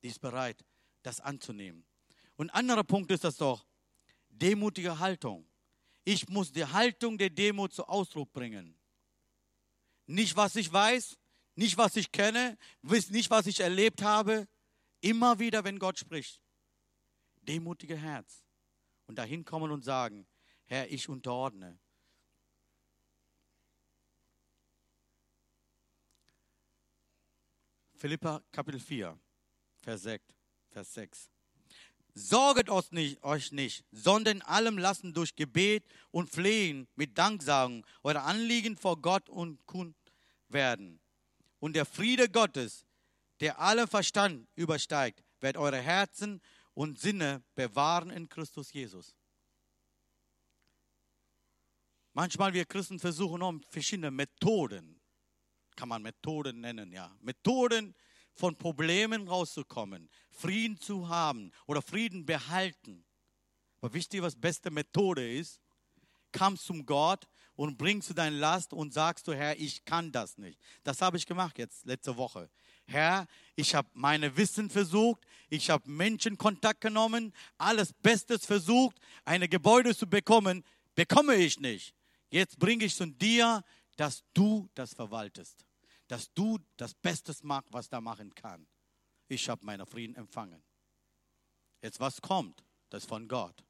Die 0.02 0.08
ist 0.08 0.20
bereit, 0.20 0.64
das 1.02 1.20
anzunehmen. 1.20 1.84
Und 2.36 2.50
anderer 2.50 2.84
Punkt 2.84 3.10
ist 3.10 3.24
das 3.24 3.36
doch, 3.36 3.66
demutige 4.28 4.98
Haltung. 4.98 5.46
Ich 6.04 6.28
muss 6.28 6.52
die 6.52 6.64
Haltung 6.64 7.18
der 7.18 7.30
Demut 7.30 7.72
zu 7.72 7.84
Ausdruck 7.86 8.32
bringen. 8.32 8.78
Nicht, 10.06 10.36
was 10.36 10.54
ich 10.54 10.72
weiß, 10.72 11.18
nicht, 11.56 11.76
was 11.76 11.96
ich 11.96 12.12
kenne, 12.12 12.56
nicht, 12.82 13.30
was 13.30 13.46
ich 13.46 13.60
erlebt 13.60 14.02
habe. 14.02 14.46
Immer 15.00 15.38
wieder, 15.38 15.64
wenn 15.64 15.78
Gott 15.78 15.98
spricht. 15.98 16.40
Demutige 17.42 17.96
Herz. 17.96 18.44
Und 19.06 19.16
dahin 19.16 19.44
kommen 19.44 19.70
und 19.70 19.84
sagen, 19.84 20.26
Herr, 20.66 20.90
ich 20.90 21.08
unterordne. 21.08 21.78
Philippa 27.96 28.42
Kapitel 28.52 28.78
4, 28.78 29.18
Vers 29.82 30.02
6. 30.02 30.24
Vers 30.68 30.94
6. 30.94 31.30
Sorget 32.14 32.68
euch 32.68 32.92
nicht, 32.92 33.22
euch 33.22 33.52
nicht, 33.52 33.84
sondern 33.90 34.42
allem 34.42 34.76
lassen 34.78 35.14
durch 35.14 35.34
Gebet 35.34 35.84
und 36.10 36.30
Flehen 36.30 36.88
mit 36.94 37.16
Danksagen 37.16 37.84
eure 38.02 38.22
Anliegen 38.22 38.76
vor 38.76 39.00
Gott 39.00 39.28
und 39.28 39.64
kund 39.66 39.96
werden. 40.48 41.00
Und 41.58 41.74
der 41.74 41.86
Friede 41.86 42.28
Gottes, 42.28 42.86
der 43.40 43.58
alle 43.60 43.86
Verstand 43.86 44.46
übersteigt, 44.54 45.22
wird 45.40 45.56
eure 45.56 45.80
Herzen 45.80 46.40
und 46.74 46.98
Sinne 46.98 47.42
bewahren 47.54 48.10
in 48.10 48.28
Christus 48.28 48.72
Jesus. 48.72 49.16
Manchmal 52.12 52.52
wir 52.52 52.64
Christen 52.64 52.98
versuchen 52.98 53.42
um 53.42 53.62
verschiedene 53.62 54.10
Methoden, 54.10 54.95
kann 55.76 55.88
man 55.88 56.02
Methoden 56.02 56.60
nennen, 56.60 56.92
ja. 56.92 57.14
Methoden 57.20 57.94
von 58.34 58.56
Problemen 58.56 59.28
rauszukommen, 59.28 60.10
Frieden 60.30 60.78
zu 60.78 61.08
haben 61.08 61.52
oder 61.66 61.82
Frieden 61.82 62.26
behalten. 62.26 63.04
Aber 63.80 63.92
wisst 63.94 64.14
ihr, 64.14 64.22
was 64.22 64.36
beste 64.36 64.70
Methode 64.70 65.36
ist? 65.38 65.60
Kommst 66.32 66.66
zum 66.66 66.84
Gott 66.84 67.26
und 67.54 67.78
bringst 67.78 68.10
du 68.10 68.14
deine 68.14 68.36
Last 68.36 68.72
und 68.72 68.92
sagst 68.92 69.26
du, 69.26 69.32
Herr, 69.32 69.58
ich 69.58 69.84
kann 69.84 70.12
das 70.12 70.36
nicht. 70.38 70.60
Das 70.84 71.00
habe 71.00 71.16
ich 71.16 71.26
gemacht 71.26 71.58
jetzt 71.58 71.86
letzte 71.86 72.16
Woche. 72.16 72.50
Herr, 72.86 73.26
ich 73.56 73.74
habe 73.74 73.88
meine 73.94 74.36
Wissen 74.36 74.70
versucht, 74.70 75.26
ich 75.48 75.70
habe 75.70 75.90
Menschen 75.90 76.38
Kontakt 76.38 76.80
genommen, 76.82 77.32
alles 77.58 77.92
Bestes 77.92 78.44
versucht, 78.46 78.96
eine 79.24 79.48
Gebäude 79.48 79.96
zu 79.96 80.06
bekommen, 80.06 80.62
bekomme 80.94 81.36
ich 81.36 81.58
nicht. 81.58 81.94
Jetzt 82.30 82.58
bringe 82.58 82.84
ich 82.84 82.94
zu 82.94 83.06
dir, 83.06 83.62
dass 83.96 84.24
du 84.32 84.68
das 84.74 84.94
verwaltest 84.94 85.66
dass 86.08 86.32
du 86.32 86.58
das 86.76 86.94
Bestes 86.94 87.42
machst, 87.42 87.72
was 87.72 87.88
da 87.88 88.00
machen 88.00 88.34
kann. 88.34 88.66
Ich 89.28 89.48
habe 89.48 89.64
meinen 89.64 89.86
Frieden 89.86 90.14
empfangen. 90.14 90.62
Jetzt 91.82 92.00
was 92.00 92.20
kommt, 92.20 92.64
das 92.90 93.04
von 93.04 93.26
Gott. 93.28 93.64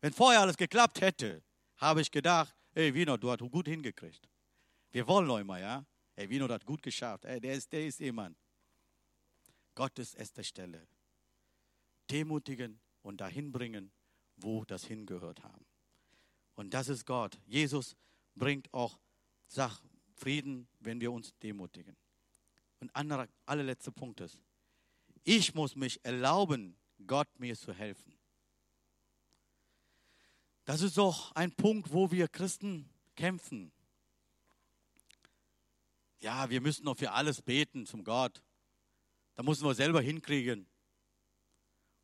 Wenn 0.00 0.12
vorher 0.12 0.40
alles 0.40 0.56
geklappt 0.56 1.00
hätte, 1.00 1.42
habe 1.76 2.00
ich 2.00 2.10
gedacht, 2.10 2.54
ey 2.74 2.92
Vino, 2.92 3.16
du 3.16 3.30
hast 3.30 3.40
gut 3.50 3.68
hingekriegt. 3.68 4.28
Wir 4.90 5.06
wollen 5.06 5.26
noch 5.26 5.38
immer, 5.38 5.58
ja? 5.58 5.84
Ey 6.16 6.26
du 6.26 6.48
hast 6.48 6.66
gut 6.66 6.82
geschafft. 6.82 7.24
Ey, 7.24 7.40
der 7.40 7.54
ist, 7.54 7.72
der 7.72 7.86
ist 7.86 8.00
jemand. 8.00 8.36
Gott 9.74 9.98
ist 9.98 10.14
erste 10.14 10.44
Stelle. 10.44 10.86
Demutigen 12.10 12.80
und 13.00 13.20
dahin 13.20 13.50
bringen, 13.50 13.90
wo 14.36 14.64
das 14.64 14.84
hingehört 14.84 15.42
haben. 15.42 15.64
Und 16.54 16.74
das 16.74 16.88
ist 16.88 17.06
Gott. 17.06 17.38
Jesus 17.46 17.96
bringt 18.34 18.72
auch 18.74 18.98
sag 19.52 19.80
Frieden, 20.14 20.68
wenn 20.80 21.00
wir 21.00 21.12
uns 21.12 21.36
demutigen. 21.38 21.96
Und 22.80 22.94
anderer, 22.94 23.28
allerletzter 23.46 23.92
Punkt 23.92 24.20
ist, 24.20 24.38
ich 25.24 25.54
muss 25.54 25.76
mich 25.76 26.04
erlauben, 26.04 26.76
Gott 27.06 27.28
mir 27.38 27.56
zu 27.56 27.72
helfen. 27.72 28.18
Das 30.64 30.80
ist 30.80 30.96
doch 30.96 31.32
ein 31.32 31.52
Punkt, 31.52 31.92
wo 31.92 32.10
wir 32.10 32.28
Christen 32.28 32.88
kämpfen. 33.16 33.72
Ja, 36.20 36.48
wir 36.48 36.60
müssen 36.60 36.84
doch 36.84 36.96
für 36.96 37.10
alles 37.10 37.42
beten 37.42 37.84
zum 37.84 38.04
Gott. 38.04 38.42
Da 39.34 39.42
müssen 39.42 39.64
wir 39.64 39.74
selber 39.74 40.00
hinkriegen. 40.00 40.68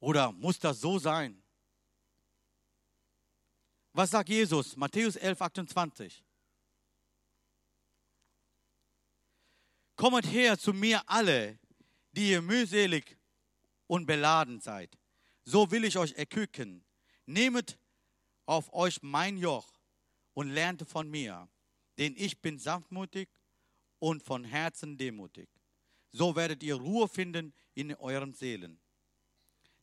Oder 0.00 0.32
muss 0.32 0.58
das 0.58 0.80
so 0.80 0.98
sein? 0.98 1.40
Was 3.92 4.10
sagt 4.10 4.28
Jesus? 4.28 4.76
Matthäus 4.76 5.16
11, 5.16 5.40
28. 5.40 6.24
Kommet 9.98 10.26
her 10.26 10.56
zu 10.56 10.72
mir 10.72 11.02
alle, 11.10 11.58
die 12.12 12.30
ihr 12.30 12.40
mühselig 12.40 13.18
und 13.88 14.06
beladen 14.06 14.60
seid. 14.60 14.96
So 15.44 15.72
will 15.72 15.82
ich 15.82 15.98
euch 15.98 16.12
erquicken. 16.12 16.84
Nehmet 17.26 17.80
auf 18.46 18.72
euch 18.72 19.02
mein 19.02 19.36
Joch 19.36 19.68
und 20.34 20.50
lernt 20.50 20.88
von 20.88 21.10
mir, 21.10 21.48
denn 21.98 22.14
ich 22.16 22.40
bin 22.40 22.60
sanftmutig 22.60 23.28
und 23.98 24.22
von 24.22 24.44
Herzen 24.44 24.96
demutig. 24.96 25.48
So 26.12 26.36
werdet 26.36 26.62
ihr 26.62 26.76
Ruhe 26.76 27.08
finden 27.08 27.52
in 27.74 27.92
euren 27.96 28.34
Seelen. 28.34 28.78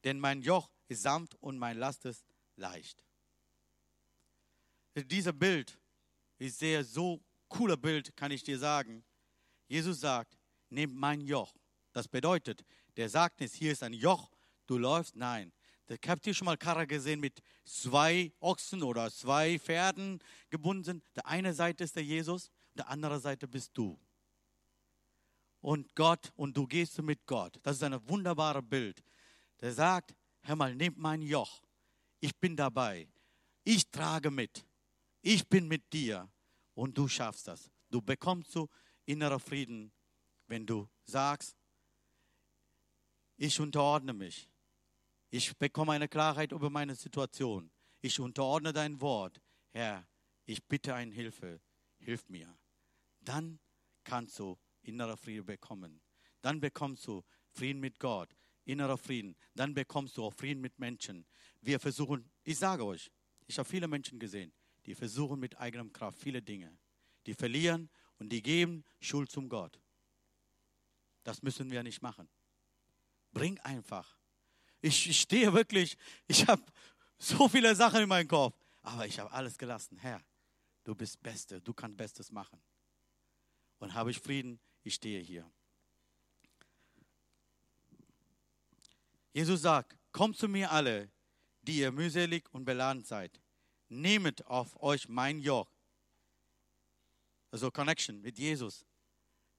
Denn 0.05 0.17
mein 0.17 0.41
Joch 0.41 0.71
ist 0.87 1.01
sanft 1.01 1.35
und 1.41 1.57
mein 1.57 1.77
Last 1.77 2.05
ist 2.05 2.25
leicht. 2.55 3.03
Dieser 4.95 5.33
Bild 5.33 5.77
ist 6.37 6.59
sehr 6.59 6.85
so 6.85 7.21
cooler 7.49 7.75
Bild, 7.75 8.15
kann 8.15 8.31
ich 8.31 8.43
dir 8.43 8.57
sagen. 8.57 9.03
Jesus 9.67 9.99
sagt, 9.99 10.37
nehmt 10.69 10.95
mein 10.95 11.21
Joch. 11.21 11.53
Das 11.91 12.07
bedeutet, 12.07 12.63
der 12.97 13.09
sagt 13.09 13.39
nicht, 13.39 13.53
hier 13.55 13.71
ist 13.71 13.83
ein 13.83 13.93
Joch, 13.93 14.29
du 14.67 14.77
läufst. 14.77 15.15
Nein. 15.15 15.51
Habt 16.07 16.25
ihr 16.25 16.33
schon 16.33 16.45
mal 16.45 16.57
Karre 16.57 16.87
gesehen 16.87 17.19
mit 17.19 17.41
zwei 17.63 18.31
Ochsen 18.39 18.81
oder 18.81 19.11
zwei 19.11 19.59
Pferden 19.59 20.19
gebunden? 20.49 21.03
Der 21.15 21.27
eine 21.27 21.53
Seite 21.53 21.83
ist 21.83 21.95
der 21.95 22.03
Jesus, 22.03 22.49
der 22.73 22.89
andere 22.89 23.19
Seite 23.19 23.47
bist 23.47 23.71
du. 23.75 23.99
Und 25.61 25.95
Gott, 25.95 26.31
und 26.35 26.55
du 26.57 26.67
gehst 26.67 27.01
mit 27.01 27.25
Gott. 27.25 27.59
Das 27.63 27.77
ist 27.77 27.83
ein 27.83 28.09
wunderbares 28.09 28.63
Bild. 28.67 29.03
Der 29.61 29.73
sagt, 29.73 30.15
hör 30.41 30.55
mal, 30.55 30.75
nehmt 30.75 30.97
mein 30.97 31.21
Joch. 31.21 31.61
Ich 32.19 32.35
bin 32.35 32.55
dabei. 32.55 33.07
Ich 33.63 33.89
trage 33.89 34.29
mit. 34.29 34.65
Ich 35.21 35.47
bin 35.47 35.67
mit 35.67 35.91
dir. 35.91 36.29
Und 36.73 36.97
du 36.97 37.07
schaffst 37.07 37.47
das. 37.47 37.71
Du 37.89 38.01
bekommst 38.01 38.51
so 38.51 38.69
innerer 39.05 39.39
Frieden, 39.39 39.91
wenn 40.47 40.65
du 40.65 40.87
sagst, 41.03 41.55
ich 43.37 43.59
unterordne 43.59 44.13
mich. 44.13 44.49
Ich 45.29 45.55
bekomme 45.57 45.93
eine 45.93 46.07
Klarheit 46.07 46.51
über 46.51 46.69
meine 46.69 46.95
Situation. 46.95 47.69
Ich 48.01 48.19
unterordne 48.19 48.71
dein 48.71 49.01
Wort. 49.01 49.41
Herr, 49.71 50.07
ich 50.45 50.63
bitte 50.63 50.93
eine 50.93 51.13
Hilfe. 51.13 51.59
Hilf 51.97 52.29
mir. 52.29 52.57
Dann 53.19 53.59
kannst 54.03 54.39
du 54.39 54.57
innerer 54.83 55.17
Frieden 55.17 55.45
bekommen. 55.45 56.01
Dann 56.41 56.59
bekommst 56.59 57.07
du 57.07 57.23
Frieden 57.49 57.79
mit 57.79 57.99
Gott, 57.99 58.29
innerer 58.65 58.97
Frieden. 58.97 59.35
Dann 59.55 59.73
bekommst 59.73 60.15
du 60.17 60.23
auch 60.23 60.33
Frieden 60.33 60.61
mit 60.61 60.77
Menschen. 60.77 61.25
Wir 61.61 61.79
versuchen, 61.79 62.29
ich 62.43 62.57
sage 62.57 62.85
euch, 62.85 63.11
ich 63.47 63.57
habe 63.57 63.67
viele 63.67 63.87
Menschen 63.87 64.19
gesehen, 64.19 64.53
die 64.85 64.93
versuchen 64.93 65.39
mit 65.39 65.57
eigener 65.57 65.89
Kraft 65.89 66.19
viele 66.19 66.41
Dinge. 66.41 66.77
Die 67.25 67.33
verlieren 67.33 67.89
und 68.19 68.29
die 68.29 68.41
geben 68.41 68.83
Schuld 68.99 69.31
zum 69.31 69.49
Gott. 69.49 69.79
Das 71.23 71.41
müssen 71.41 71.71
wir 71.71 71.83
nicht 71.83 72.01
machen. 72.01 72.29
Bring 73.31 73.59
einfach. 73.59 74.17
Ich, 74.81 75.09
ich 75.09 75.19
stehe 75.19 75.51
wirklich, 75.53 75.97
ich 76.27 76.47
habe 76.47 76.63
so 77.17 77.47
viele 77.47 77.75
Sachen 77.75 78.01
in 78.01 78.09
meinem 78.09 78.27
Kopf, 78.27 78.55
aber 78.81 79.05
ich 79.07 79.19
habe 79.19 79.31
alles 79.31 79.57
gelassen. 79.57 79.97
Herr, 79.97 80.21
du 80.83 80.93
bist 80.93 81.21
Beste, 81.21 81.59
du 81.61 81.73
kannst 81.73 81.97
Bestes 81.97 82.31
machen. 82.31 82.61
Und 83.79 83.93
habe 83.93 84.11
ich 84.11 84.19
Frieden, 84.19 84.59
ich 84.83 84.95
stehe 84.95 85.21
hier. 85.21 85.49
Jesus 89.33 89.63
sagt, 89.63 89.97
kommt 90.11 90.37
zu 90.37 90.47
mir 90.47 90.71
alle, 90.71 91.09
die 91.63 91.79
ihr 91.79 91.91
mühselig 91.91 92.45
und 92.53 92.63
beladen 92.63 93.03
seid. 93.03 93.41
Nehmet 93.89 94.45
auf 94.45 94.81
euch 94.81 95.09
mein 95.09 95.39
Joch. 95.39 95.74
Also 97.55 97.71
Connection 97.71 98.19
mit 98.19 98.37
Jesus. 98.37 98.85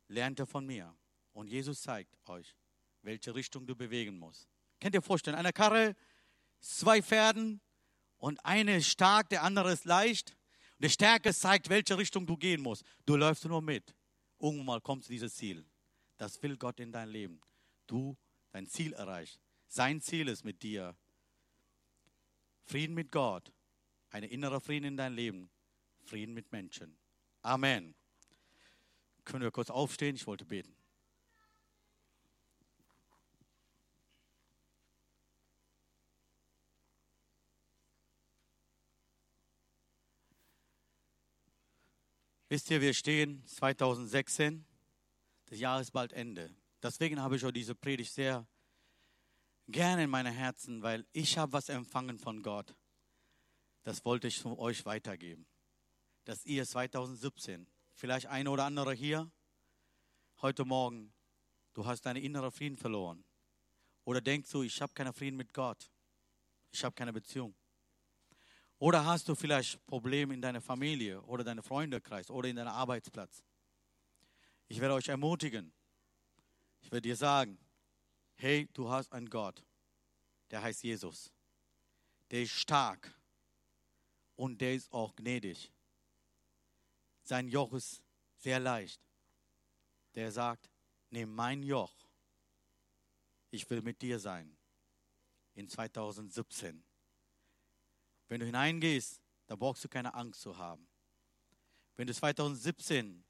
Lernt 0.08 0.38
er 0.38 0.44
von 0.44 0.66
mir. 0.66 0.94
Und 1.32 1.48
Jesus 1.48 1.80
zeigt 1.80 2.14
euch, 2.28 2.54
welche 3.00 3.34
Richtung 3.34 3.66
du 3.66 3.74
bewegen 3.74 4.18
musst. 4.18 4.50
Könnt 4.78 4.94
ihr 4.94 5.00
vorstellen, 5.00 5.34
eine 5.34 5.50
Karre, 5.50 5.96
zwei 6.60 7.00
Pferden 7.00 7.58
und 8.18 8.38
eine 8.44 8.76
ist 8.76 8.88
stark, 8.88 9.30
der 9.30 9.42
andere 9.42 9.72
ist 9.72 9.86
leicht. 9.86 10.36
Und 10.74 10.82
der 10.82 10.88
Stärke 10.90 11.32
zeigt, 11.32 11.70
welche 11.70 11.96
Richtung 11.96 12.26
du 12.26 12.36
gehen 12.36 12.60
musst. 12.60 12.84
Du 13.06 13.16
läufst 13.16 13.46
nur 13.46 13.62
mit. 13.62 13.96
Irgendwann 14.38 14.66
mal 14.66 14.80
kommt 14.82 15.04
zu 15.04 15.10
dieses 15.10 15.34
Ziel. 15.34 15.64
Das 16.18 16.42
will 16.42 16.58
Gott 16.58 16.78
in 16.80 16.92
dein 16.92 17.08
Leben. 17.08 17.40
Du 17.86 18.14
dein 18.50 18.66
Ziel 18.66 18.92
erreichst. 18.92 19.40
Sein 19.68 20.02
Ziel 20.02 20.28
ist 20.28 20.44
mit 20.44 20.62
dir. 20.62 20.94
Frieden 22.66 22.92
mit 22.92 23.10
Gott. 23.10 23.50
Ein 24.10 24.24
innerer 24.24 24.60
Frieden 24.60 24.84
in 24.84 24.96
dein 24.98 25.14
Leben. 25.14 25.48
Frieden 26.04 26.34
mit 26.34 26.52
Menschen. 26.52 26.98
Amen. 27.46 27.94
Können 29.24 29.44
wir 29.44 29.52
kurz 29.52 29.70
aufstehen? 29.70 30.16
Ich 30.16 30.26
wollte 30.26 30.44
beten. 30.44 30.74
Wisst 42.48 42.68
ihr, 42.72 42.80
wir 42.80 42.92
stehen 42.94 43.46
2016, 43.46 44.66
das 45.44 45.60
Jahr 45.60 45.80
ist 45.80 45.92
bald 45.92 46.12
Ende. 46.12 46.52
Deswegen 46.82 47.22
habe 47.22 47.36
ich 47.36 47.44
auch 47.44 47.52
diese 47.52 47.76
Predigt 47.76 48.12
sehr 48.12 48.44
gerne 49.68 50.02
in 50.02 50.10
meinem 50.10 50.32
Herzen, 50.32 50.82
weil 50.82 51.06
ich 51.12 51.38
habe 51.38 51.52
was 51.52 51.68
empfangen 51.68 52.18
von 52.18 52.42
Gott. 52.42 52.74
Das 53.84 54.04
wollte 54.04 54.26
ich 54.26 54.44
euch 54.44 54.84
weitergeben. 54.84 55.46
Dass 56.26 56.44
ihr 56.44 56.66
2017, 56.66 57.68
vielleicht 57.94 58.26
ein 58.26 58.48
oder 58.48 58.64
andere 58.64 58.92
hier, 58.92 59.30
heute 60.42 60.64
Morgen, 60.64 61.14
du 61.72 61.86
hast 61.86 62.02
deinen 62.02 62.20
inneren 62.20 62.50
Frieden 62.50 62.76
verloren. 62.76 63.24
Oder 64.04 64.20
denkst 64.20 64.50
du, 64.50 64.64
ich 64.64 64.82
habe 64.82 64.92
keinen 64.92 65.12
Frieden 65.12 65.36
mit 65.36 65.54
Gott. 65.54 65.88
Ich 66.72 66.82
habe 66.82 66.96
keine 66.96 67.12
Beziehung. 67.12 67.54
Oder 68.78 69.04
hast 69.04 69.28
du 69.28 69.36
vielleicht 69.36 69.86
Probleme 69.86 70.34
in 70.34 70.42
deiner 70.42 70.60
Familie 70.60 71.22
oder 71.22 71.44
deinem 71.44 71.62
Freundekreis 71.62 72.28
oder 72.28 72.48
in 72.48 72.56
deinem 72.56 72.72
Arbeitsplatz? 72.72 73.44
Ich 74.66 74.80
werde 74.80 74.94
euch 74.94 75.06
ermutigen. 75.06 75.72
Ich 76.80 76.90
werde 76.90 77.02
dir 77.02 77.16
sagen, 77.16 77.56
hey, 78.34 78.68
du 78.72 78.90
hast 78.90 79.12
einen 79.12 79.30
Gott, 79.30 79.64
der 80.50 80.60
heißt 80.60 80.82
Jesus. 80.82 81.32
Der 82.32 82.42
ist 82.42 82.50
stark 82.50 83.16
und 84.34 84.60
der 84.60 84.74
ist 84.74 84.92
auch 84.92 85.14
gnädig. 85.14 85.70
Sein 87.26 87.48
Joch 87.48 87.72
ist 87.72 88.04
sehr 88.36 88.60
leicht. 88.60 89.00
Der 90.14 90.30
sagt, 90.30 90.70
nimm 91.10 91.34
mein 91.34 91.64
Joch. 91.64 91.92
Ich 93.50 93.68
will 93.68 93.82
mit 93.82 94.00
dir 94.00 94.20
sein. 94.20 94.56
In 95.54 95.68
2017. 95.68 96.84
Wenn 98.28 98.38
du 98.38 98.46
hineingehst, 98.46 99.20
da 99.48 99.56
brauchst 99.56 99.82
du 99.82 99.88
keine 99.88 100.14
Angst 100.14 100.40
zu 100.40 100.56
haben. 100.56 100.86
Wenn 101.96 102.06
du 102.06 102.14
2017, 102.14 103.24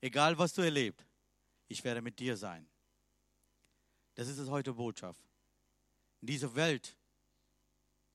egal 0.00 0.38
was 0.38 0.52
du 0.52 0.62
erlebst, 0.62 1.04
ich 1.66 1.82
werde 1.82 2.02
mit 2.02 2.20
dir 2.20 2.36
sein. 2.36 2.68
Das 4.14 4.28
ist 4.28 4.38
es 4.38 4.48
heute 4.48 4.74
Botschaft. 4.74 5.28
In 6.20 6.28
dieser 6.28 6.54
Welt 6.54 6.96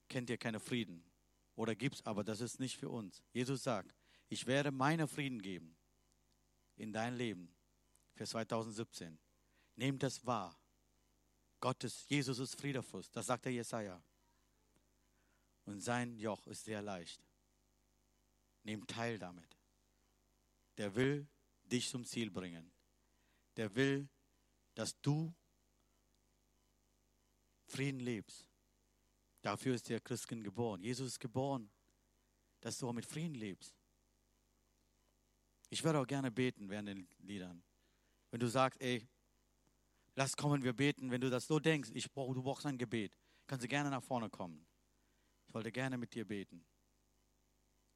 kennt 0.07 0.29
ihr 0.29 0.37
keinen 0.37 0.61
Frieden 0.61 1.03
oder 1.55 1.75
gibt 1.75 1.95
es, 1.95 2.05
aber 2.05 2.23
das 2.23 2.39
ist 2.39 2.61
nicht 2.61 2.77
für 2.77 2.87
uns. 2.87 3.21
Jesus 3.33 3.63
sagt, 3.63 3.98
ich 4.29 4.45
werde 4.45 4.71
meinen 4.71 5.07
Frieden 5.07 5.41
geben 5.41 5.75
in 6.77 6.93
dein 6.93 7.15
Leben 7.15 7.53
für 8.13 8.25
2017. 8.25 9.17
Nehmt 9.75 10.03
das 10.03 10.25
wahr. 10.25 10.57
Gottes, 11.59 12.07
Jesus 12.07 12.39
ist 12.39 12.55
Friederfürst. 12.59 13.15
Das 13.15 13.25
sagt 13.25 13.45
der 13.45 13.51
Jesaja 13.51 14.01
und 15.65 15.81
sein 15.81 16.17
Joch 16.17 16.47
ist 16.47 16.65
sehr 16.65 16.81
leicht. 16.81 17.21
Nimm 18.63 18.85
teil 18.87 19.17
damit. 19.17 19.57
Der 20.77 20.95
will 20.95 21.27
dich 21.63 21.89
zum 21.89 22.05
Ziel 22.05 22.29
bringen. 22.29 22.71
Der 23.55 23.73
will, 23.75 24.07
dass 24.73 24.99
du 25.01 25.33
Frieden 27.67 27.99
lebst. 27.99 28.47
Dafür 29.41 29.75
ist 29.75 29.89
der 29.89 30.01
Christkind 30.01 30.43
geboren. 30.43 30.81
Jesus 30.81 31.07
ist 31.07 31.19
geboren, 31.19 31.69
dass 32.61 32.77
du 32.77 32.89
auch 32.89 32.93
mit 32.93 33.05
Frieden 33.05 33.35
lebst. 33.35 33.78
Ich 35.69 35.83
werde 35.83 35.99
auch 35.99 36.07
gerne 36.07 36.31
beten 36.31 36.69
während 36.69 36.89
den 36.89 37.07
Liedern. 37.19 37.63
Wenn 38.31 38.39
du 38.39 38.47
sagst, 38.47 38.81
ey, 38.81 39.07
lass 40.15 40.35
kommen, 40.35 40.63
wir 40.63 40.73
beten. 40.73 41.11
Wenn 41.11 41.21
du 41.21 41.29
das 41.29 41.47
so 41.47 41.59
denkst, 41.59 41.91
ich 41.93 42.11
brauch, 42.11 42.33
du 42.33 42.41
brauchst 42.41 42.65
ein 42.65 42.77
Gebet, 42.77 43.17
kannst 43.47 43.63
du 43.63 43.67
gerne 43.67 43.89
nach 43.89 44.03
vorne 44.03 44.29
kommen. 44.29 44.65
Ich 45.47 45.53
wollte 45.53 45.71
gerne 45.71 45.97
mit 45.97 46.13
dir 46.13 46.25
beten. 46.25 46.65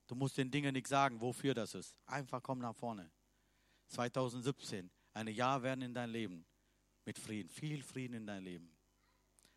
Du 0.07 0.15
musst 0.15 0.37
den 0.37 0.51
Dingen 0.51 0.73
nicht 0.73 0.87
sagen, 0.87 1.21
wofür 1.21 1.53
das 1.53 1.75
ist. 1.75 1.97
Einfach 2.05 2.41
komm 2.41 2.59
nach 2.59 2.75
vorne. 2.75 3.11
2017, 3.89 4.89
ein 5.13 5.27
Jahr 5.27 5.61
werden 5.61 5.81
in 5.81 5.93
dein 5.93 6.09
Leben 6.09 6.45
mit 7.05 7.19
Frieden, 7.19 7.49
viel 7.49 7.83
Frieden 7.83 8.15
in 8.15 8.27
dein 8.27 8.43
Leben. 8.43 8.75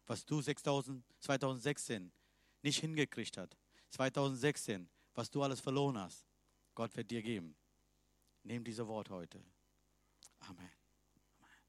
Was 0.06 0.24
du 0.24 0.40
6000, 0.40 1.04
2016 1.20 2.12
nicht 2.62 2.80
hingekriegt 2.80 3.36
hast, 3.38 3.56
2016, 3.90 4.88
was 5.14 5.30
du 5.30 5.42
alles 5.42 5.60
verloren 5.60 5.98
hast, 5.98 6.26
Gott 6.74 6.94
wird 6.96 7.10
dir 7.10 7.22
geben. 7.22 7.56
Nimm 8.46 8.62
diese 8.62 8.86
Wort 8.86 9.10
heute. 9.10 9.42
Amen. 10.38 10.70